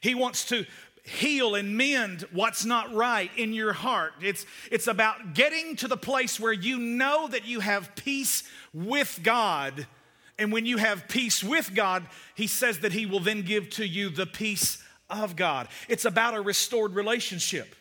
He 0.00 0.14
wants 0.14 0.44
to 0.46 0.64
heal 1.08 1.54
and 1.54 1.76
mend 1.76 2.26
what's 2.32 2.64
not 2.64 2.92
right 2.92 3.30
in 3.36 3.52
your 3.52 3.72
heart. 3.72 4.12
It's, 4.20 4.44
it's 4.70 4.86
about 4.86 5.34
getting 5.34 5.76
to 5.76 5.88
the 5.88 5.96
place 5.96 6.38
where 6.38 6.52
you 6.52 6.78
know 6.78 7.28
that 7.28 7.46
you 7.46 7.60
have 7.60 7.94
peace 7.94 8.42
with 8.72 9.20
God. 9.22 9.86
And 10.38 10.52
when 10.52 10.66
you 10.66 10.76
have 10.76 11.08
peace 11.08 11.42
with 11.42 11.74
God, 11.74 12.06
He 12.34 12.46
says 12.46 12.80
that 12.80 12.92
He 12.92 13.06
will 13.06 13.20
then 13.20 13.42
give 13.42 13.70
to 13.70 13.86
you 13.86 14.08
the 14.10 14.26
peace 14.26 14.82
of 15.10 15.36
God. 15.36 15.68
It's 15.88 16.04
about 16.04 16.34
a 16.34 16.40
restored 16.40 16.94
relationship. 16.94 17.74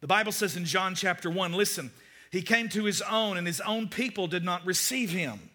The 0.00 0.06
Bible 0.06 0.32
says 0.32 0.56
in 0.56 0.64
John 0.64 0.94
chapter 0.94 1.28
1 1.28 1.52
listen, 1.52 1.90
He 2.30 2.42
came 2.42 2.68
to 2.70 2.84
His 2.84 3.02
own, 3.02 3.36
and 3.36 3.46
His 3.46 3.60
own 3.60 3.88
people 3.88 4.26
did 4.26 4.44
not 4.44 4.64
receive 4.64 5.10
Him. 5.10 5.50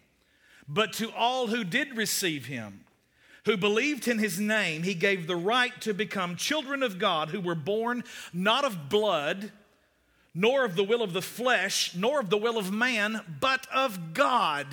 But 0.68 0.92
to 0.94 1.10
all 1.12 1.46
who 1.48 1.64
did 1.64 1.96
receive 1.96 2.46
Him, 2.46 2.84
who 3.44 3.56
believed 3.56 4.08
in 4.08 4.18
his 4.18 4.40
name, 4.40 4.82
he 4.82 4.94
gave 4.94 5.26
the 5.26 5.36
right 5.36 5.78
to 5.82 5.92
become 5.92 6.36
children 6.36 6.82
of 6.82 6.98
God 6.98 7.28
who 7.28 7.40
were 7.40 7.54
born 7.54 8.04
not 8.32 8.64
of 8.64 8.88
blood, 8.88 9.52
nor 10.34 10.64
of 10.64 10.76
the 10.76 10.84
will 10.84 11.02
of 11.02 11.12
the 11.12 11.22
flesh, 11.22 11.94
nor 11.94 12.20
of 12.20 12.30
the 12.30 12.38
will 12.38 12.58
of 12.58 12.72
man, 12.72 13.20
but 13.40 13.66
of 13.72 14.14
God. 14.14 14.66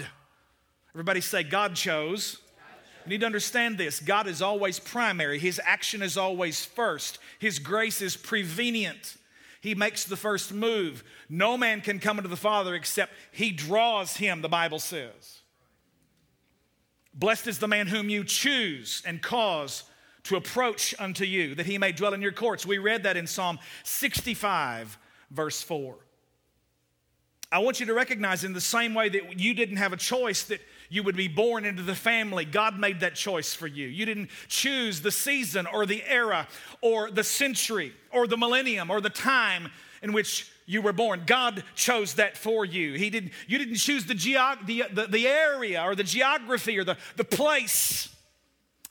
Everybody 0.94 1.22
say, 1.22 1.44
God 1.44 1.76
chose. 1.76 2.38
You 3.06 3.10
need 3.10 3.22
to 3.22 3.26
understand 3.26 3.78
this 3.78 4.00
God 4.00 4.28
is 4.28 4.42
always 4.42 4.80
primary, 4.80 5.40
His 5.40 5.60
action 5.64 6.02
is 6.02 6.18
always 6.18 6.66
first, 6.66 7.20
His 7.40 7.60
grace 7.60 8.02
is 8.02 8.16
prevenient. 8.16 9.18
He 9.60 9.76
makes 9.76 10.06
the 10.06 10.18
first 10.18 10.52
move. 10.52 11.04
No 11.30 11.56
man 11.56 11.82
can 11.82 12.00
come 12.00 12.18
into 12.18 12.30
the 12.30 12.36
Father 12.36 12.74
except 12.74 13.14
He 13.32 13.52
draws 13.52 14.18
him, 14.18 14.42
the 14.42 14.50
Bible 14.50 14.80
says. 14.80 15.41
Blessed 17.14 17.48
is 17.48 17.60
the 17.60 17.68
man 17.68 17.88
whom 17.88 18.10
you 18.10 18.24
choose 18.24 19.02
and 19.06 19.22
cause 19.22 19.84
to 20.24 20.36
approach 20.36 20.94
unto 21.00 21.26
you, 21.26 21.56
that 21.56 21.66
he 21.66 21.78
may 21.78 21.92
dwell 21.92 22.14
in 22.14 22.22
your 22.22 22.32
courts. 22.32 22.66
We 22.66 22.78
read 22.78 23.04
that 23.04 23.18
in 23.18 23.28
Psalm 23.28 23.60
65, 23.84 24.98
verse 25.32 25.62
4. 25.62 25.96
I 27.52 27.60
want 27.60 27.82
you 27.82 27.86
to 27.88 27.94
recognize 27.94 28.46
in 28.46 28.54
the 28.54 28.62
same 28.62 28.94
way 28.94 29.10
that 29.10 29.40
you 29.40 29.54
didn't 29.54 29.78
have 29.78 29.92
a 29.92 29.98
choice 29.98 30.44
that 30.44 30.62
you 30.90 31.04
would 31.04 31.18
be 31.18 31.28
born 31.28 31.66
into 31.66 31.84
the 31.84 31.96
family, 31.96 32.46
God 32.46 32.78
made 32.78 33.00
that 33.02 33.16
choice 33.16 33.54
for 33.54 33.68
you. 33.68 33.88
You 33.88 34.06
didn't 34.06 34.30
choose 34.48 35.02
the 35.02 35.12
season 35.12 35.66
or 35.66 35.86
the 35.86 36.04
era 36.06 36.48
or 36.82 37.10
the 37.10 37.24
century 37.24 37.94
or 38.12 38.28
the 38.28 38.38
millennium 38.38 38.90
or 38.90 39.02
the 39.02 39.10
time 39.10 39.70
in 40.02 40.14
which 40.14 40.52
you 40.72 40.82
were 40.82 40.94
born. 40.94 41.24
God 41.26 41.66
chose 41.76 42.14
that 42.14 42.38
for 42.38 42.64
you. 42.64 42.94
He 42.94 43.10
didn't, 43.10 43.34
you 43.46 43.58
didn't 43.58 43.76
choose 43.76 44.06
the, 44.06 44.16
geog- 44.16 44.66
the, 44.66 44.86
the, 44.94 45.06
the 45.06 45.28
area 45.28 45.84
or 45.84 45.96
the 45.96 46.04
geography 46.04 46.80
or 46.80 46.86
the, 46.86 46.98
the 47.18 47.26
place, 47.26 48.08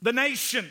the 0.02 0.12
nation. 0.12 0.70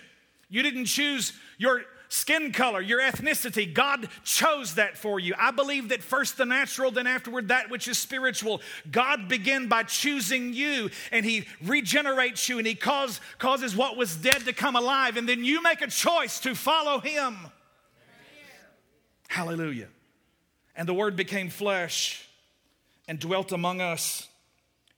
You 0.49 0.61
didn't 0.61 0.85
choose 0.85 1.33
your 1.57 1.81
skin 2.09 2.51
color, 2.51 2.79
your 2.79 3.01
ethnicity. 3.01 3.73
God 3.73 4.07
chose 4.23 4.75
that 4.75 4.99
for 4.99 5.19
you. 5.19 5.33
I 5.35 5.49
believe 5.49 5.89
that 5.89 6.03
first 6.03 6.37
the 6.37 6.45
natural, 6.45 6.91
then 6.91 7.07
afterward 7.07 7.47
that 7.47 7.71
which 7.71 7.87
is 7.87 7.97
spiritual. 7.97 8.61
God 8.91 9.27
began 9.27 9.67
by 9.67 9.83
choosing 9.83 10.53
you 10.53 10.91
and 11.11 11.25
He 11.25 11.47
regenerates 11.63 12.47
you 12.47 12.59
and 12.59 12.67
He 12.67 12.75
cause, 12.75 13.19
causes 13.39 13.75
what 13.75 13.97
was 13.97 14.15
dead 14.15 14.45
to 14.45 14.53
come 14.53 14.75
alive. 14.75 15.17
And 15.17 15.27
then 15.27 15.43
you 15.43 15.63
make 15.63 15.81
a 15.81 15.87
choice 15.87 16.39
to 16.41 16.53
follow 16.53 16.99
Him. 16.99 17.35
Hallelujah. 19.27 19.87
And 20.79 20.87
the 20.87 20.93
Word 20.93 21.17
became 21.17 21.49
flesh 21.49 22.25
and 23.05 23.19
dwelt 23.19 23.51
among 23.51 23.81
us, 23.81 24.29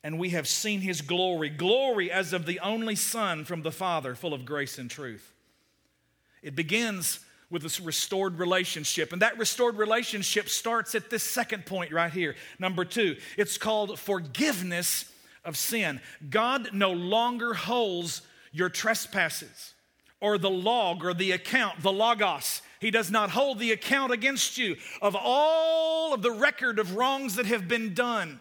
and 0.03 0.19
we 0.19 0.29
have 0.29 0.47
seen 0.47 0.79
His 0.79 1.01
glory 1.01 1.49
glory 1.49 2.11
as 2.11 2.33
of 2.33 2.45
the 2.45 2.59
only 2.59 2.95
Son 2.95 3.45
from 3.45 3.63
the 3.63 3.71
Father, 3.71 4.13
full 4.13 4.35
of 4.35 4.45
grace 4.45 4.77
and 4.77 4.91
truth. 4.91 5.33
It 6.43 6.55
begins 6.55 7.19
with 7.49 7.63
this 7.63 7.79
restored 7.79 8.37
relationship. 8.37 9.11
And 9.11 9.23
that 9.23 9.39
restored 9.39 9.75
relationship 9.75 10.49
starts 10.49 10.93
at 10.93 11.09
this 11.09 11.23
second 11.23 11.65
point 11.65 11.91
right 11.91 12.13
here. 12.13 12.35
Number 12.59 12.85
two, 12.85 13.17
it's 13.35 13.57
called 13.57 13.97
forgiveness 13.97 15.11
of 15.43 15.57
sin. 15.57 15.99
God 16.29 16.69
no 16.73 16.91
longer 16.91 17.55
holds 17.55 18.21
your 18.51 18.69
trespasses 18.69 19.73
or 20.19 20.37
the 20.37 20.49
log 20.49 21.03
or 21.03 21.15
the 21.15 21.31
account, 21.31 21.81
the 21.81 21.91
logos. 21.91 22.61
He 22.81 22.89
does 22.89 23.11
not 23.11 23.29
hold 23.29 23.59
the 23.59 23.71
account 23.71 24.11
against 24.11 24.57
you 24.57 24.75
of 25.03 25.15
all 25.17 26.15
of 26.15 26.23
the 26.23 26.31
record 26.31 26.79
of 26.79 26.95
wrongs 26.95 27.35
that 27.35 27.45
have 27.45 27.67
been 27.67 27.93
done. 27.93 28.39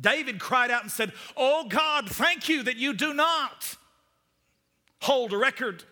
David 0.00 0.40
cried 0.40 0.70
out 0.70 0.82
and 0.82 0.90
said, 0.90 1.12
Oh 1.36 1.66
God, 1.68 2.08
thank 2.08 2.48
you 2.48 2.62
that 2.62 2.78
you 2.78 2.94
do 2.94 3.12
not 3.12 3.76
hold 5.02 5.34
a 5.34 5.36
record 5.36 5.84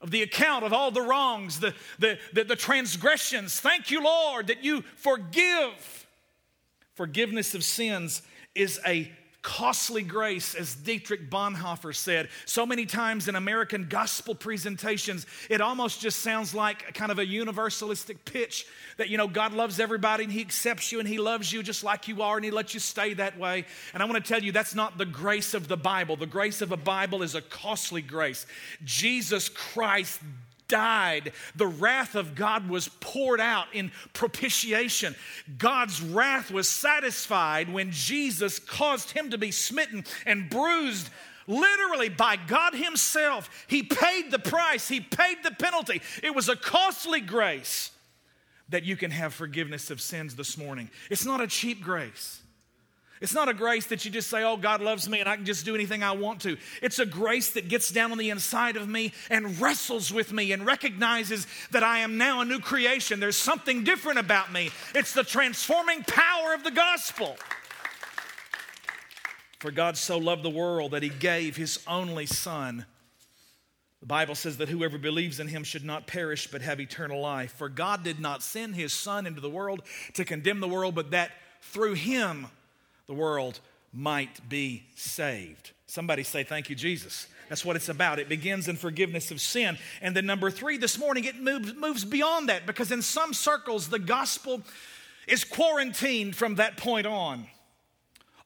of 0.00 0.12
the 0.12 0.22
account 0.22 0.64
of 0.64 0.72
all 0.72 0.92
the 0.92 1.02
wrongs, 1.02 1.58
the, 1.58 1.74
the, 1.98 2.20
the, 2.32 2.44
the, 2.44 2.56
transgressions. 2.56 3.58
Thank 3.58 3.90
you, 3.90 4.00
Lord, 4.04 4.46
that 4.46 4.62
you 4.62 4.82
forgive. 4.94 6.06
Forgiveness 6.94 7.52
of 7.52 7.64
sins 7.64 8.22
is 8.54 8.78
a 8.86 9.10
costly 9.42 10.02
grace, 10.02 10.54
as 10.54 10.74
Dietrich 10.74 11.30
Bonhoeffer 11.30 11.94
said. 11.94 12.28
So 12.44 12.66
many 12.66 12.86
times 12.86 13.28
in 13.28 13.36
American 13.36 13.86
gospel 13.88 14.34
presentations, 14.34 15.26
it 15.48 15.60
almost 15.60 16.00
just 16.00 16.20
sounds 16.20 16.54
like 16.54 16.94
kind 16.94 17.12
of 17.12 17.18
a 17.18 17.26
universalistic 17.26 18.18
pitch 18.24 18.66
that, 18.96 19.08
you 19.08 19.16
know, 19.16 19.28
God 19.28 19.52
loves 19.52 19.78
everybody 19.78 20.24
and 20.24 20.32
He 20.32 20.40
accepts 20.40 20.90
you 20.90 20.98
and 20.98 21.08
He 21.08 21.18
loves 21.18 21.52
you 21.52 21.62
just 21.62 21.84
like 21.84 22.08
you 22.08 22.22
are 22.22 22.36
and 22.36 22.44
He 22.44 22.50
lets 22.50 22.74
you 22.74 22.80
stay 22.80 23.14
that 23.14 23.38
way. 23.38 23.64
And 23.94 24.02
I 24.02 24.06
want 24.06 24.22
to 24.22 24.28
tell 24.28 24.42
you, 24.42 24.50
that's 24.50 24.74
not 24.74 24.98
the 24.98 25.06
grace 25.06 25.54
of 25.54 25.68
the 25.68 25.76
Bible. 25.76 26.16
The 26.16 26.26
grace 26.26 26.60
of 26.60 26.72
a 26.72 26.76
Bible 26.76 27.22
is 27.22 27.34
a 27.34 27.40
costly 27.40 28.02
grace. 28.02 28.44
Jesus 28.84 29.48
Christ 29.48 30.20
died, 30.68 31.32
the 31.56 31.66
wrath 31.66 32.14
of 32.14 32.34
God 32.34 32.68
was 32.68 32.88
poured 33.00 33.40
out 33.40 33.66
in 33.72 33.90
propitiation. 34.12 35.14
God's 35.56 36.00
wrath 36.00 36.50
was 36.50 36.68
satisfied 36.68 37.72
when 37.72 37.90
Jesus 37.90 38.58
caused 38.58 39.10
him 39.10 39.30
to 39.30 39.38
be 39.38 39.50
smitten 39.50 40.04
and 40.26 40.50
bruised 40.50 41.08
literally 41.48 42.10
by 42.10 42.36
God 42.36 42.74
Himself. 42.74 43.48
He 43.66 43.82
paid 43.82 44.30
the 44.30 44.38
price, 44.38 44.86
He 44.86 45.00
paid 45.00 45.38
the 45.42 45.50
penalty. 45.50 46.02
It 46.22 46.34
was 46.34 46.48
a 46.48 46.56
costly 46.56 47.20
grace 47.20 47.90
that 48.68 48.84
you 48.84 48.96
can 48.96 49.10
have 49.10 49.32
forgiveness 49.32 49.90
of 49.90 50.00
sins 50.00 50.36
this 50.36 50.58
morning. 50.58 50.90
It's 51.10 51.24
not 51.24 51.40
a 51.40 51.46
cheap 51.46 51.82
grace. 51.82 52.42
It's 53.20 53.34
not 53.34 53.48
a 53.48 53.54
grace 53.54 53.86
that 53.86 54.04
you 54.04 54.10
just 54.10 54.30
say, 54.30 54.44
oh, 54.44 54.56
God 54.56 54.80
loves 54.80 55.08
me 55.08 55.20
and 55.20 55.28
I 55.28 55.36
can 55.36 55.44
just 55.44 55.64
do 55.64 55.74
anything 55.74 56.02
I 56.02 56.12
want 56.12 56.40
to. 56.42 56.56
It's 56.80 56.98
a 56.98 57.06
grace 57.06 57.50
that 57.50 57.68
gets 57.68 57.90
down 57.90 58.12
on 58.12 58.18
the 58.18 58.30
inside 58.30 58.76
of 58.76 58.88
me 58.88 59.12
and 59.28 59.60
wrestles 59.60 60.12
with 60.12 60.32
me 60.32 60.52
and 60.52 60.64
recognizes 60.64 61.46
that 61.72 61.82
I 61.82 61.98
am 62.00 62.18
now 62.18 62.40
a 62.40 62.44
new 62.44 62.60
creation. 62.60 63.18
There's 63.20 63.36
something 63.36 63.84
different 63.84 64.18
about 64.18 64.52
me. 64.52 64.70
It's 64.94 65.12
the 65.12 65.24
transforming 65.24 66.04
power 66.04 66.54
of 66.54 66.64
the 66.64 66.70
gospel. 66.70 67.36
For 69.58 69.72
God 69.72 69.96
so 69.96 70.18
loved 70.18 70.44
the 70.44 70.50
world 70.50 70.92
that 70.92 71.02
he 71.02 71.08
gave 71.08 71.56
his 71.56 71.80
only 71.88 72.26
Son. 72.26 72.86
The 74.00 74.06
Bible 74.06 74.36
says 74.36 74.58
that 74.58 74.68
whoever 74.68 74.96
believes 74.96 75.40
in 75.40 75.48
him 75.48 75.64
should 75.64 75.84
not 75.84 76.06
perish 76.06 76.46
but 76.46 76.62
have 76.62 76.78
eternal 76.78 77.20
life. 77.20 77.52
For 77.52 77.68
God 77.68 78.04
did 78.04 78.20
not 78.20 78.44
send 78.44 78.76
his 78.76 78.92
Son 78.92 79.26
into 79.26 79.40
the 79.40 79.50
world 79.50 79.82
to 80.14 80.24
condemn 80.24 80.60
the 80.60 80.68
world, 80.68 80.94
but 80.94 81.10
that 81.10 81.32
through 81.60 81.94
him, 81.94 82.46
the 83.08 83.14
world 83.14 83.58
might 83.92 84.48
be 84.48 84.84
saved. 84.94 85.72
Somebody 85.86 86.22
say, 86.22 86.44
Thank 86.44 86.70
you, 86.70 86.76
Jesus. 86.76 87.26
That's 87.48 87.64
what 87.64 87.76
it's 87.76 87.88
about. 87.88 88.18
It 88.18 88.28
begins 88.28 88.68
in 88.68 88.76
forgiveness 88.76 89.30
of 89.30 89.40
sin. 89.40 89.78
And 90.02 90.14
then, 90.14 90.26
number 90.26 90.50
three, 90.50 90.76
this 90.76 90.98
morning, 90.98 91.24
it 91.24 91.40
moves, 91.40 91.74
moves 91.74 92.04
beyond 92.04 92.50
that 92.50 92.66
because 92.66 92.92
in 92.92 93.00
some 93.00 93.32
circles, 93.32 93.88
the 93.88 93.98
gospel 93.98 94.60
is 95.26 95.44
quarantined 95.44 96.36
from 96.36 96.56
that 96.56 96.76
point 96.76 97.06
on. 97.06 97.46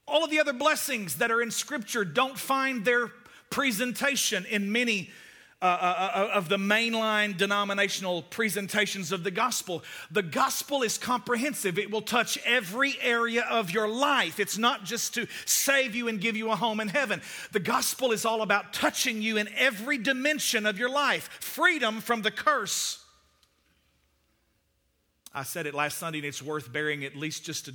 All 0.07 0.23
of 0.23 0.31
the 0.31 0.39
other 0.39 0.53
blessings 0.53 1.17
that 1.17 1.33
are 1.33 1.43
in 1.43 1.51
Scripture 1.51 2.05
don't 2.05 2.39
find 2.39 2.85
their 2.85 3.11
presentation 3.51 4.47
in 4.47 4.71
many 4.71 5.11
uh, 5.63 5.65
uh, 5.65 6.11
uh, 6.15 6.31
of 6.35 6.49
the 6.49 6.57
mainline 6.57 7.37
denominational 7.37 8.23
presentations 8.23 9.13
of 9.13 9.23
the 9.23 9.31
gospel. 9.31 9.85
The 10.11 10.25
gospel 10.25 10.83
is 10.83 10.99
comprehensive, 10.99 11.79
it 11.79 11.89
will 11.89 12.03
touch 12.03 12.37
every 12.45 12.97
area 13.01 13.45
of 13.49 13.71
your 13.71 13.87
life. 13.87 14.41
It's 14.41 14.59
not 14.59 14.83
just 14.83 15.15
to 15.15 15.29
save 15.47 15.95
you 15.95 16.09
and 16.09 16.21
give 16.21 16.37
you 16.37 16.51
a 16.51 16.57
home 16.57 16.81
in 16.81 16.89
heaven. 16.89 17.23
The 17.53 17.61
gospel 17.61 18.11
is 18.11 18.25
all 18.25 18.43
about 18.43 18.73
touching 18.73 19.23
you 19.23 19.37
in 19.37 19.49
every 19.57 19.99
dimension 19.99 20.67
of 20.67 20.81
your 20.81 20.91
life, 20.91 21.29
freedom 21.41 22.01
from 22.01 22.23
the 22.23 22.33
curse. 22.33 23.05
I 25.33 25.45
said 25.45 25.67
it 25.67 25.75
last 25.75 25.99
Sunday, 25.99 26.19
and 26.19 26.27
it's 26.27 26.43
worth 26.43 26.73
bearing 26.73 27.05
at 27.05 27.15
least 27.15 27.45
just 27.45 27.69
a, 27.69 27.75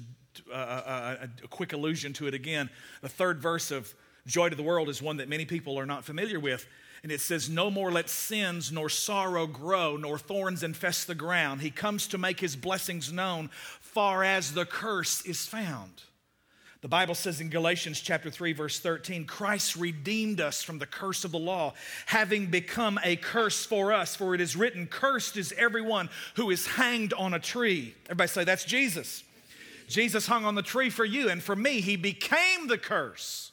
a, 0.54 0.58
a, 0.58 1.30
a 1.45 1.47
quick 1.47 1.71
allusion 1.71 2.12
to 2.13 2.28
it 2.28 2.34
again. 2.34 2.69
The 3.02 3.08
third 3.08 3.41
verse 3.41 3.71
of 3.71 3.95
Joy 4.27 4.49
to 4.49 4.55
the 4.55 4.63
World 4.63 4.89
is 4.89 5.01
one 5.01 5.17
that 5.17 5.29
many 5.29 5.45
people 5.45 5.79
are 5.79 5.85
not 5.85 6.03
familiar 6.03 6.39
with. 6.39 6.67
And 7.01 7.11
it 7.11 7.21
says, 7.21 7.49
No 7.49 7.71
more 7.71 7.91
let 7.91 8.09
sins 8.09 8.71
nor 8.71 8.89
sorrow 8.89 9.47
grow, 9.47 9.95
nor 9.95 10.17
thorns 10.17 10.63
infest 10.63 11.07
the 11.07 11.15
ground. 11.15 11.61
He 11.61 11.71
comes 11.71 12.07
to 12.09 12.17
make 12.17 12.39
his 12.39 12.55
blessings 12.55 13.11
known, 13.11 13.49
far 13.79 14.23
as 14.23 14.53
the 14.53 14.65
curse 14.65 15.21
is 15.21 15.45
found. 15.45 16.03
The 16.81 16.87
Bible 16.87 17.15
says 17.15 17.41
in 17.41 17.49
Galatians 17.49 18.01
chapter 18.01 18.29
3 18.29 18.53
verse 18.53 18.79
13, 18.79 19.25
Christ 19.25 19.75
redeemed 19.75 20.39
us 20.39 20.61
from 20.61 20.77
the 20.77 20.85
curse 20.85 21.23
of 21.23 21.31
the 21.31 21.39
law, 21.39 21.73
having 22.05 22.47
become 22.47 22.99
a 23.03 23.15
curse 23.15 23.65
for 23.65 23.91
us, 23.93 24.15
for 24.15 24.35
it 24.35 24.41
is 24.41 24.55
written, 24.55 24.85
cursed 24.85 25.37
is 25.37 25.53
everyone 25.57 26.09
who 26.35 26.51
is 26.51 26.67
hanged 26.67 27.13
on 27.13 27.33
a 27.33 27.39
tree. 27.39 27.95
Everybody 28.05 28.27
say 28.27 28.43
that's 28.43 28.65
Jesus. 28.65 29.23
Jesus 29.87 30.27
hung 30.27 30.45
on 30.45 30.55
the 30.55 30.61
tree 30.61 30.89
for 30.89 31.05
you 31.05 31.29
and 31.29 31.41
for 31.41 31.55
me. 31.55 31.81
He 31.81 31.95
became 31.95 32.67
the 32.67 32.77
curse 32.77 33.51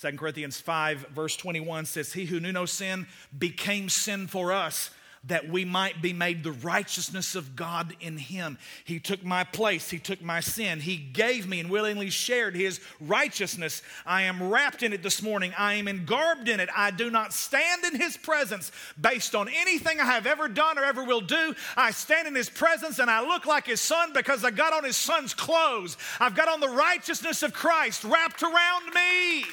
2 0.00 0.12
Corinthians 0.16 0.60
5, 0.60 1.06
verse 1.14 1.36
21 1.36 1.86
says, 1.86 2.12
He 2.12 2.26
who 2.26 2.40
knew 2.40 2.52
no 2.52 2.66
sin 2.66 3.06
became 3.36 3.88
sin 3.88 4.26
for 4.26 4.52
us 4.52 4.90
that 5.26 5.48
we 5.48 5.64
might 5.64 6.02
be 6.02 6.12
made 6.12 6.42
the 6.42 6.52
righteousness 6.52 7.34
of 7.34 7.56
God 7.56 7.94
in 8.00 8.18
him. 8.18 8.58
He 8.84 9.00
took 9.00 9.24
my 9.24 9.44
place, 9.44 9.88
he 9.90 9.98
took 9.98 10.20
my 10.20 10.40
sin, 10.40 10.80
he 10.80 10.96
gave 10.96 11.48
me 11.48 11.60
and 11.60 11.70
willingly 11.70 12.10
shared 12.10 12.54
his 12.54 12.80
righteousness. 13.00 13.82
I 14.04 14.22
am 14.22 14.50
wrapped 14.50 14.82
in 14.82 14.92
it 14.92 15.02
this 15.02 15.22
morning, 15.22 15.54
I 15.56 15.74
am 15.74 15.86
engarbed 15.86 16.48
in 16.48 16.60
it. 16.60 16.68
I 16.76 16.90
do 16.90 17.10
not 17.10 17.32
stand 17.32 17.84
in 17.84 17.98
his 17.98 18.16
presence 18.16 18.70
based 19.00 19.34
on 19.34 19.48
anything 19.48 19.98
I 19.98 20.04
have 20.04 20.26
ever 20.26 20.48
done 20.48 20.78
or 20.78 20.84
ever 20.84 21.02
will 21.02 21.22
do. 21.22 21.54
I 21.76 21.90
stand 21.90 22.28
in 22.28 22.34
his 22.34 22.50
presence 22.50 22.98
and 22.98 23.10
I 23.10 23.26
look 23.26 23.46
like 23.46 23.66
his 23.66 23.80
son 23.80 24.12
because 24.12 24.44
I 24.44 24.50
got 24.50 24.72
on 24.72 24.84
his 24.84 24.96
son's 24.96 25.32
clothes. 25.32 25.96
I've 26.20 26.34
got 26.34 26.48
on 26.48 26.60
the 26.60 26.68
righteousness 26.68 27.42
of 27.42 27.54
Christ 27.54 28.04
wrapped 28.04 28.42
around 28.42 28.92
me. 28.94 29.44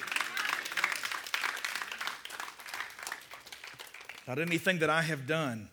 Not 4.27 4.39
anything 4.39 4.79
that 4.79 4.89
I 4.89 5.01
have 5.01 5.27
done. 5.27 5.69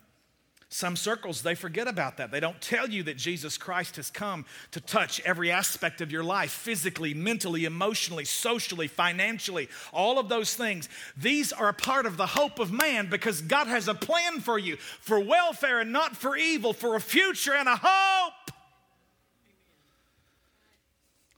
Some 0.71 0.95
circles, 0.95 1.41
they 1.41 1.55
forget 1.55 1.87
about 1.87 2.17
that. 2.17 2.29
They 2.29 2.39
don't 2.39 2.61
tell 2.61 2.87
you 2.87 3.01
that 3.03 3.17
Jesus 3.17 3.57
Christ 3.57 3.95
has 3.95 4.11
come 4.11 4.45
to 4.69 4.79
touch 4.79 5.19
every 5.21 5.49
aspect 5.49 5.99
of 5.99 6.11
your 6.11 6.23
life 6.23 6.51
physically, 6.51 7.15
mentally, 7.15 7.65
emotionally, 7.65 8.23
socially, 8.23 8.87
financially, 8.87 9.67
all 9.91 10.19
of 10.19 10.29
those 10.29 10.53
things. 10.53 10.87
These 11.17 11.51
are 11.51 11.69
a 11.69 11.73
part 11.73 12.05
of 12.05 12.17
the 12.17 12.27
hope 12.27 12.59
of 12.59 12.71
man 12.71 13.09
because 13.09 13.41
God 13.41 13.65
has 13.65 13.87
a 13.87 13.95
plan 13.95 14.41
for 14.41 14.59
you 14.59 14.75
for 14.75 15.19
welfare 15.19 15.79
and 15.79 15.91
not 15.91 16.15
for 16.15 16.37
evil, 16.37 16.73
for 16.73 16.95
a 16.95 17.01
future 17.01 17.55
and 17.55 17.67
a 17.67 17.79
hope. 17.81 18.33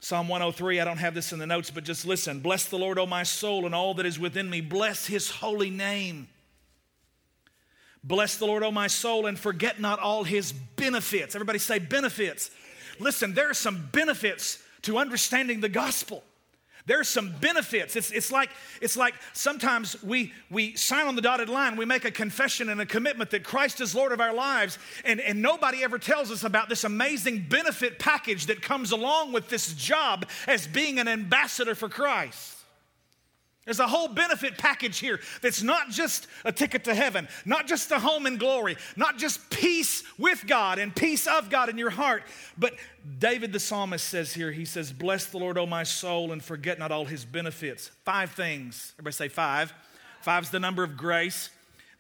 Psalm 0.02 0.28
103, 0.28 0.82
I 0.82 0.84
don't 0.84 0.98
have 0.98 1.14
this 1.14 1.32
in 1.32 1.40
the 1.40 1.48
notes, 1.48 1.72
but 1.72 1.86
just 1.86 2.06
listen. 2.06 2.42
Bless 2.42 2.66
the 2.66 2.78
Lord, 2.78 3.00
O 3.00 3.06
my 3.06 3.24
soul, 3.24 3.66
and 3.66 3.74
all 3.74 3.94
that 3.94 4.06
is 4.06 4.20
within 4.20 4.50
me. 4.50 4.60
Bless 4.60 5.06
his 5.06 5.30
holy 5.30 5.70
name. 5.70 6.28
Bless 8.04 8.38
the 8.38 8.46
Lord, 8.46 8.64
O 8.64 8.72
my 8.72 8.88
soul, 8.88 9.28
and 9.28 9.38
forget 9.38 9.80
not 9.80 10.00
all 10.00 10.24
his 10.24 10.52
benefits. 10.52 11.36
Everybody 11.36 11.60
say 11.60 11.78
benefits. 11.80 12.50
Listen, 13.00 13.34
there 13.34 13.50
are 13.50 13.54
some 13.54 13.90
benefits 13.92 14.62
to 14.84 14.98
understanding 14.98 15.62
the 15.62 15.70
gospel. 15.70 16.24
There 16.88 17.00
are 17.00 17.04
some 17.04 17.32
benefits. 17.40 17.96
It's, 17.96 18.12
it's, 18.12 18.32
like, 18.32 18.50
it's 18.82 18.98
like 18.98 19.14
sometimes 19.34 20.02
we, 20.02 20.34
we 20.50 20.76
sign 20.76 21.08
on 21.08 21.16
the 21.16 21.22
dotted 21.22 21.50
line, 21.50 21.76
we 21.76 21.86
make 21.86 22.06
a 22.06 22.12
confession 22.12 22.70
and 22.70 22.82
a 22.82 22.86
commitment 22.86 23.30
that 23.32 23.44
Christ 23.44 23.82
is 23.82 23.94
Lord 23.94 24.12
of 24.12 24.20
our 24.20 24.34
lives, 24.34 24.80
and, 25.06 25.20
and 25.20 25.42
nobody 25.42 25.84
ever 25.84 26.00
tells 26.00 26.32
us 26.32 26.44
about 26.44 26.70
this 26.70 26.84
amazing 26.84 27.46
benefit 27.48 28.00
package 28.00 28.48
that 28.48 28.64
comes 28.64 28.92
along 28.92 29.32
with 29.32 29.50
this 29.50 29.74
job 29.74 30.28
as 30.48 30.66
being 30.66 31.00
an 31.00 31.08
ambassador 31.08 31.76
for 31.76 31.88
Christ. 31.88 32.58
There's 33.72 33.80
a 33.80 33.88
whole 33.88 34.10
benefit 34.10 34.58
package 34.58 35.00
here 35.00 35.22
that's 35.42 35.64
not 35.64 35.92
just 35.92 36.28
a 36.44 36.52
ticket 36.52 36.84
to 36.84 36.94
heaven, 36.94 37.30
not 37.46 37.68
just 37.68 37.90
a 37.92 38.00
home 38.00 38.26
in 38.26 38.36
glory, 38.36 38.76
not 38.98 39.18
just 39.18 39.50
peace 39.50 40.04
with 40.18 40.46
God 40.46 40.78
and 40.78 40.94
peace 40.94 41.26
of 41.26 41.50
God 41.50 41.70
in 41.70 41.78
your 41.78 41.90
heart. 41.90 42.24
But 42.58 42.74
David 43.18 43.54
the 43.54 43.62
psalmist 43.62 44.06
says 44.06 44.34
here, 44.34 44.52
he 44.52 44.66
says, 44.66 44.92
Bless 44.92 45.28
the 45.28 45.38
Lord, 45.38 45.58
O 45.58 45.66
my 45.66 45.84
soul, 45.84 46.34
and 46.34 46.44
forget 46.44 46.80
not 46.80 46.92
all 46.92 47.06
his 47.06 47.24
benefits. 47.24 47.92
Five 48.04 48.32
things. 48.32 48.92
Everybody 48.96 49.14
say 49.14 49.28
five. 49.30 49.74
Five's 50.20 50.50
the 50.50 50.60
number 50.60 50.84
of 50.84 50.98
grace. 50.98 51.50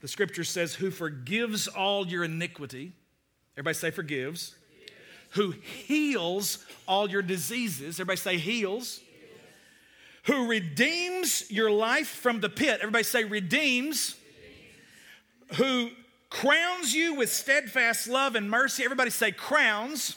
The 0.02 0.10
scripture 0.10 0.44
says, 0.44 0.76
Who 0.76 0.92
forgives 0.92 1.70
all 1.70 2.06
your 2.06 2.26
iniquity. 2.26 2.92
Everybody 3.54 3.76
say 3.76 3.92
forgives. 3.92 4.56
forgives. 4.74 4.92
Who 5.36 5.52
heals 5.52 6.66
all 6.86 7.10
your 7.10 7.22
diseases. 7.22 7.98
Everybody 7.98 8.18
say 8.18 8.38
heals 8.38 9.00
who 10.24 10.48
redeems 10.48 11.50
your 11.50 11.72
life 11.72 12.08
from 12.08 12.40
the 12.40 12.50
pit. 12.50 12.80
Everybody 12.82 13.04
say, 13.04 13.24
redeems. 13.24 14.16
redeems. 15.50 15.58
Who 15.58 15.90
crowns 16.32 16.96
you 16.96 17.14
with 17.14 17.32
steadfast 17.32 18.08
love 18.08 18.36
and 18.36 18.50
mercy. 18.50 18.84
Everybody 18.84 19.12
say, 19.12 19.32
crowns. 19.32 20.16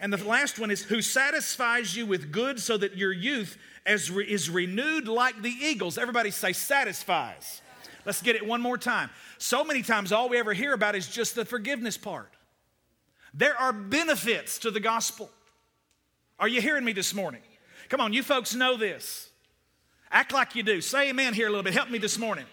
And 0.00 0.12
the 0.12 0.22
last 0.24 0.58
one 0.58 0.70
is, 0.70 0.82
who 0.82 1.00
satisfies 1.00 1.96
you 1.96 2.04
with 2.04 2.30
good 2.30 2.60
so 2.60 2.76
that 2.76 2.98
your 2.98 3.12
youth 3.12 3.56
as 3.86 4.10
re- 4.10 4.26
is 4.26 4.50
renewed 4.50 5.08
like 5.08 5.40
the 5.40 5.48
eagles. 5.50 5.96
Everybody 5.96 6.30
say, 6.30 6.52
satisfies. 6.52 7.62
Let's 8.04 8.20
get 8.20 8.36
it 8.36 8.46
one 8.46 8.60
more 8.60 8.76
time. 8.76 9.08
So 9.38 9.64
many 9.64 9.82
times, 9.82 10.12
all 10.12 10.28
we 10.28 10.38
ever 10.38 10.52
hear 10.52 10.74
about 10.74 10.94
is 10.94 11.08
just 11.08 11.34
the 11.34 11.44
forgiveness 11.44 11.96
part. 11.96 12.30
There 13.32 13.56
are 13.56 13.72
benefits 13.72 14.58
to 14.60 14.70
the 14.70 14.80
gospel. 14.80 15.30
Are 16.38 16.48
you 16.48 16.60
hearing 16.60 16.84
me 16.84 16.92
this 16.92 17.14
morning? 17.14 17.42
Come 17.88 18.00
on, 18.00 18.12
you 18.12 18.22
folks 18.22 18.54
know 18.54 18.76
this. 18.76 19.25
Act 20.16 20.32
like 20.32 20.54
you 20.54 20.62
do. 20.62 20.80
Say 20.80 21.10
amen 21.10 21.34
here 21.34 21.46
a 21.46 21.50
little 21.50 21.62
bit. 21.62 21.74
Help 21.74 21.90
me 21.90 21.98
this 21.98 22.16
morning. 22.16 22.46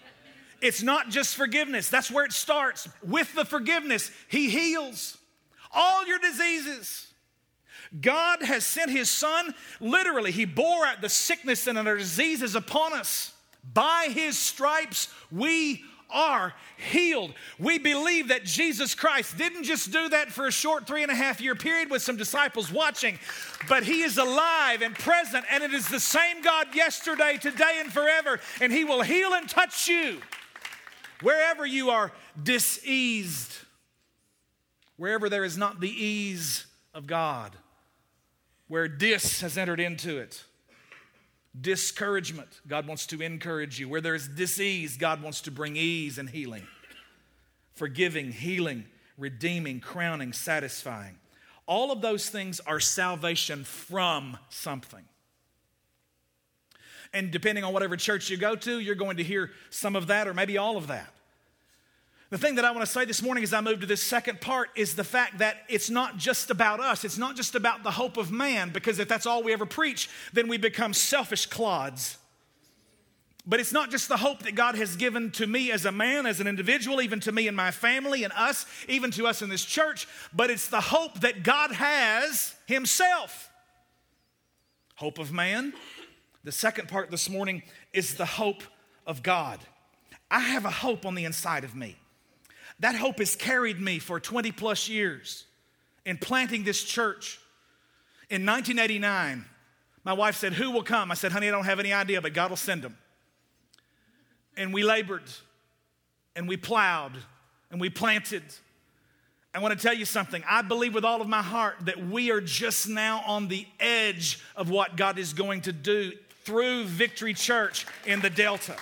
It's 0.60 0.82
not 0.82 1.08
just 1.08 1.34
forgiveness, 1.34 1.88
that's 1.88 2.10
where 2.10 2.26
it 2.26 2.34
starts. 2.34 2.86
With 3.02 3.34
the 3.34 3.46
forgiveness, 3.46 4.10
He 4.28 4.50
heals 4.50 5.16
all 5.72 6.06
your 6.06 6.18
diseases. 6.18 7.10
God 7.98 8.42
has 8.42 8.66
sent 8.66 8.90
His 8.90 9.08
Son, 9.08 9.54
literally, 9.80 10.30
He 10.30 10.44
bore 10.44 10.84
out 10.84 11.00
the 11.00 11.08
sickness 11.08 11.66
and 11.66 11.78
our 11.78 11.96
diseases 11.96 12.54
upon 12.54 12.92
us. 12.92 13.32
By 13.72 14.08
His 14.12 14.38
stripes, 14.38 15.08
we 15.32 15.82
are 16.10 16.54
healed. 16.76 17.34
We 17.58 17.78
believe 17.78 18.28
that 18.28 18.44
Jesus 18.44 18.94
Christ 18.94 19.36
didn't 19.36 19.64
just 19.64 19.92
do 19.92 20.08
that 20.08 20.30
for 20.30 20.46
a 20.46 20.52
short 20.52 20.86
three 20.86 21.02
and 21.02 21.10
a 21.10 21.14
half 21.14 21.40
year 21.40 21.54
period 21.54 21.90
with 21.90 22.02
some 22.02 22.16
disciples 22.16 22.70
watching, 22.70 23.18
but 23.68 23.84
He 23.84 24.02
is 24.02 24.18
alive 24.18 24.82
and 24.82 24.94
present, 24.94 25.44
and 25.50 25.62
it 25.62 25.74
is 25.74 25.88
the 25.88 26.00
same 26.00 26.42
God 26.42 26.74
yesterday, 26.74 27.38
today, 27.40 27.78
and 27.80 27.92
forever, 27.92 28.40
and 28.60 28.72
He 28.72 28.84
will 28.84 29.02
heal 29.02 29.34
and 29.34 29.48
touch 29.48 29.88
you 29.88 30.20
wherever 31.20 31.66
you 31.66 31.90
are 31.90 32.12
diseased, 32.40 33.52
wherever 34.96 35.28
there 35.28 35.44
is 35.44 35.56
not 35.56 35.80
the 35.80 35.90
ease 35.90 36.66
of 36.92 37.06
God, 37.06 37.56
where 38.68 38.88
dis 38.88 39.40
has 39.40 39.58
entered 39.58 39.80
into 39.80 40.18
it 40.18 40.44
discouragement, 41.58 42.60
God 42.66 42.86
wants 42.86 43.06
to 43.06 43.20
encourage 43.22 43.78
you. 43.78 43.88
Where 43.88 44.00
there's 44.00 44.28
disease, 44.28 44.96
God 44.96 45.22
wants 45.22 45.42
to 45.42 45.50
bring 45.50 45.76
ease 45.76 46.18
and 46.18 46.28
healing. 46.28 46.66
Forgiving, 47.74 48.32
healing, 48.32 48.84
redeeming, 49.18 49.80
crowning, 49.80 50.32
satisfying. 50.32 51.18
All 51.66 51.90
of 51.90 52.00
those 52.00 52.28
things 52.28 52.60
are 52.60 52.80
salvation 52.80 53.64
from 53.64 54.38
something. 54.48 55.04
And 57.12 57.30
depending 57.30 57.64
on 57.64 57.72
whatever 57.72 57.96
church 57.96 58.28
you 58.28 58.36
go 58.36 58.56
to, 58.56 58.80
you're 58.80 58.96
going 58.96 59.18
to 59.18 59.22
hear 59.22 59.52
some 59.70 59.96
of 59.96 60.08
that 60.08 60.26
or 60.26 60.34
maybe 60.34 60.58
all 60.58 60.76
of 60.76 60.88
that. 60.88 61.12
The 62.34 62.38
thing 62.38 62.56
that 62.56 62.64
I 62.64 62.72
want 62.72 62.84
to 62.84 62.90
say 62.90 63.04
this 63.04 63.22
morning 63.22 63.44
as 63.44 63.52
I 63.52 63.60
move 63.60 63.78
to 63.78 63.86
this 63.86 64.02
second 64.02 64.40
part 64.40 64.70
is 64.74 64.96
the 64.96 65.04
fact 65.04 65.38
that 65.38 65.58
it's 65.68 65.88
not 65.88 66.16
just 66.16 66.50
about 66.50 66.80
us. 66.80 67.04
It's 67.04 67.16
not 67.16 67.36
just 67.36 67.54
about 67.54 67.84
the 67.84 67.92
hope 67.92 68.16
of 68.16 68.32
man, 68.32 68.70
because 68.70 68.98
if 68.98 69.06
that's 69.06 69.24
all 69.24 69.44
we 69.44 69.52
ever 69.52 69.66
preach, 69.66 70.10
then 70.32 70.48
we 70.48 70.56
become 70.56 70.92
selfish 70.94 71.46
clods. 71.46 72.18
But 73.46 73.60
it's 73.60 73.72
not 73.72 73.92
just 73.92 74.08
the 74.08 74.16
hope 74.16 74.42
that 74.42 74.56
God 74.56 74.74
has 74.74 74.96
given 74.96 75.30
to 75.30 75.46
me 75.46 75.70
as 75.70 75.84
a 75.84 75.92
man, 75.92 76.26
as 76.26 76.40
an 76.40 76.48
individual, 76.48 77.00
even 77.00 77.20
to 77.20 77.30
me 77.30 77.46
and 77.46 77.56
my 77.56 77.70
family 77.70 78.24
and 78.24 78.32
us, 78.32 78.66
even 78.88 79.12
to 79.12 79.28
us 79.28 79.40
in 79.40 79.48
this 79.48 79.64
church, 79.64 80.08
but 80.34 80.50
it's 80.50 80.66
the 80.66 80.80
hope 80.80 81.20
that 81.20 81.44
God 81.44 81.70
has 81.70 82.56
Himself. 82.66 83.48
Hope 84.96 85.20
of 85.20 85.32
man. 85.32 85.72
The 86.42 86.50
second 86.50 86.88
part 86.88 87.12
this 87.12 87.30
morning 87.30 87.62
is 87.92 88.14
the 88.14 88.26
hope 88.26 88.64
of 89.06 89.22
God. 89.22 89.60
I 90.32 90.40
have 90.40 90.64
a 90.64 90.70
hope 90.70 91.06
on 91.06 91.14
the 91.14 91.26
inside 91.26 91.62
of 91.62 91.76
me. 91.76 91.96
That 92.80 92.96
hope 92.96 93.18
has 93.18 93.36
carried 93.36 93.80
me 93.80 93.98
for 93.98 94.18
20 94.18 94.52
plus 94.52 94.88
years 94.88 95.44
in 96.04 96.18
planting 96.18 96.64
this 96.64 96.82
church. 96.82 97.38
In 98.30 98.44
1989, 98.44 99.44
my 100.04 100.12
wife 100.12 100.36
said, 100.36 100.52
Who 100.54 100.70
will 100.70 100.82
come? 100.82 101.10
I 101.10 101.14
said, 101.14 101.32
Honey, 101.32 101.48
I 101.48 101.50
don't 101.50 101.64
have 101.64 101.80
any 101.80 101.92
idea, 101.92 102.20
but 102.20 102.34
God 102.34 102.50
will 102.50 102.56
send 102.56 102.82
them. 102.82 102.96
And 104.56 104.72
we 104.72 104.82
labored, 104.82 105.30
and 106.36 106.48
we 106.48 106.56
plowed, 106.56 107.12
and 107.70 107.80
we 107.80 107.90
planted. 107.90 108.42
I 109.54 109.60
want 109.60 109.78
to 109.78 109.82
tell 109.82 109.94
you 109.94 110.04
something. 110.04 110.42
I 110.48 110.62
believe 110.62 110.94
with 110.94 111.04
all 111.04 111.20
of 111.20 111.28
my 111.28 111.42
heart 111.42 111.76
that 111.82 112.04
we 112.06 112.32
are 112.32 112.40
just 112.40 112.88
now 112.88 113.22
on 113.24 113.46
the 113.48 113.66
edge 113.78 114.40
of 114.56 114.68
what 114.68 114.96
God 114.96 115.18
is 115.18 115.32
going 115.32 115.60
to 115.62 115.72
do 115.72 116.12
through 116.44 116.84
Victory 116.84 117.34
Church 117.34 117.86
in 118.04 118.20
the 118.20 118.30
Delta. 118.30 118.76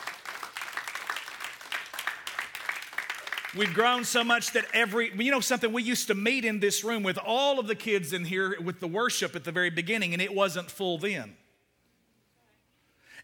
We've 3.55 3.75
grown 3.75 4.05
so 4.05 4.25
much 4.25 4.53
that 4.53 4.65
every, 4.73 5.13
you 5.15 5.31
know, 5.31 5.41
something 5.41 5.73
we 5.73 5.83
used 5.83 6.07
to 6.07 6.15
meet 6.15 6.47
in 6.47 6.59
this 6.59 6.83
room 6.83 7.03
with 7.03 7.19
all 7.19 7.61
of 7.61 7.67
the 7.67 7.75
kids 7.75 8.15
in 8.15 8.25
here 8.25 8.59
with 8.59 8.81
the 8.81 8.89
worship 8.89 9.37
at 9.37 9.45
the 9.45 9.53
very 9.53 9.69
beginning, 9.69 10.15
and 10.15 10.23
it 10.23 10.35
wasn't 10.35 10.71
full 10.71 10.97
then. 10.97 11.37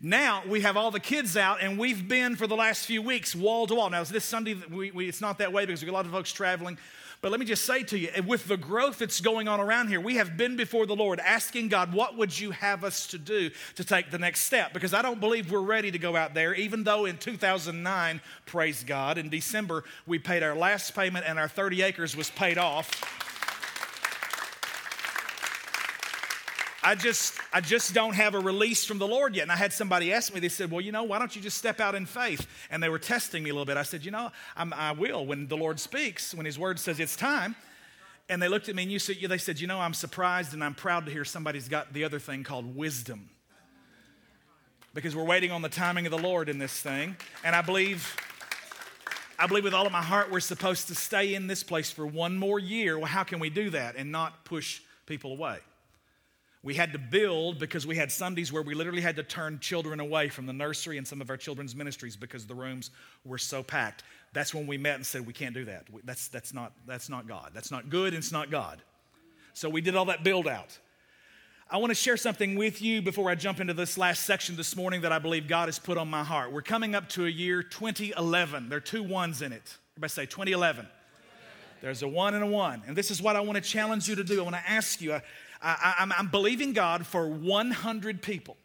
Now 0.02 0.42
we 0.46 0.60
have 0.60 0.76
all 0.76 0.90
the 0.90 1.00
kids 1.00 1.34
out, 1.36 1.62
and 1.62 1.78
we've 1.78 2.06
been 2.06 2.36
for 2.36 2.46
the 2.46 2.56
last 2.56 2.84
few 2.84 3.00
weeks 3.00 3.34
wall 3.34 3.66
to 3.66 3.74
wall. 3.74 3.88
Now, 3.88 4.02
is 4.02 4.10
this 4.10 4.24
Sunday, 4.24 4.54
we, 4.70 4.90
we, 4.90 5.08
it's 5.08 5.22
not 5.22 5.38
that 5.38 5.52
way 5.52 5.64
because 5.64 5.80
we 5.80 5.86
got 5.86 5.92
a 5.92 5.94
lot 5.94 6.04
of 6.04 6.12
folks 6.12 6.30
traveling. 6.30 6.76
But 7.20 7.32
let 7.32 7.40
me 7.40 7.46
just 7.46 7.64
say 7.64 7.82
to 7.84 7.98
you, 7.98 8.10
eh, 8.14 8.20
with 8.20 8.46
the 8.46 8.56
growth 8.56 8.98
that's 8.98 9.20
going 9.20 9.48
on 9.48 9.58
around 9.58 9.88
here, 9.88 10.00
we 10.00 10.16
have 10.16 10.36
been 10.36 10.56
before 10.56 10.86
the 10.86 10.94
Lord 10.94 11.18
asking 11.18 11.68
God, 11.68 11.92
what 11.92 12.16
would 12.16 12.38
you 12.38 12.52
have 12.52 12.84
us 12.84 13.08
to 13.08 13.18
do 13.18 13.50
to 13.74 13.84
take 13.84 14.10
the 14.10 14.18
next 14.18 14.40
step? 14.40 14.72
Because 14.72 14.94
I 14.94 15.02
don't 15.02 15.18
believe 15.18 15.50
we're 15.50 15.60
ready 15.60 15.90
to 15.90 15.98
go 15.98 16.14
out 16.14 16.34
there, 16.34 16.54
even 16.54 16.84
though 16.84 17.06
in 17.06 17.16
2009, 17.18 18.20
praise 18.46 18.84
God, 18.84 19.18
in 19.18 19.28
December, 19.30 19.82
we 20.06 20.20
paid 20.20 20.44
our 20.44 20.54
last 20.54 20.94
payment 20.94 21.24
and 21.26 21.40
our 21.40 21.48
30 21.48 21.82
acres 21.82 22.16
was 22.16 22.30
paid 22.30 22.56
off. 22.56 23.27
I 26.88 26.94
just, 26.94 27.34
I 27.52 27.60
just 27.60 27.92
don't 27.92 28.14
have 28.14 28.34
a 28.34 28.40
release 28.40 28.86
from 28.86 28.96
the 28.96 29.06
Lord 29.06 29.36
yet. 29.36 29.42
And 29.42 29.52
I 29.52 29.56
had 29.56 29.74
somebody 29.74 30.10
ask 30.10 30.32
me, 30.32 30.40
they 30.40 30.48
said, 30.48 30.70
Well, 30.70 30.80
you 30.80 30.90
know, 30.90 31.02
why 31.02 31.18
don't 31.18 31.36
you 31.36 31.42
just 31.42 31.58
step 31.58 31.80
out 31.80 31.94
in 31.94 32.06
faith? 32.06 32.46
And 32.70 32.82
they 32.82 32.88
were 32.88 32.98
testing 32.98 33.42
me 33.42 33.50
a 33.50 33.52
little 33.52 33.66
bit. 33.66 33.76
I 33.76 33.82
said, 33.82 34.06
You 34.06 34.10
know, 34.10 34.32
I'm, 34.56 34.72
i 34.72 34.92
will 34.92 35.26
when 35.26 35.48
the 35.48 35.56
Lord 35.58 35.78
speaks, 35.78 36.34
when 36.34 36.46
His 36.46 36.58
word 36.58 36.78
says 36.78 36.98
it's 36.98 37.14
time. 37.14 37.56
And 38.30 38.40
they 38.40 38.48
looked 38.48 38.70
at 38.70 38.74
me 38.74 38.84
and 38.84 38.92
you 38.92 38.98
said, 38.98 39.16
they 39.20 39.36
said, 39.36 39.60
You 39.60 39.66
know, 39.66 39.78
I'm 39.78 39.92
surprised 39.92 40.54
and 40.54 40.64
I'm 40.64 40.74
proud 40.74 41.04
to 41.04 41.12
hear 41.12 41.26
somebody's 41.26 41.68
got 41.68 41.92
the 41.92 42.04
other 42.04 42.18
thing 42.18 42.42
called 42.42 42.74
wisdom. 42.74 43.28
Because 44.94 45.14
we're 45.14 45.24
waiting 45.24 45.50
on 45.50 45.60
the 45.60 45.68
timing 45.68 46.06
of 46.06 46.10
the 46.10 46.18
Lord 46.18 46.48
in 46.48 46.58
this 46.58 46.80
thing. 46.80 47.16
And 47.44 47.54
I 47.54 47.60
believe. 47.60 48.16
I 49.38 49.46
believe 49.46 49.64
with 49.64 49.74
all 49.74 49.86
of 49.86 49.92
my 49.92 50.02
heart 50.02 50.32
we're 50.32 50.40
supposed 50.40 50.88
to 50.88 50.94
stay 50.94 51.34
in 51.34 51.48
this 51.48 51.62
place 51.62 51.90
for 51.90 52.06
one 52.06 52.38
more 52.38 52.58
year. 52.58 52.96
Well, 52.96 53.06
how 53.06 53.24
can 53.24 53.40
we 53.40 53.50
do 53.50 53.68
that 53.70 53.94
and 53.94 54.10
not 54.10 54.46
push 54.46 54.80
people 55.06 55.32
away? 55.32 55.58
We 56.68 56.74
had 56.74 56.92
to 56.92 56.98
build 56.98 57.58
because 57.58 57.86
we 57.86 57.96
had 57.96 58.12
Sundays 58.12 58.52
where 58.52 58.60
we 58.60 58.74
literally 58.74 59.00
had 59.00 59.16
to 59.16 59.22
turn 59.22 59.58
children 59.58 60.00
away 60.00 60.28
from 60.28 60.44
the 60.44 60.52
nursery 60.52 60.98
and 60.98 61.08
some 61.08 61.22
of 61.22 61.30
our 61.30 61.38
children's 61.38 61.74
ministries 61.74 62.14
because 62.14 62.44
the 62.44 62.54
rooms 62.54 62.90
were 63.24 63.38
so 63.38 63.62
packed. 63.62 64.02
That's 64.34 64.52
when 64.52 64.66
we 64.66 64.76
met 64.76 64.96
and 64.96 65.06
said, 65.06 65.26
We 65.26 65.32
can't 65.32 65.54
do 65.54 65.64
that. 65.64 65.86
That's, 66.04 66.28
that's, 66.28 66.52
not, 66.52 66.74
that's 66.86 67.08
not 67.08 67.26
God. 67.26 67.52
That's 67.54 67.70
not 67.70 67.88
good 67.88 68.08
and 68.08 68.18
it's 68.18 68.32
not 68.32 68.50
God. 68.50 68.82
So 69.54 69.70
we 69.70 69.80
did 69.80 69.96
all 69.96 70.04
that 70.04 70.22
build 70.22 70.46
out. 70.46 70.78
I 71.70 71.78
want 71.78 71.90
to 71.90 71.94
share 71.94 72.18
something 72.18 72.54
with 72.54 72.82
you 72.82 73.00
before 73.00 73.30
I 73.30 73.34
jump 73.34 73.60
into 73.60 73.72
this 73.72 73.96
last 73.96 74.26
section 74.26 74.54
this 74.54 74.76
morning 74.76 75.00
that 75.00 75.10
I 75.10 75.18
believe 75.18 75.48
God 75.48 75.68
has 75.68 75.78
put 75.78 75.96
on 75.96 76.10
my 76.10 76.22
heart. 76.22 76.52
We're 76.52 76.60
coming 76.60 76.94
up 76.94 77.08
to 77.10 77.24
a 77.24 77.30
year 77.30 77.62
2011. 77.62 78.68
There 78.68 78.76
are 78.76 78.80
two 78.82 79.02
ones 79.02 79.40
in 79.40 79.54
it. 79.54 79.78
Everybody 79.94 80.10
say 80.10 80.26
2011. 80.26 80.86
There's 81.80 82.02
a 82.02 82.08
one 82.08 82.34
and 82.34 82.44
a 82.44 82.46
one. 82.46 82.82
And 82.86 82.94
this 82.94 83.10
is 83.10 83.22
what 83.22 83.36
I 83.36 83.40
want 83.40 83.54
to 83.56 83.62
challenge 83.62 84.06
you 84.06 84.16
to 84.16 84.24
do. 84.24 84.40
I 84.40 84.42
want 84.42 84.56
to 84.56 84.70
ask 84.70 85.00
you. 85.00 85.14
I, 85.14 85.22
am 85.62 86.12
I'm 86.16 86.28
believing 86.28 86.72
God 86.72 87.06
for 87.06 87.28
100 87.28 88.22
people 88.22 88.56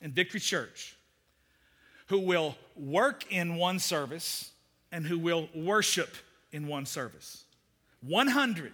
in 0.00 0.12
Victory 0.12 0.40
Church 0.40 0.96
who 2.06 2.18
will 2.18 2.56
work 2.76 3.30
in 3.30 3.56
one 3.56 3.78
service 3.78 4.50
and 4.92 5.06
who 5.06 5.18
will 5.18 5.48
worship 5.54 6.14
in 6.52 6.66
one 6.68 6.86
service. 6.86 7.44
100 8.02 8.72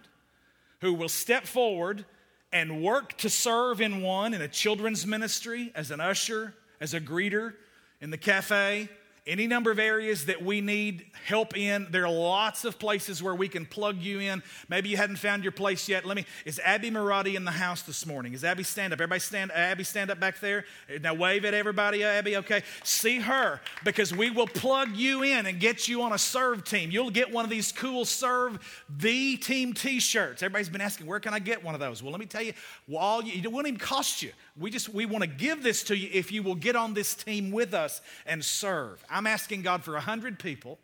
who 0.81 0.93
will 0.93 1.09
step 1.09 1.47
forward 1.47 2.05
and 2.53 2.83
work 2.83 3.17
to 3.17 3.31
serve 3.31 3.81
in 3.81 4.03
one 4.03 4.35
in 4.35 4.43
a 4.43 4.49
children's 4.49 5.07
ministry, 5.07 5.73
as 5.75 5.91
an 5.91 6.01
usher, 6.01 6.55
as 6.81 6.93
a 6.93 7.01
greeter, 7.01 7.55
in 8.01 8.11
the 8.11 8.19
cafe, 8.19 8.89
any 9.25 9.47
number 9.47 9.71
of 9.71 9.79
areas 9.79 10.27
that 10.27 10.43
we 10.43 10.61
need 10.61 11.07
help 11.27 11.57
in. 11.57 11.87
There 11.91 12.05
are 12.05 12.13
lots 12.13 12.65
of 12.65 12.79
places 12.81 13.23
where 13.23 13.35
we 13.37 13.47
can 13.47 13.65
plug 13.65 13.99
you 13.99 14.19
in. 14.19 14.43
Maybe 14.69 14.89
you 14.89 14.97
hadn't 14.97 15.17
found 15.17 15.45
your 15.45 15.53
place 15.53 15.89
yet. 15.89 16.05
Let 16.05 16.17
me. 16.17 16.27
Is 16.45 16.61
Abby 16.65 16.91
Marati 16.91 17.35
in 17.35 17.45
the 17.45 17.53
house 17.53 17.83
this 17.83 18.05
morning? 18.05 18.33
Is 18.33 18.43
Abby 18.43 18.65
stand 18.65 18.93
up? 18.93 18.97
Everybody 18.97 19.21
stand. 19.21 19.53
Abby 19.53 19.85
stand 19.85 20.11
up 20.11 20.19
back 20.19 20.41
there. 20.41 20.65
Now 21.01 21.15
wave 21.15 21.45
at 21.45 21.55
everybody. 21.55 22.03
Abby, 22.03 22.37
okay. 22.39 22.63
See 22.83 23.21
her 23.21 23.61
because 23.85 24.13
we 24.13 24.31
will 24.31 24.49
plug 24.49 24.97
you 24.97 25.23
in 25.23 25.47
and 25.47 25.61
get 25.61 25.87
you 25.87 26.03
on 26.03 26.13
a 26.13 26.19
serve 26.19 26.65
team. 26.65 26.91
You'll 26.91 27.11
get 27.11 27.31
one 27.33 27.45
of 27.45 27.51
these 27.51 27.71
cool 27.71 28.05
serve 28.05 28.59
the 28.89 29.37
team 29.37 29.73
T-shirts. 29.73 30.43
Everybody's 30.43 30.69
been 30.69 30.81
asking 30.81 31.07
where 31.07 31.21
can 31.21 31.33
I 31.33 31.39
get 31.39 31.63
one 31.63 31.75
of 31.75 31.81
those. 31.81 32.03
Well, 32.03 32.11
let 32.11 32.19
me 32.21 32.27
tell 32.27 32.43
you. 32.43 32.55
Well, 32.89 33.23
you, 33.23 33.41
it 33.41 33.53
won't 33.53 33.69
even 33.69 33.79
cost 33.79 34.21
you. 34.21 34.33
We 34.59 34.71
just 34.71 34.91
we 34.91 35.07
want 35.07 35.23
to 35.23 35.29
give 35.29 35.63
this 35.63 35.83
to 35.85 35.97
you 35.97 36.09
if 36.13 36.31
you 36.31 36.43
will 36.43 36.55
get 36.55 36.77
on 36.77 36.95
this 36.95 37.15
team 37.15 37.53
with 37.53 37.73
us 37.73 38.03
and 38.27 38.45
serve. 38.45 39.03
I'm 39.09 39.27
asking 39.27 39.63
God 39.63 39.83
for 39.83 39.95
100 39.95 40.39
people 40.39 40.79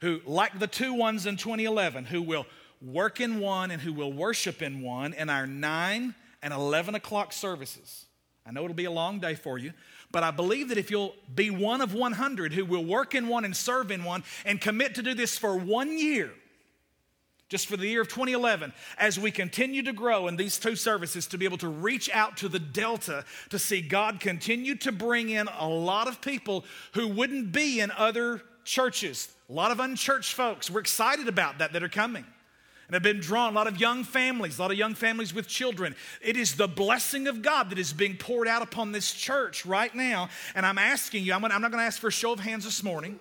who, 0.00 0.20
like 0.26 0.58
the 0.58 0.66
two 0.66 0.94
ones 0.94 1.26
in 1.26 1.36
2011, 1.36 2.04
who 2.04 2.22
will 2.22 2.46
work 2.80 3.20
in 3.20 3.40
one 3.40 3.70
and 3.70 3.80
who 3.80 3.92
will 3.92 4.12
worship 4.12 4.62
in 4.62 4.82
one 4.82 5.12
in 5.14 5.30
our 5.30 5.46
9 5.46 6.14
and 6.42 6.54
11 6.54 6.94
o'clock 6.94 7.32
services. 7.32 8.06
I 8.46 8.52
know 8.52 8.62
it'll 8.64 8.74
be 8.74 8.84
a 8.84 8.90
long 8.90 9.20
day 9.20 9.34
for 9.34 9.58
you, 9.58 9.72
but 10.12 10.22
I 10.22 10.30
believe 10.30 10.68
that 10.68 10.78
if 10.78 10.90
you'll 10.90 11.14
be 11.34 11.50
one 11.50 11.80
of 11.80 11.94
100 11.94 12.52
who 12.52 12.64
will 12.64 12.84
work 12.84 13.14
in 13.14 13.26
one 13.26 13.44
and 13.44 13.56
serve 13.56 13.90
in 13.90 14.04
one 14.04 14.22
and 14.44 14.60
commit 14.60 14.94
to 14.96 15.02
do 15.02 15.14
this 15.14 15.38
for 15.38 15.56
one 15.56 15.98
year, 15.98 16.30
just 17.48 17.66
for 17.66 17.76
the 17.76 17.86
year 17.86 18.00
of 18.00 18.08
2011, 18.08 18.72
as 18.98 19.18
we 19.18 19.30
continue 19.30 19.82
to 19.82 19.92
grow 19.92 20.28
in 20.28 20.36
these 20.36 20.58
two 20.58 20.76
services, 20.76 21.26
to 21.28 21.38
be 21.38 21.44
able 21.44 21.58
to 21.58 21.68
reach 21.68 22.10
out 22.10 22.36
to 22.38 22.48
the 22.48 22.58
Delta 22.58 23.24
to 23.50 23.58
see 23.58 23.82
God 23.82 24.18
continue 24.18 24.74
to 24.76 24.92
bring 24.92 25.28
in 25.28 25.48
a 25.58 25.68
lot 25.68 26.08
of 26.08 26.20
people 26.20 26.64
who 26.94 27.06
wouldn't 27.06 27.52
be 27.52 27.80
in 27.80 27.90
other 27.90 28.42
churches. 28.64 29.28
A 29.48 29.52
lot 29.52 29.70
of 29.70 29.78
unchurched 29.78 30.32
folks. 30.32 30.70
We're 30.70 30.80
excited 30.80 31.28
about 31.28 31.58
that 31.58 31.74
that 31.74 31.82
are 31.82 31.88
coming 31.88 32.24
and 32.88 32.94
have 32.94 33.02
been 33.02 33.20
drawn. 33.20 33.52
A 33.52 33.56
lot 33.56 33.66
of 33.66 33.78
young 33.78 34.04
families, 34.04 34.58
a 34.58 34.62
lot 34.62 34.70
of 34.70 34.78
young 34.78 34.94
families 34.94 35.34
with 35.34 35.46
children. 35.46 35.94
It 36.22 36.36
is 36.36 36.56
the 36.56 36.68
blessing 36.68 37.28
of 37.28 37.42
God 37.42 37.70
that 37.70 37.78
is 37.78 37.92
being 37.92 38.16
poured 38.16 38.48
out 38.48 38.62
upon 38.62 38.92
this 38.92 39.12
church 39.12 39.66
right 39.66 39.94
now. 39.94 40.28
And 40.54 40.64
I'm 40.64 40.78
asking 40.78 41.24
you, 41.24 41.34
I'm, 41.34 41.42
not 41.42 41.60
going 41.60 41.72
to 41.72 41.78
ask 41.78 42.00
for 42.00 42.08
a 42.08 42.12
show 42.12 42.32
of 42.32 42.40
hands 42.40 42.64
this 42.64 42.82
morning. 42.82 43.18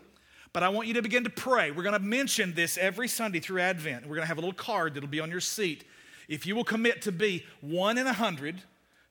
But 0.54 0.62
I 0.62 0.70
want 0.70 0.88
you 0.88 0.94
to 0.94 1.02
begin 1.02 1.24
to 1.24 1.32
pray. 1.32 1.72
We're 1.72 1.84
going 1.84 1.94
to 1.94 2.00
mention 2.00 2.54
this 2.54 2.78
every 2.78 3.08
Sunday 3.08 3.39
through 3.39 3.60
Advent. 3.60 4.04
We're 4.04 4.16
going 4.16 4.22
to 4.22 4.28
have 4.28 4.38
a 4.38 4.42
little 4.42 4.54
card 4.54 4.94
that'll 4.94 5.10
be 5.10 5.20
on 5.20 5.32
your 5.32 5.39
seat. 5.39 5.84
If 6.28 6.46
you 6.46 6.56
will 6.56 6.63
commit 6.63 7.02
to 7.02 7.12
be 7.12 7.44
one 7.60 7.98
in 7.98 8.06
a 8.06 8.13
hundred 8.13 8.62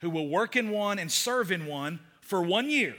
who 0.01 0.09
will 0.09 0.29
work 0.29 0.55
in 0.55 0.71
one 0.71 1.01
and 1.01 1.11
serve 1.11 1.51
in 1.51 1.67
one 1.67 1.99
for 2.21 2.43
one 2.43 2.71
year 2.71 2.95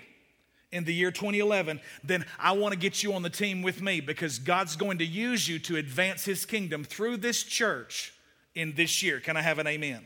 in 0.73 0.83
the 0.83 0.93
year 0.93 1.09
2011, 1.09 1.79
then 2.03 2.25
I 2.37 2.51
want 2.51 2.73
to 2.73 2.79
get 2.79 3.01
you 3.01 3.13
on 3.13 3.21
the 3.21 3.29
team 3.29 3.61
with 3.61 3.81
me 3.81 4.01
because 4.01 4.39
God's 4.39 4.75
going 4.75 4.97
to 4.97 5.05
use 5.05 5.47
you 5.47 5.57
to 5.59 5.77
advance 5.77 6.25
His 6.25 6.45
kingdom 6.45 6.83
through 6.83 7.17
this 7.17 7.43
church 7.43 8.13
in 8.55 8.73
this 8.75 9.01
year. 9.01 9.19
Can 9.21 9.37
I 9.37 9.41
have 9.41 9.59
an 9.59 9.67
amen? 9.67 9.95
amen. 9.95 10.05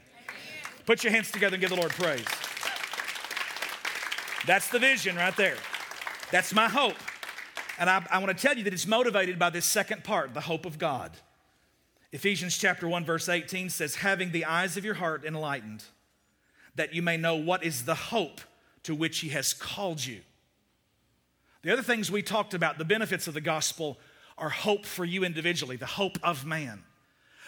Put 0.85 1.03
your 1.03 1.11
hands 1.11 1.31
together 1.31 1.55
and 1.55 1.61
give 1.61 1.71
the 1.71 1.75
Lord 1.75 1.91
praise. 1.91 2.25
That's 4.45 4.69
the 4.69 4.79
vision 4.79 5.15
right 5.15 5.35
there. 5.35 5.57
That's 6.31 6.53
my 6.53 6.67
hope. 6.67 6.95
And 7.77 7.89
I, 7.89 8.05
I 8.09 8.19
want 8.19 8.35
to 8.35 8.41
tell 8.41 8.57
you 8.57 8.63
that 8.63 8.73
it's 8.73 8.87
motivated 8.87 9.37
by 9.37 9.49
this 9.49 9.65
second 9.65 10.03
part, 10.03 10.33
the 10.33 10.41
hope 10.41 10.65
of 10.65 10.77
God. 10.77 11.11
Ephesians 12.11 12.57
chapter 12.57 12.87
1, 12.87 13.05
verse 13.05 13.29
18 13.29 13.69
says, 13.69 13.95
Having 13.95 14.31
the 14.31 14.45
eyes 14.45 14.77
of 14.77 14.85
your 14.85 14.95
heart 14.95 15.25
enlightened, 15.25 15.83
that 16.75 16.93
you 16.93 17.01
may 17.01 17.17
know 17.17 17.35
what 17.35 17.63
is 17.63 17.85
the 17.85 17.95
hope 17.95 18.41
to 18.83 18.95
which 18.95 19.19
he 19.19 19.29
has 19.29 19.53
called 19.53 20.05
you. 20.05 20.21
The 21.63 21.73
other 21.73 21.83
things 21.83 22.09
we 22.09 22.21
talked 22.21 22.53
about, 22.53 22.77
the 22.77 22.85
benefits 22.85 23.27
of 23.27 23.33
the 23.33 23.41
gospel 23.41 23.97
are 24.37 24.49
hope 24.49 24.85
for 24.85 25.03
you 25.03 25.23
individually, 25.23 25.75
the 25.75 25.85
hope 25.85 26.17
of 26.23 26.45
man. 26.45 26.83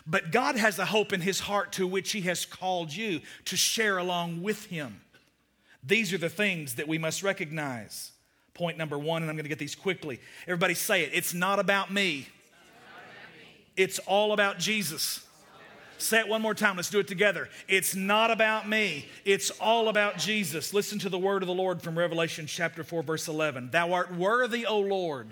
But 0.05 0.31
God 0.31 0.55
has 0.55 0.79
a 0.79 0.85
hope 0.85 1.13
in 1.13 1.21
his 1.21 1.39
heart 1.39 1.71
to 1.73 1.87
which 1.87 2.11
he 2.11 2.21
has 2.21 2.45
called 2.45 2.93
you 2.93 3.21
to 3.45 3.55
share 3.55 3.97
along 3.97 4.41
with 4.41 4.65
him. 4.65 5.01
These 5.83 6.13
are 6.13 6.17
the 6.17 6.29
things 6.29 6.75
that 6.75 6.87
we 6.87 6.97
must 6.97 7.23
recognize. 7.23 8.11
Point 8.59 8.77
number 8.77 8.99
one, 8.99 9.21
and 9.21 9.31
I'm 9.31 9.37
going 9.37 9.45
to 9.45 9.49
get 9.49 9.57
these 9.57 9.73
quickly. 9.73 10.19
Everybody 10.45 10.73
say 10.73 11.03
it. 11.03 11.11
It's 11.13 11.33
not 11.33 11.59
about 11.59 11.93
me, 11.93 12.27
it's 13.77 13.99
all 13.99 14.33
about 14.33 14.59
Jesus. 14.59 15.25
Say 15.97 16.19
it 16.19 16.27
one 16.27 16.41
more 16.41 16.53
time. 16.53 16.75
Let's 16.75 16.89
do 16.89 16.99
it 16.99 17.07
together. 17.07 17.47
It's 17.69 17.95
not 17.95 18.31
about 18.31 18.67
me. 18.67 19.05
It's 19.23 19.49
all 19.61 19.87
about 19.87 20.17
Jesus. 20.17 20.73
Listen 20.73 20.99
to 20.99 21.09
the 21.09 21.17
word 21.17 21.41
of 21.41 21.47
the 21.47 21.53
Lord 21.53 21.81
from 21.81 21.97
Revelation 21.97 22.47
chapter 22.47 22.83
4, 22.83 23.01
verse 23.01 23.29
11. 23.29 23.71
Thou 23.71 23.93
art 23.93 24.13
worthy, 24.13 24.65
O 24.65 24.79
Lord, 24.79 25.29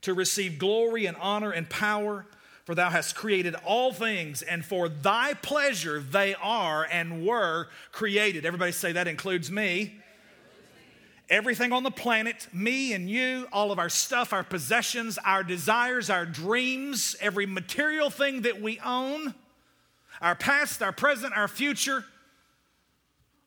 to 0.00 0.14
receive 0.14 0.58
glory 0.58 1.04
and 1.04 1.18
honor 1.18 1.50
and 1.50 1.68
power, 1.68 2.24
for 2.64 2.74
thou 2.74 2.88
hast 2.88 3.14
created 3.14 3.54
all 3.66 3.92
things, 3.92 4.40
and 4.40 4.64
for 4.64 4.88
thy 4.88 5.34
pleasure 5.34 6.00
they 6.00 6.34
are 6.34 6.86
and 6.90 7.26
were 7.26 7.68
created. 7.92 8.46
Everybody 8.46 8.72
say 8.72 8.92
that 8.92 9.06
includes 9.06 9.50
me 9.50 9.99
everything 11.30 11.72
on 11.72 11.84
the 11.84 11.90
planet, 11.90 12.48
me 12.52 12.92
and 12.92 13.08
you, 13.08 13.46
all 13.52 13.70
of 13.70 13.78
our 13.78 13.88
stuff, 13.88 14.32
our 14.32 14.42
possessions, 14.42 15.16
our 15.24 15.44
desires, 15.44 16.10
our 16.10 16.26
dreams, 16.26 17.16
every 17.20 17.46
material 17.46 18.10
thing 18.10 18.42
that 18.42 18.60
we 18.60 18.80
own, 18.80 19.34
our 20.20 20.34
past, 20.34 20.82
our 20.82 20.92
present, 20.92 21.36
our 21.36 21.48
future, 21.48 22.04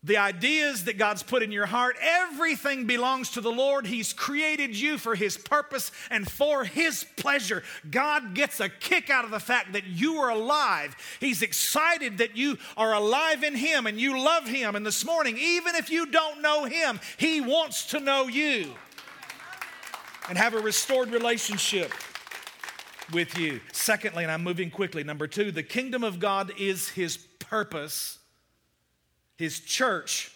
the 0.04 0.18
ideas 0.18 0.84
that 0.84 0.98
God's 0.98 1.24
put 1.24 1.44
in 1.44 1.52
your 1.52 1.66
heart, 1.66 1.96
everything 2.02 2.86
belongs 2.86 3.32
to 3.32 3.42
the 3.42 3.52
Lord. 3.52 3.88
He's 3.88 4.12
created 4.12 4.76
you 4.76 4.98
for 4.98 5.16
His 5.16 5.38
purpose 5.38 5.92
and 6.12 6.30
for 6.30 6.66
His 6.66 7.06
pleasure. 7.16 7.64
God 7.90 8.34
gets 8.34 8.60
a 8.60 8.68
kick 8.68 9.10
out 9.10 9.24
of 9.24 9.32
the 9.32 9.40
fact 9.40 9.74
that 9.74 9.88
you 9.88 10.16
are 10.18 10.30
alive. 10.30 10.96
He's 11.22 11.42
excited 11.42 12.18
that 12.18 12.36
you 12.36 12.58
are 12.76 12.94
alive 12.94 13.44
in 13.44 13.56
Him 13.56 13.88
and 13.88 14.00
you 14.00 14.20
love 14.20 14.46
Him. 14.46 14.76
And 14.76 14.86
this 14.86 15.06
morning, 15.06 15.38
even 15.38 15.76
if 15.76 15.90
you 15.90 16.08
don't 16.08 16.42
know 16.42 16.66
Him, 16.66 17.00
He 17.18 17.40
wants 17.40 17.86
to 17.88 18.02
know 18.02 18.28
you 18.28 18.74
and 20.28 20.38
have 20.38 20.54
a 20.54 20.60
restored 20.60 21.12
relationship 21.12 21.94
with 23.14 23.38
you. 23.38 23.62
Secondly, 23.72 24.24
and 24.24 24.32
I'm 24.32 24.44
moving 24.44 24.70
quickly, 24.70 25.04
number 25.06 25.28
two, 25.28 25.52
the 25.52 25.64
kingdom 25.64 26.04
of 26.04 26.20
God 26.20 26.52
is 26.58 26.90
His 26.90 27.16
purpose 27.18 28.20
his 29.44 29.60
church 29.60 30.32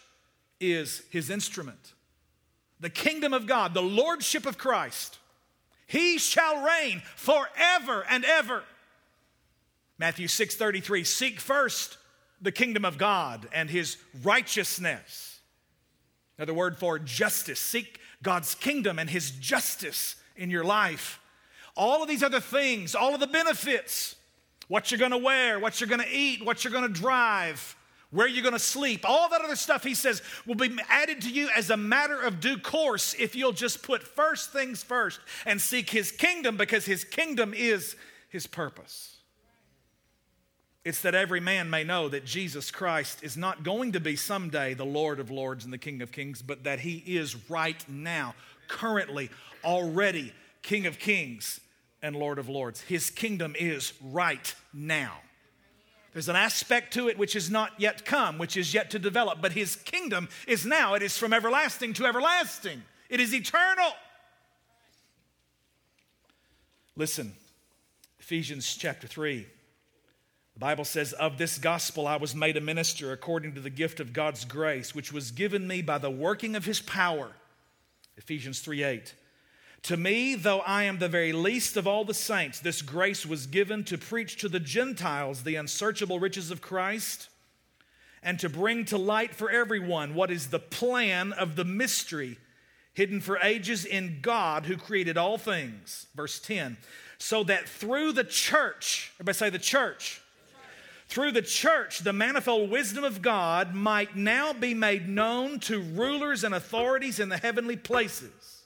is 0.59 1.01
his 1.11 1.29
instrument. 1.29 1.93
The 2.81 2.89
kingdom 2.89 3.33
of 3.33 3.47
God, 3.47 3.73
the 3.73 3.81
lordship 3.81 4.45
of 4.45 4.57
Christ, 4.57 5.17
he 5.85 6.17
shall 6.17 6.61
reign 6.61 7.01
forever 7.15 8.05
and 8.09 8.25
ever. 8.25 8.65
Matthew 9.97 10.27
6:33 10.27 11.05
Seek 11.05 11.39
first 11.39 11.97
the 12.41 12.51
kingdom 12.51 12.83
of 12.83 12.97
God 12.97 13.47
and 13.53 13.69
his 13.69 13.95
righteousness. 14.23 15.39
Another 16.37 16.53
word 16.53 16.77
for 16.77 16.99
justice. 16.99 17.61
Seek 17.61 18.01
God's 18.21 18.55
kingdom 18.55 18.99
and 18.99 19.09
his 19.09 19.31
justice 19.31 20.17
in 20.35 20.49
your 20.49 20.65
life. 20.65 21.21
All 21.77 22.03
of 22.03 22.09
these 22.09 22.23
other 22.23 22.41
things, 22.41 22.93
all 22.93 23.13
of 23.13 23.21
the 23.21 23.27
benefits, 23.27 24.17
what 24.67 24.91
you're 24.91 24.99
going 24.99 25.11
to 25.11 25.17
wear, 25.17 25.59
what 25.61 25.79
you're 25.79 25.87
going 25.87 26.01
to 26.01 26.11
eat, 26.11 26.43
what 26.43 26.65
you're 26.65 26.73
going 26.73 26.93
to 26.93 27.01
drive, 27.01 27.77
where 28.11 28.27
you're 28.27 28.43
going 28.43 28.53
to 28.53 28.59
sleep, 28.59 29.01
all 29.03 29.29
that 29.29 29.41
other 29.41 29.55
stuff, 29.55 29.83
he 29.83 29.93
says, 29.93 30.21
will 30.45 30.55
be 30.55 30.75
added 30.89 31.21
to 31.21 31.29
you 31.29 31.49
as 31.55 31.69
a 31.69 31.77
matter 31.77 32.21
of 32.21 32.39
due 32.39 32.57
course 32.57 33.13
if 33.19 33.35
you'll 33.35 33.51
just 33.51 33.83
put 33.83 34.01
first 34.01 34.51
things 34.51 34.81
first 34.81 35.19
and 35.45 35.59
seek 35.59 35.89
his 35.89 36.11
kingdom 36.11 36.55
because 36.55 36.85
his 36.85 37.03
kingdom 37.03 37.53
is 37.53 37.95
his 38.29 38.47
purpose. 38.47 39.17
It's 40.85 41.01
that 41.01 41.15
every 41.15 41.41
man 41.41 41.69
may 41.69 41.83
know 41.83 42.07
that 42.07 42.23
Jesus 42.23 42.71
Christ 42.71 43.21
is 43.21 43.35
not 43.35 43.63
going 43.63 43.91
to 43.91 43.99
be 43.99 44.15
someday 44.15 44.73
the 44.73 44.85
Lord 44.85 45.19
of 45.19 45.29
Lords 45.29 45.65
and 45.65 45.73
the 45.73 45.77
King 45.77 46.01
of 46.01 46.13
Kings, 46.13 46.41
but 46.41 46.63
that 46.63 46.79
he 46.79 47.03
is 47.05 47.49
right 47.49 47.83
now, 47.89 48.35
currently, 48.69 49.29
already 49.65 50.31
King 50.61 50.85
of 50.85 50.97
Kings 50.97 51.59
and 52.01 52.15
Lord 52.15 52.39
of 52.39 52.47
Lords. 52.47 52.79
His 52.79 53.09
kingdom 53.09 53.53
is 53.59 53.91
right 54.01 54.55
now. 54.73 55.17
There's 56.13 56.29
an 56.29 56.35
aspect 56.35 56.93
to 56.93 57.07
it 57.07 57.17
which 57.17 57.35
is 57.35 57.51
not 57.51 57.71
yet 57.77 58.05
come, 58.05 58.37
which 58.37 58.57
is 58.57 58.73
yet 58.73 58.89
to 58.91 58.99
develop, 58.99 59.41
but 59.41 59.51
his 59.51 59.75
kingdom 59.75 60.29
is 60.47 60.65
now. 60.65 60.93
It 60.93 61.03
is 61.03 61.17
from 61.17 61.33
everlasting 61.33 61.93
to 61.93 62.05
everlasting, 62.05 62.83
it 63.09 63.19
is 63.19 63.33
eternal. 63.33 63.91
Listen, 66.95 67.33
Ephesians 68.19 68.75
chapter 68.75 69.07
3. 69.07 69.45
The 70.55 70.59
Bible 70.59 70.85
says, 70.85 71.13
Of 71.13 71.37
this 71.37 71.59
gospel 71.59 72.07
I 72.07 72.15
was 72.15 72.33
made 72.33 72.57
a 72.57 72.61
minister 72.61 73.11
according 73.11 73.53
to 73.53 73.61
the 73.61 73.69
gift 73.69 73.99
of 73.99 74.11
God's 74.11 74.43
grace, 74.43 74.95
which 74.95 75.13
was 75.13 75.29
given 75.29 75.67
me 75.67 75.83
by 75.83 75.99
the 75.99 76.09
working 76.09 76.55
of 76.55 76.65
his 76.65 76.81
power. 76.81 77.33
Ephesians 78.17 78.59
3 78.61 78.83
8. 78.83 79.13
To 79.87 79.95
me, 79.95 80.35
though 80.35 80.59
I 80.59 80.83
am 80.83 80.99
the 80.99 81.07
very 81.07 81.31
least 81.31 81.77
of 81.77 81.87
all 81.87 82.03
the 82.03 82.13
saints, 82.13 82.59
this 82.59 82.81
grace 82.81 83.25
was 83.25 83.47
given 83.47 83.85
to 83.85 83.97
preach 83.97 84.35
to 84.41 84.49
the 84.49 84.59
Gentiles 84.59 85.43
the 85.43 85.55
unsearchable 85.55 86.19
riches 86.19 86.51
of 86.51 86.59
Christ 86.59 87.29
and 88.21 88.37
to 88.41 88.49
bring 88.49 88.83
to 88.83 88.97
light 88.97 89.33
for 89.33 89.49
everyone 89.49 90.13
what 90.13 90.29
is 90.29 90.47
the 90.47 90.59
plan 90.59 91.31
of 91.31 91.55
the 91.55 91.63
mystery 91.63 92.37
hidden 92.95 93.21
for 93.21 93.37
ages 93.37 93.85
in 93.85 94.19
God 94.21 94.65
who 94.65 94.75
created 94.75 95.15
all 95.15 95.37
things. 95.37 96.07
Verse 96.13 96.37
10 96.41 96.75
so 97.17 97.45
that 97.45 97.69
through 97.69 98.11
the 98.11 98.25
church, 98.25 99.13
everybody 99.15 99.37
say 99.37 99.49
the 99.49 99.57
church. 99.57 100.21
Through 101.07 101.31
the 101.31 101.41
church, 101.41 101.99
the 101.99 102.11
manifold 102.11 102.69
wisdom 102.69 103.05
of 103.05 103.21
God 103.21 103.73
might 103.73 104.17
now 104.17 104.51
be 104.51 104.73
made 104.73 105.07
known 105.07 105.61
to 105.61 105.79
rulers 105.79 106.43
and 106.43 106.53
authorities 106.53 107.21
in 107.21 107.29
the 107.29 107.37
heavenly 107.37 107.77
places 107.77 108.56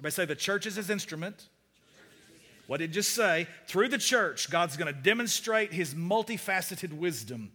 Everybody 0.00 0.12
say 0.14 0.24
the 0.24 0.34
church 0.34 0.64
is 0.64 0.76
his 0.76 0.88
instrument. 0.88 1.50
What 2.66 2.78
did 2.78 2.90
just 2.90 3.12
say? 3.12 3.46
Through 3.66 3.88
the 3.88 3.98
church, 3.98 4.48
God's 4.48 4.78
going 4.78 4.90
to 4.90 4.98
demonstrate 4.98 5.74
his 5.74 5.94
multifaceted 5.94 6.94
wisdom. 6.94 7.52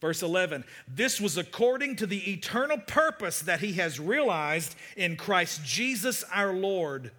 Verse 0.00 0.22
11, 0.22 0.62
this 0.86 1.20
was 1.20 1.36
according 1.36 1.96
to 1.96 2.06
the 2.06 2.30
eternal 2.30 2.78
purpose 2.78 3.40
that 3.40 3.58
he 3.58 3.72
has 3.72 3.98
realized 3.98 4.76
in 4.96 5.16
Christ 5.16 5.64
Jesus 5.64 6.22
our 6.32 6.52
Lord, 6.52 7.10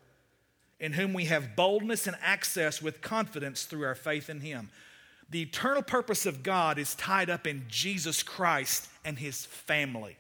in 0.80 0.94
whom 0.94 1.12
we 1.12 1.26
have 1.26 1.58
boldness 1.58 2.08
and 2.08 2.16
access 2.22 2.82
with 2.82 3.02
confidence 3.02 3.66
through 3.66 3.84
our 3.84 3.96
faith 3.96 4.30
in 4.30 4.40
him. 4.40 4.70
The 5.30 5.42
eternal 5.42 5.84
purpose 5.84 6.26
of 6.26 6.42
God 6.42 6.78
is 6.78 6.96
tied 6.96 7.30
up 7.30 7.46
in 7.46 7.66
Jesus 7.68 8.24
Christ 8.24 8.88
and 9.04 9.20
his 9.20 9.46
family. 9.46 10.16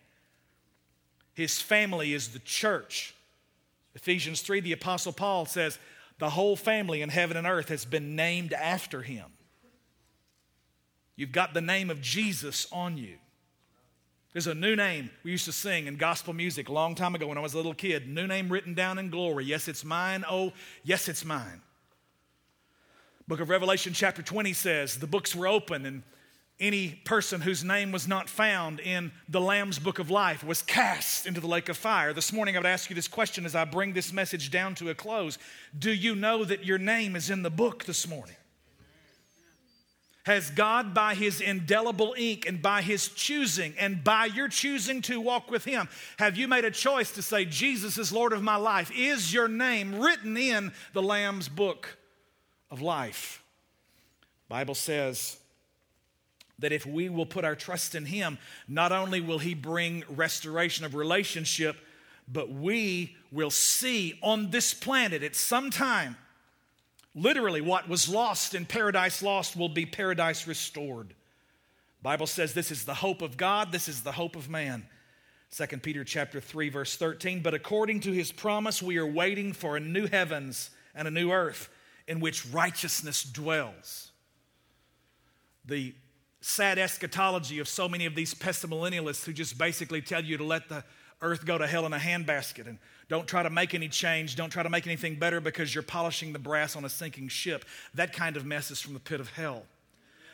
His 1.33 1.61
family 1.61 2.13
is 2.13 2.33
the 2.33 2.39
church. 2.39 3.15
Ephesians 3.95 4.41
3, 4.41 4.61
the 4.61 4.71
Apostle 4.71 5.13
Paul 5.13 5.45
says, 5.45 5.77
the 6.21 6.29
whole 6.29 6.55
family 6.55 7.01
in 7.01 7.09
heaven 7.09 7.35
and 7.35 7.47
earth 7.47 7.69
has 7.69 7.83
been 7.83 8.15
named 8.15 8.53
after 8.53 9.01
him. 9.01 9.25
You've 11.15 11.31
got 11.31 11.55
the 11.55 11.61
name 11.61 11.89
of 11.89 11.99
Jesus 11.99 12.67
on 12.71 12.95
you. 12.95 13.17
There's 14.31 14.45
a 14.45 14.53
new 14.53 14.75
name 14.75 15.09
we 15.23 15.31
used 15.31 15.45
to 15.45 15.51
sing 15.51 15.87
in 15.87 15.95
gospel 15.95 16.33
music 16.33 16.69
a 16.69 16.71
long 16.71 16.93
time 16.93 17.15
ago 17.15 17.25
when 17.25 17.39
I 17.39 17.41
was 17.41 17.55
a 17.55 17.57
little 17.57 17.73
kid. 17.73 18.07
New 18.07 18.27
name 18.27 18.49
written 18.49 18.75
down 18.75 18.99
in 18.99 19.09
glory. 19.09 19.45
Yes, 19.45 19.67
it's 19.67 19.83
mine. 19.83 20.23
Oh, 20.29 20.53
yes, 20.83 21.09
it's 21.09 21.25
mine. 21.25 21.63
Book 23.27 23.39
of 23.39 23.49
Revelation, 23.49 23.91
chapter 23.91 24.21
20 24.21 24.53
says, 24.53 24.97
The 24.99 25.07
books 25.07 25.35
were 25.35 25.47
open 25.47 25.87
and 25.87 26.03
any 26.61 26.89
person 27.03 27.41
whose 27.41 27.63
name 27.63 27.91
was 27.91 28.07
not 28.07 28.29
found 28.29 28.79
in 28.79 29.11
the 29.27 29.41
Lamb's 29.41 29.79
book 29.79 29.99
of 29.99 30.11
life 30.11 30.43
was 30.43 30.61
cast 30.61 31.25
into 31.25 31.41
the 31.41 31.47
lake 31.47 31.67
of 31.67 31.75
fire. 31.75 32.13
This 32.13 32.31
morning, 32.31 32.55
I 32.55 32.59
would 32.59 32.67
ask 32.67 32.89
you 32.89 32.95
this 32.95 33.07
question 33.07 33.45
as 33.45 33.55
I 33.55 33.65
bring 33.65 33.93
this 33.93 34.13
message 34.13 34.51
down 34.51 34.75
to 34.75 34.89
a 34.89 34.95
close 34.95 35.39
Do 35.77 35.91
you 35.91 36.15
know 36.15 36.45
that 36.45 36.63
your 36.63 36.77
name 36.77 37.15
is 37.15 37.29
in 37.29 37.41
the 37.41 37.49
book 37.49 37.85
this 37.85 38.07
morning? 38.07 38.35
Has 40.23 40.51
God, 40.51 40.93
by 40.93 41.15
his 41.15 41.41
indelible 41.41 42.13
ink 42.15 42.45
and 42.47 42.61
by 42.61 42.83
his 42.83 43.09
choosing, 43.09 43.73
and 43.79 44.03
by 44.03 44.25
your 44.25 44.47
choosing 44.47 45.01
to 45.03 45.19
walk 45.19 45.49
with 45.49 45.65
him, 45.65 45.89
have 46.19 46.37
you 46.37 46.47
made 46.47 46.63
a 46.63 46.69
choice 46.69 47.11
to 47.13 47.23
say, 47.23 47.43
Jesus 47.43 47.97
is 47.97 48.13
Lord 48.13 48.31
of 48.31 48.43
my 48.43 48.55
life? 48.55 48.91
Is 48.95 49.33
your 49.33 49.47
name 49.47 49.99
written 49.99 50.37
in 50.37 50.73
the 50.93 51.01
Lamb's 51.01 51.49
book 51.49 51.97
of 52.69 52.83
life? 52.83 53.43
Bible 54.47 54.75
says, 54.75 55.37
that 56.61 56.71
if 56.71 56.85
we 56.85 57.09
will 57.09 57.25
put 57.25 57.45
our 57.45 57.55
trust 57.55 57.93
in 57.93 58.05
Him, 58.05 58.37
not 58.67 58.91
only 58.91 59.21
will 59.21 59.39
He 59.39 59.53
bring 59.53 60.03
restoration 60.09 60.85
of 60.85 60.95
relationship, 60.95 61.77
but 62.27 62.49
we 62.49 63.15
will 63.31 63.51
see 63.51 64.17
on 64.21 64.51
this 64.51 64.73
planet 64.73 65.23
at 65.23 65.35
some 65.35 65.69
time, 65.69 66.15
literally, 67.13 67.61
what 67.61 67.89
was 67.89 68.07
lost 68.07 68.55
in 68.55 68.65
paradise 68.65 69.21
lost 69.21 69.55
will 69.55 69.69
be 69.69 69.85
paradise 69.85 70.47
restored. 70.47 71.13
Bible 72.01 72.27
says 72.27 72.53
this 72.53 72.71
is 72.71 72.85
the 72.85 72.95
hope 72.95 73.21
of 73.21 73.37
God, 73.37 73.71
this 73.71 73.87
is 73.87 74.01
the 74.01 74.13
hope 74.13 74.35
of 74.35 74.49
man. 74.49 74.87
2 75.55 75.67
Peter 75.77 76.03
chapter 76.03 76.39
3 76.39 76.69
verse 76.69 76.95
13, 76.95 77.41
but 77.41 77.53
according 77.53 77.99
to 77.99 78.11
his 78.11 78.31
promise 78.31 78.81
we 78.81 78.97
are 78.97 79.05
waiting 79.05 79.51
for 79.53 79.75
a 79.75 79.81
new 79.81 80.07
heavens 80.07 80.69
and 80.95 81.07
a 81.07 81.11
new 81.11 81.31
earth 81.31 81.69
in 82.07 82.19
which 82.19 82.45
righteousness 82.47 83.23
dwells. 83.23 84.11
The 85.65 85.93
sad 86.41 86.79
eschatology 86.79 87.59
of 87.59 87.67
so 87.67 87.87
many 87.87 88.05
of 88.05 88.15
these 88.15 88.33
pessimillennialists 88.33 89.23
who 89.23 89.31
just 89.31 89.57
basically 89.57 90.01
tell 90.01 90.23
you 90.23 90.37
to 90.37 90.43
let 90.43 90.67
the 90.67 90.83
earth 91.21 91.45
go 91.45 91.57
to 91.57 91.67
hell 91.67 91.85
in 91.85 91.93
a 91.93 91.97
handbasket 91.97 92.67
and 92.67 92.79
don't 93.07 93.27
try 93.27 93.43
to 93.43 93.49
make 93.49 93.73
any 93.73 93.87
change, 93.87 94.35
don't 94.35 94.49
try 94.49 94.63
to 94.63 94.69
make 94.69 94.87
anything 94.87 95.15
better 95.15 95.39
because 95.39 95.73
you're 95.73 95.83
polishing 95.83 96.33
the 96.33 96.39
brass 96.39 96.75
on 96.75 96.83
a 96.83 96.89
sinking 96.89 97.27
ship. 97.27 97.65
That 97.93 98.13
kind 98.13 98.37
of 98.37 98.45
mess 98.45 98.71
is 98.71 98.81
from 98.81 98.93
the 98.93 98.99
pit 98.99 99.19
of 99.19 99.29
hell. 99.29 99.63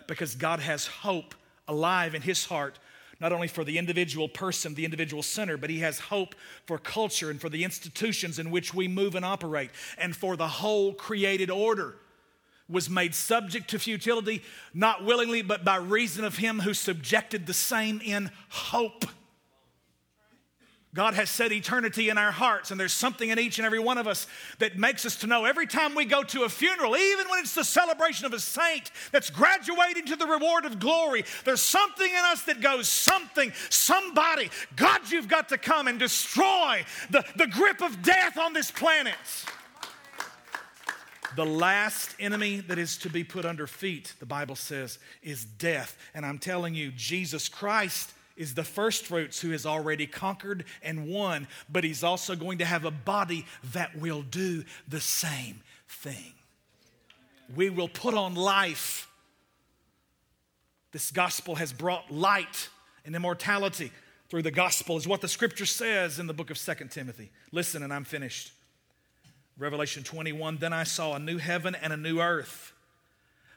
Because 0.08 0.36
God 0.36 0.62
has 0.62 0.88
hope 0.88 1.36
alive 1.68 2.16
in 2.16 2.22
his 2.22 2.45
heart 2.45 2.80
not 3.20 3.34
only 3.34 3.47
for 3.47 3.64
the 3.64 3.78
individual 3.78 4.30
person, 4.30 4.76
the 4.76 4.86
individual 4.86 5.24
sinner, 5.24 5.58
but 5.58 5.70
he 5.70 5.80
has 5.80 5.99
hope 5.99 6.36
for 6.66 6.78
culture 6.78 7.30
and 7.32 7.41
for 7.41 7.49
the 7.49 7.64
institutions 7.64 8.38
in 8.38 8.51
which 8.51 8.74
we 8.74 8.88
move 8.88 9.16
and 9.16 9.26
operate, 9.26 9.72
and 9.97 10.16
for 10.16 10.38
the 10.38 10.47
whole 10.47 10.93
created 10.93 11.49
order. 11.49 11.95
Was 12.70 12.89
made 12.89 13.15
subject 13.15 13.70
to 13.70 13.80
futility, 13.80 14.43
not 14.74 15.05
willingly, 15.05 15.41
but 15.41 15.63
by 15.63 15.78
reason 15.78 16.26
of 16.26 16.38
him 16.38 16.59
who 16.59 16.74
subjected 16.74 17.45
the 17.47 17.53
same 17.53 18.01
in 18.03 18.30
hope. 18.49 19.05
God 20.97 21.13
has 21.13 21.30
set 21.30 21.51
eternity 21.51 22.09
in 22.09 22.18
our 22.18 22.32
hearts, 22.32 22.72
and 22.72 22.80
there's 22.80 22.91
something 22.91 23.30
in 23.30 23.38
each 23.38 23.59
and 23.59 23.68
every 23.68 23.78
one 23.78 23.99
of 23.99 24.07
us 24.07 24.26
that 24.57 24.80
makes 24.80 25.05
us 25.05 25.18
to 25.18 25.28
know 25.28 25.45
every 25.45 25.68
time 25.68 25.93
we 25.93 26.05
go 26.05 26.24
to 26.24 26.43
a 26.43 26.49
funeral, 26.49 26.97
even 26.97 27.30
when 27.30 27.39
it's 27.39 27.53
the 27.53 27.63
celebration 27.63 28.26
of 28.26 28.34
a 28.34 28.39
saint 28.39 28.89
that's 29.11 29.30
graduating 29.30 30.05
to 30.07 30.15
the 30.15 30.26
reward 30.26 30.65
of 30.65 30.80
glory, 30.80 31.24
there's 31.45 31.61
something 31.61 32.09
in 32.09 32.26
us 32.26 32.41
that 32.45 32.61
goes, 32.61 32.89
something, 32.89 33.53
somebody, 33.70 34.49
God, 34.76 35.01
you've 35.11 35.28
got 35.28 35.49
to 35.49 35.59
come 35.59 35.88
and 35.88 35.99
destroy 35.99 36.84
the, 37.11 37.24
the 37.36 37.45
grip 37.45 37.84
of 37.84 38.01
death 38.01 38.39
on 38.39 38.53
this 38.53 38.72
planet. 38.72 39.13
The 41.36 41.45
last 41.45 42.15
enemy 42.19 42.61
that 42.61 42.78
is 42.78 42.97
to 42.99 43.09
be 43.09 43.23
put 43.23 43.45
under 43.45 43.67
feet, 43.67 44.13
the 44.19 44.25
Bible 44.25 44.55
says, 44.55 44.97
is 45.21 45.43
death. 45.43 45.97
And 46.13 46.25
I'm 46.25 46.39
telling 46.39 46.73
you, 46.73 46.91
Jesus 46.91 47.49
Christ 47.49 48.11
is 48.38 48.53
the 48.53 48.63
first 48.63 49.05
fruits 49.05 49.41
who 49.41 49.49
has 49.49 49.65
already 49.65 50.07
conquered 50.07 50.63
and 50.82 51.07
won, 51.07 51.47
but 51.69 51.84
he's 51.84 52.03
also 52.03 52.36
going 52.36 52.59
to 52.59 52.65
have 52.65 52.86
a 52.86 52.91
body 52.91 53.45
that 53.73 53.97
will 53.97 54.21
do 54.21 54.63
the 54.88 55.01
same 55.01 55.61
thing. 55.89 56.34
We 57.55 57.69
will 57.69 57.88
put 57.88 58.13
on 58.13 58.36
life. 58.36 59.09
This 60.91 61.11
gospel 61.11 61.55
has 61.55 61.73
brought 61.73 62.11
light 62.11 62.69
and 63.05 63.15
immortality 63.15 63.91
through 64.30 64.43
the 64.43 64.51
gospel, 64.51 64.97
is 64.97 65.07
what 65.07 65.21
the 65.21 65.28
scripture 65.28 65.65
says 65.65 66.19
in 66.19 66.28
the 66.28 66.34
book 66.34 66.51
of 66.51 66.57
Second 66.57 66.91
Timothy. 66.91 67.32
Listen, 67.51 67.82
and 67.82 67.93
I'm 67.93 68.03
finished. 68.03 68.51
Revelation 69.58 70.03
21 70.03 70.58
Then 70.58 70.74
I 70.74 70.84
saw 70.84 71.14
a 71.14 71.20
new 71.20 71.38
heaven 71.38 71.76
and 71.76 71.91
a 71.91 71.97
new 71.97 72.20
earth. 72.20 72.74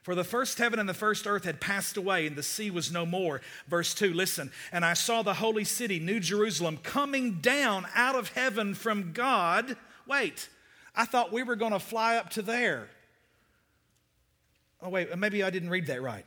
For 0.03 0.15
the 0.15 0.25
first 0.25 0.59
heaven 0.59 0.79
and 0.79 0.89
the 0.89 0.95
first 0.95 1.27
earth 1.27 1.45
had 1.45 1.61
passed 1.61 1.97
away, 1.99 2.27
and 2.27 2.35
the 2.35 2.43
sea 2.43 2.71
was 2.71 2.91
no 2.91 3.05
more. 3.05 3.43
Verse 3.69 3.95
2, 3.95 4.15
listen. 4.15 4.51
And 4.73 4.83
I 4.83 4.95
saw 4.95 5.23
the 5.23 5.35
holy 5.35 5.65
city, 5.65 5.99
New 5.99 6.21
Jerusalem, 6.21 6.79
coming 6.79 7.35
down 7.41 7.87
out 7.95 8.17
of 8.17 8.29
heaven 8.31 8.75
from 8.75 9.13
God. 9.13 9.77
Wait, 10.07 10.49
I 10.97 11.05
thought 11.05 11.33
we 11.33 11.43
were 11.43 11.57
going 11.57 11.73
to 11.73 11.79
fly 11.79 12.17
up 12.17 12.31
to 12.31 12.43
there. 12.43 12.89
Oh, 14.83 14.89
wait, 14.89 15.17
maybe 15.19 15.43
I 15.43 15.51
didn't 15.51 15.69
read 15.69 15.87
that 15.89 16.01
right. 16.01 16.25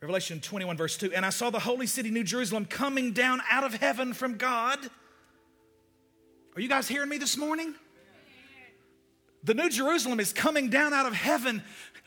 Revelation 0.00 0.40
21, 0.40 0.76
verse 0.76 0.96
2. 0.96 1.12
And 1.14 1.24
I 1.24 1.30
saw 1.30 1.50
the 1.50 1.60
holy 1.60 1.86
city, 1.86 2.10
New 2.10 2.24
Jerusalem, 2.24 2.64
coming 2.64 3.12
down 3.12 3.40
out 3.48 3.62
of 3.62 3.74
heaven 3.74 4.12
from 4.12 4.36
God. 4.36 4.78
Are 6.56 6.60
you 6.60 6.68
guys 6.68 6.88
hearing 6.88 7.08
me 7.08 7.18
this 7.18 7.36
morning? 7.36 7.74
The 9.44 9.54
New 9.54 9.68
Jerusalem 9.68 10.20
is 10.20 10.32
coming 10.32 10.70
down 10.70 10.92
out 10.92 11.06
of 11.06 11.12
heaven 11.12 11.62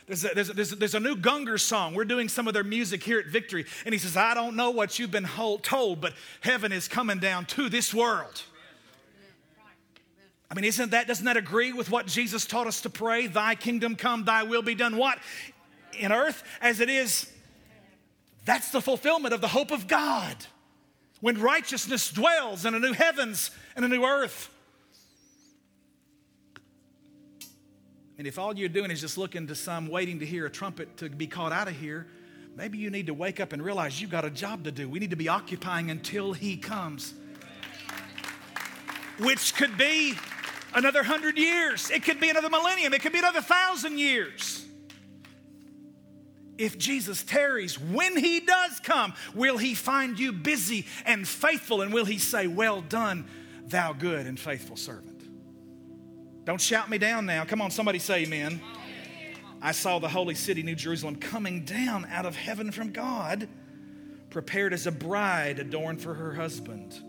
there's 0.07 0.23
a, 0.23 0.29
there's, 0.33 0.49
a, 0.49 0.53
there's, 0.53 0.71
a, 0.71 0.75
there's 0.77 0.95
a 0.95 0.99
new 1.01 1.17
Gungor 1.17 1.59
song. 1.59 1.93
We're 1.93 2.05
doing 2.05 2.29
some 2.29 2.47
of 2.47 2.53
their 2.53 2.63
music 2.63 3.03
here 3.03 3.19
at 3.19 3.27
Victory. 3.27 3.65
And 3.85 3.93
he 3.93 3.99
says, 3.99 4.15
I 4.15 4.33
don't 4.33 4.55
know 4.55 4.71
what 4.71 4.97
you've 4.97 5.11
been 5.11 5.27
told, 5.61 6.01
but 6.01 6.13
heaven 6.39 6.71
is 6.71 6.87
coming 6.87 7.19
down 7.19 7.45
to 7.47 7.67
this 7.67 7.93
world. 7.93 8.41
I 10.49 10.55
mean, 10.55 10.63
isn't 10.63 10.91
that, 10.91 11.07
doesn't 11.07 11.25
that 11.25 11.35
agree 11.35 11.73
with 11.73 11.91
what 11.91 12.07
Jesus 12.07 12.45
taught 12.45 12.67
us 12.67 12.79
to 12.81 12.89
pray? 12.89 13.27
Thy 13.27 13.55
kingdom 13.55 13.97
come, 13.97 14.23
thy 14.23 14.43
will 14.43 14.61
be 14.61 14.75
done. 14.75 14.95
What? 14.95 15.19
In 15.99 16.13
earth 16.13 16.41
as 16.61 16.79
it 16.79 16.89
is. 16.89 17.29
That's 18.45 18.71
the 18.71 18.79
fulfillment 18.79 19.33
of 19.33 19.41
the 19.41 19.49
hope 19.49 19.71
of 19.71 19.87
God. 19.87 20.37
When 21.19 21.41
righteousness 21.41 22.09
dwells 22.11 22.65
in 22.65 22.75
a 22.75 22.79
new 22.79 22.93
heavens 22.93 23.51
and 23.75 23.83
a 23.83 23.89
new 23.89 24.05
earth. 24.05 24.49
And 28.17 28.25
if 28.25 28.39
all 28.39 28.57
you're 28.57 28.69
doing 28.69 28.89
is 28.89 28.99
just 28.99 29.17
looking 29.17 29.47
to 29.47 29.55
some, 29.55 29.87
waiting 29.87 30.19
to 30.19 30.25
hear 30.25 30.45
a 30.45 30.49
trumpet 30.49 30.97
to 30.97 31.09
be 31.09 31.27
called 31.27 31.53
out 31.53 31.67
of 31.67 31.75
here, 31.75 32.07
maybe 32.55 32.77
you 32.77 32.89
need 32.89 33.07
to 33.07 33.13
wake 33.13 33.39
up 33.39 33.53
and 33.53 33.63
realize 33.63 34.01
you've 34.01 34.09
got 34.09 34.25
a 34.25 34.31
job 34.31 34.63
to 34.63 34.71
do. 34.71 34.89
We 34.89 34.99
need 34.99 35.11
to 35.11 35.15
be 35.15 35.29
occupying 35.29 35.91
until 35.91 36.33
He 36.33 36.57
comes, 36.57 37.13
which 39.19 39.55
could 39.55 39.77
be 39.77 40.15
another 40.73 41.03
hundred 41.03 41.37
years, 41.37 41.91
it 41.91 42.03
could 42.03 42.19
be 42.19 42.29
another 42.29 42.49
millennium, 42.49 42.93
it 42.93 43.01
could 43.01 43.13
be 43.13 43.19
another 43.19 43.41
thousand 43.41 43.99
years. 43.99 44.63
If 46.57 46.79
Jesus 46.79 47.21
tarries, 47.23 47.79
when 47.79 48.17
he 48.17 48.39
does 48.39 48.79
come, 48.79 49.13
will 49.35 49.57
he 49.57 49.75
find 49.75 50.17
you 50.17 50.31
busy 50.31 50.87
and 51.05 51.27
faithful? 51.27 51.81
And 51.83 51.93
will 51.93 52.05
he 52.05 52.17
say, 52.17 52.47
Well 52.47 52.81
done, 52.81 53.27
thou 53.67 53.93
good 53.93 54.25
and 54.25 54.39
faithful 54.39 54.75
servant? 54.75 55.16
Don't 56.47 56.61
shout 56.61 56.89
me 56.89 56.97
down 56.97 57.25
now. 57.25 57.43
Come 57.43 57.61
on, 57.61 57.71
somebody 57.71 57.99
say 57.99 58.23
amen. 58.23 58.61
I 59.61 59.73
saw 59.73 59.99
the 59.99 60.07
holy 60.07 60.33
city, 60.33 60.63
New 60.63 60.75
Jerusalem, 60.75 61.17
coming 61.17 61.65
down 61.65 62.05
out 62.09 62.25
of 62.25 62.37
heaven 62.37 62.71
from 62.71 62.93
God, 62.93 63.49
prepared 64.29 64.71
as 64.71 64.87
a 64.87 64.91
bride 64.93 65.59
adorned 65.59 66.01
for 66.01 66.13
her 66.13 66.33
husband. 66.33 67.01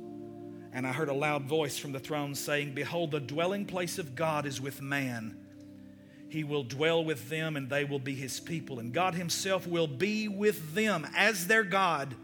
And 0.73 0.85
I 0.85 0.91
heard 0.91 1.09
a 1.09 1.15
loud 1.15 1.45
voice 1.45 1.79
from 1.79 1.93
the 1.93 2.01
throne 2.01 2.35
saying, 2.35 2.75
Behold, 2.75 3.13
the 3.13 3.21
dwelling 3.21 3.65
place 3.65 3.97
of 4.01 4.17
God 4.17 4.45
is 4.45 4.61
with 4.61 4.83
man. 4.83 5.37
He 6.29 6.43
will 6.43 6.65
dwell 6.65 7.05
with 7.05 7.29
them, 7.29 7.57
and 7.57 7.71
they 7.71 7.85
will 7.85 8.01
be 8.01 8.17
his 8.17 8.41
people. 8.41 8.81
And 8.81 8.93
God 8.93 9.15
himself 9.15 9.69
will 9.69 9.87
be 9.87 10.27
with 10.27 10.75
them 10.75 11.07
as 11.17 11.47
their 11.47 11.63
God 11.63 12.17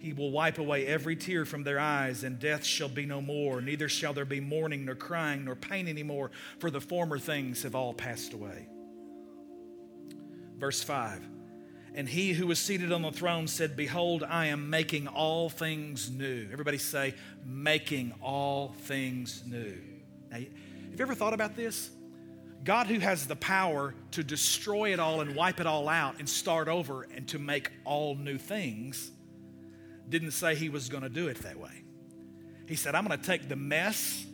he 0.00 0.14
will 0.14 0.30
wipe 0.30 0.56
away 0.56 0.86
every 0.86 1.14
tear 1.14 1.44
from 1.44 1.62
their 1.62 1.78
eyes, 1.78 2.24
and 2.24 2.38
death 2.38 2.64
shall 2.64 2.88
be 2.88 3.04
no 3.04 3.20
more. 3.20 3.60
Neither 3.60 3.86
shall 3.86 4.14
there 4.14 4.24
be 4.24 4.40
mourning, 4.40 4.86
nor 4.86 4.94
crying, 4.94 5.44
nor 5.44 5.54
pain 5.54 5.86
anymore, 5.86 6.30
for 6.58 6.70
the 6.70 6.80
former 6.80 7.18
things 7.18 7.64
have 7.64 7.74
all 7.74 7.92
passed 7.92 8.32
away. 8.32 8.66
Verse 10.56 10.82
5 10.82 11.20
And 11.94 12.08
he 12.08 12.32
who 12.32 12.46
was 12.46 12.58
seated 12.58 12.92
on 12.92 13.02
the 13.02 13.12
throne 13.12 13.46
said, 13.46 13.76
Behold, 13.76 14.24
I 14.26 14.46
am 14.46 14.70
making 14.70 15.06
all 15.06 15.50
things 15.50 16.10
new. 16.10 16.48
Everybody 16.50 16.78
say, 16.78 17.14
making 17.44 18.14
all 18.22 18.74
things 18.84 19.42
new. 19.46 19.76
Now, 20.30 20.38
have 20.38 20.46
you 20.46 21.02
ever 21.02 21.14
thought 21.14 21.34
about 21.34 21.56
this? 21.56 21.90
God, 22.64 22.86
who 22.86 23.00
has 23.00 23.26
the 23.26 23.36
power 23.36 23.94
to 24.12 24.24
destroy 24.24 24.94
it 24.94 24.98
all 24.98 25.20
and 25.20 25.34
wipe 25.36 25.60
it 25.60 25.66
all 25.66 25.90
out 25.90 26.18
and 26.18 26.28
start 26.28 26.68
over 26.68 27.06
and 27.14 27.28
to 27.28 27.38
make 27.38 27.70
all 27.84 28.14
new 28.14 28.38
things 28.38 29.10
didn't 30.10 30.32
say 30.32 30.54
he 30.54 30.68
was 30.68 30.88
going 30.88 31.02
to 31.02 31.08
do 31.08 31.28
it 31.28 31.38
that 31.42 31.58
way. 31.58 31.84
He 32.68 32.74
said, 32.74 32.94
I'm 32.94 33.06
going 33.06 33.18
to 33.18 33.26
take 33.26 33.48
the 33.48 33.56
mess, 33.56 34.24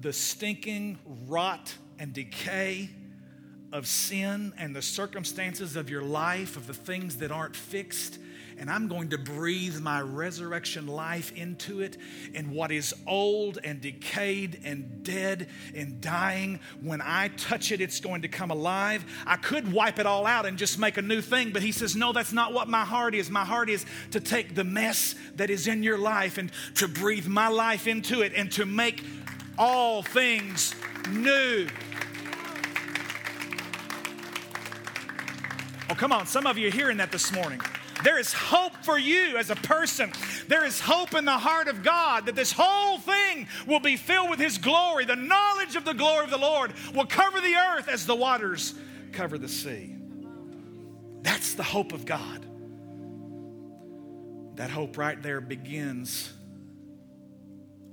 the 0.00 0.12
stinking 0.12 0.98
rot 1.26 1.74
and 1.98 2.12
decay 2.12 2.90
of 3.72 3.86
sin 3.86 4.52
and 4.56 4.74
the 4.74 4.82
circumstances 4.82 5.76
of 5.76 5.90
your 5.90 6.02
life, 6.02 6.56
of 6.56 6.66
the 6.66 6.74
things 6.74 7.16
that 7.18 7.30
aren't 7.30 7.56
fixed, 7.56 8.18
and 8.58 8.68
I'm 8.68 8.88
going 8.88 9.10
to 9.10 9.18
breathe 9.18 9.80
my 9.80 10.00
resurrection 10.00 10.86
life 10.86 11.32
into 11.36 11.80
it. 11.80 11.96
And 12.34 12.50
what 12.50 12.72
is 12.72 12.92
old 13.06 13.58
and 13.62 13.80
decayed 13.80 14.60
and 14.64 15.02
dead 15.04 15.48
and 15.74 16.00
dying, 16.00 16.58
when 16.82 17.00
I 17.00 17.28
touch 17.28 17.70
it, 17.70 17.80
it's 17.80 18.00
going 18.00 18.22
to 18.22 18.28
come 18.28 18.50
alive. 18.50 19.04
I 19.26 19.36
could 19.36 19.72
wipe 19.72 19.98
it 19.98 20.06
all 20.06 20.26
out 20.26 20.44
and 20.44 20.58
just 20.58 20.78
make 20.78 20.96
a 20.96 21.02
new 21.02 21.20
thing, 21.20 21.50
but 21.50 21.62
he 21.62 21.70
says, 21.70 21.94
No, 21.94 22.12
that's 22.12 22.32
not 22.32 22.52
what 22.52 22.68
my 22.68 22.84
heart 22.84 23.14
is. 23.14 23.30
My 23.30 23.44
heart 23.44 23.70
is 23.70 23.86
to 24.10 24.20
take 24.20 24.54
the 24.54 24.64
mess 24.64 25.14
that 25.36 25.50
is 25.50 25.68
in 25.68 25.82
your 25.82 25.98
life 25.98 26.36
and 26.36 26.50
to 26.74 26.88
breathe 26.88 27.26
my 27.26 27.48
life 27.48 27.86
into 27.86 28.22
it 28.22 28.32
and 28.34 28.50
to 28.52 28.66
make 28.66 29.04
all 29.56 30.02
things 30.02 30.74
new. 31.10 31.68
Oh, 35.90 35.94
come 35.94 36.12
on. 36.12 36.26
Some 36.26 36.46
of 36.46 36.58
you 36.58 36.68
are 36.68 36.72
hearing 36.72 36.98
that 36.98 37.12
this 37.12 37.32
morning. 37.32 37.60
There 38.04 38.18
is 38.18 38.32
hope 38.32 38.72
for 38.84 38.98
you 38.98 39.36
as 39.36 39.50
a 39.50 39.56
person. 39.56 40.12
There 40.46 40.64
is 40.64 40.80
hope 40.80 41.14
in 41.14 41.24
the 41.24 41.32
heart 41.32 41.68
of 41.68 41.82
God 41.82 42.26
that 42.26 42.36
this 42.36 42.52
whole 42.52 42.98
thing 42.98 43.48
will 43.66 43.80
be 43.80 43.96
filled 43.96 44.30
with 44.30 44.38
His 44.38 44.58
glory. 44.58 45.04
The 45.04 45.16
knowledge 45.16 45.76
of 45.76 45.84
the 45.84 45.94
glory 45.94 46.24
of 46.24 46.30
the 46.30 46.38
Lord 46.38 46.72
will 46.94 47.06
cover 47.06 47.40
the 47.40 47.54
earth 47.54 47.88
as 47.88 48.06
the 48.06 48.14
waters 48.14 48.74
cover 49.12 49.38
the 49.38 49.48
sea. 49.48 49.94
That's 51.22 51.54
the 51.54 51.62
hope 51.62 51.92
of 51.92 52.04
God. 52.04 52.46
That 54.56 54.70
hope 54.70 54.96
right 54.96 55.20
there 55.20 55.40
begins 55.40 56.32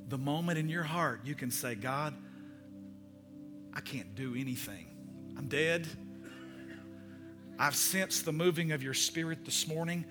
the 0.08 0.18
moment 0.18 0.60
in 0.60 0.70
your 0.70 0.84
heart 0.84 1.22
you 1.26 1.36
can 1.36 1.52
say, 1.52 1.76
God, 1.76 2.14
I 3.74 3.82
can't 3.82 4.16
do 4.16 4.36
anything. 4.36 4.88
I'm 5.38 5.48
dead. 5.48 5.88
I've 7.58 7.76
sensed 7.76 8.26
the 8.26 8.34
moving 8.34 8.72
of 8.72 8.84
your 8.84 8.94
spirit 8.94 9.46
this 9.46 9.68
morning. 9.68 10.06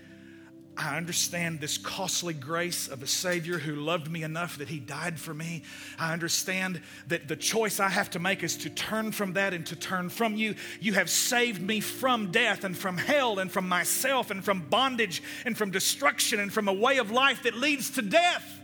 I 0.77 0.97
understand 0.97 1.61
this 1.61 1.79
costly 1.79 2.35
grace 2.35 2.89
of 2.89 3.03
a 3.03 3.07
Savior 3.07 3.59
who 3.59 3.77
loved 3.77 4.11
me 4.11 4.25
enough 4.25 4.59
that 4.59 4.69
He 4.69 4.81
died 4.81 5.21
for 5.21 5.33
me. 5.33 5.63
I 5.99 6.13
understand 6.13 6.81
that 7.09 7.29
the 7.29 7.37
choice 7.37 7.79
I 7.79 7.89
have 7.89 8.11
to 8.11 8.19
make 8.19 8.43
is 8.43 8.57
to 8.59 8.71
turn 8.71 9.13
from 9.13 9.35
that 9.35 9.55
and 9.55 9.65
to 9.67 9.77
turn 9.77 10.09
from 10.09 10.35
you. 10.35 10.57
You 10.81 10.95
have 10.95 11.11
saved 11.11 11.63
me 11.63 11.79
from 11.79 12.33
death 12.33 12.65
and 12.65 12.77
from 12.77 12.97
hell 12.97 13.39
and 13.39 13.53
from 13.53 13.69
myself 13.69 14.33
and 14.33 14.45
from 14.45 14.63
bondage 14.63 15.23
and 15.47 15.57
from 15.57 15.71
destruction 15.71 16.41
and 16.41 16.53
from 16.53 16.67
a 16.67 16.73
way 16.73 16.99
of 16.99 17.13
life 17.13 17.45
that 17.45 17.55
leads 17.55 17.91
to 17.91 18.03
death. 18.03 18.61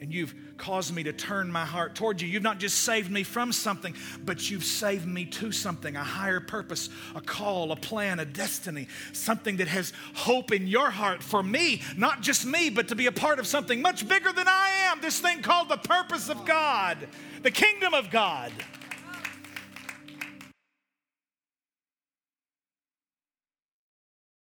And 0.00 0.14
you've 0.14 0.34
caused 0.58 0.94
me 0.94 1.02
to 1.04 1.12
turn 1.12 1.50
my 1.50 1.64
heart 1.64 1.94
toward 1.94 2.20
you. 2.20 2.28
You've 2.28 2.42
not 2.42 2.58
just 2.58 2.80
saved 2.80 3.10
me 3.10 3.22
from 3.22 3.52
something, 3.52 3.94
but 4.24 4.50
you've 4.50 4.64
saved 4.64 5.06
me 5.06 5.24
to 5.26 5.52
something 5.52 5.96
a 5.96 6.04
higher 6.04 6.40
purpose, 6.40 6.90
a 7.14 7.20
call, 7.20 7.72
a 7.72 7.76
plan, 7.76 8.18
a 8.18 8.24
destiny, 8.24 8.88
something 9.12 9.56
that 9.58 9.68
has 9.68 9.92
hope 10.14 10.52
in 10.52 10.66
your 10.66 10.90
heart 10.90 11.22
for 11.22 11.42
me, 11.42 11.82
not 11.96 12.20
just 12.20 12.44
me, 12.44 12.68
but 12.70 12.88
to 12.88 12.94
be 12.94 13.06
a 13.06 13.12
part 13.12 13.38
of 13.38 13.46
something 13.46 13.80
much 13.80 14.06
bigger 14.06 14.32
than 14.32 14.48
I 14.48 14.90
am. 14.90 15.00
This 15.00 15.20
thing 15.20 15.40
called 15.40 15.68
the 15.68 15.76
purpose 15.76 16.28
of 16.28 16.44
God, 16.44 17.08
the 17.42 17.50
kingdom 17.50 17.94
of 17.94 18.10
God. 18.10 18.52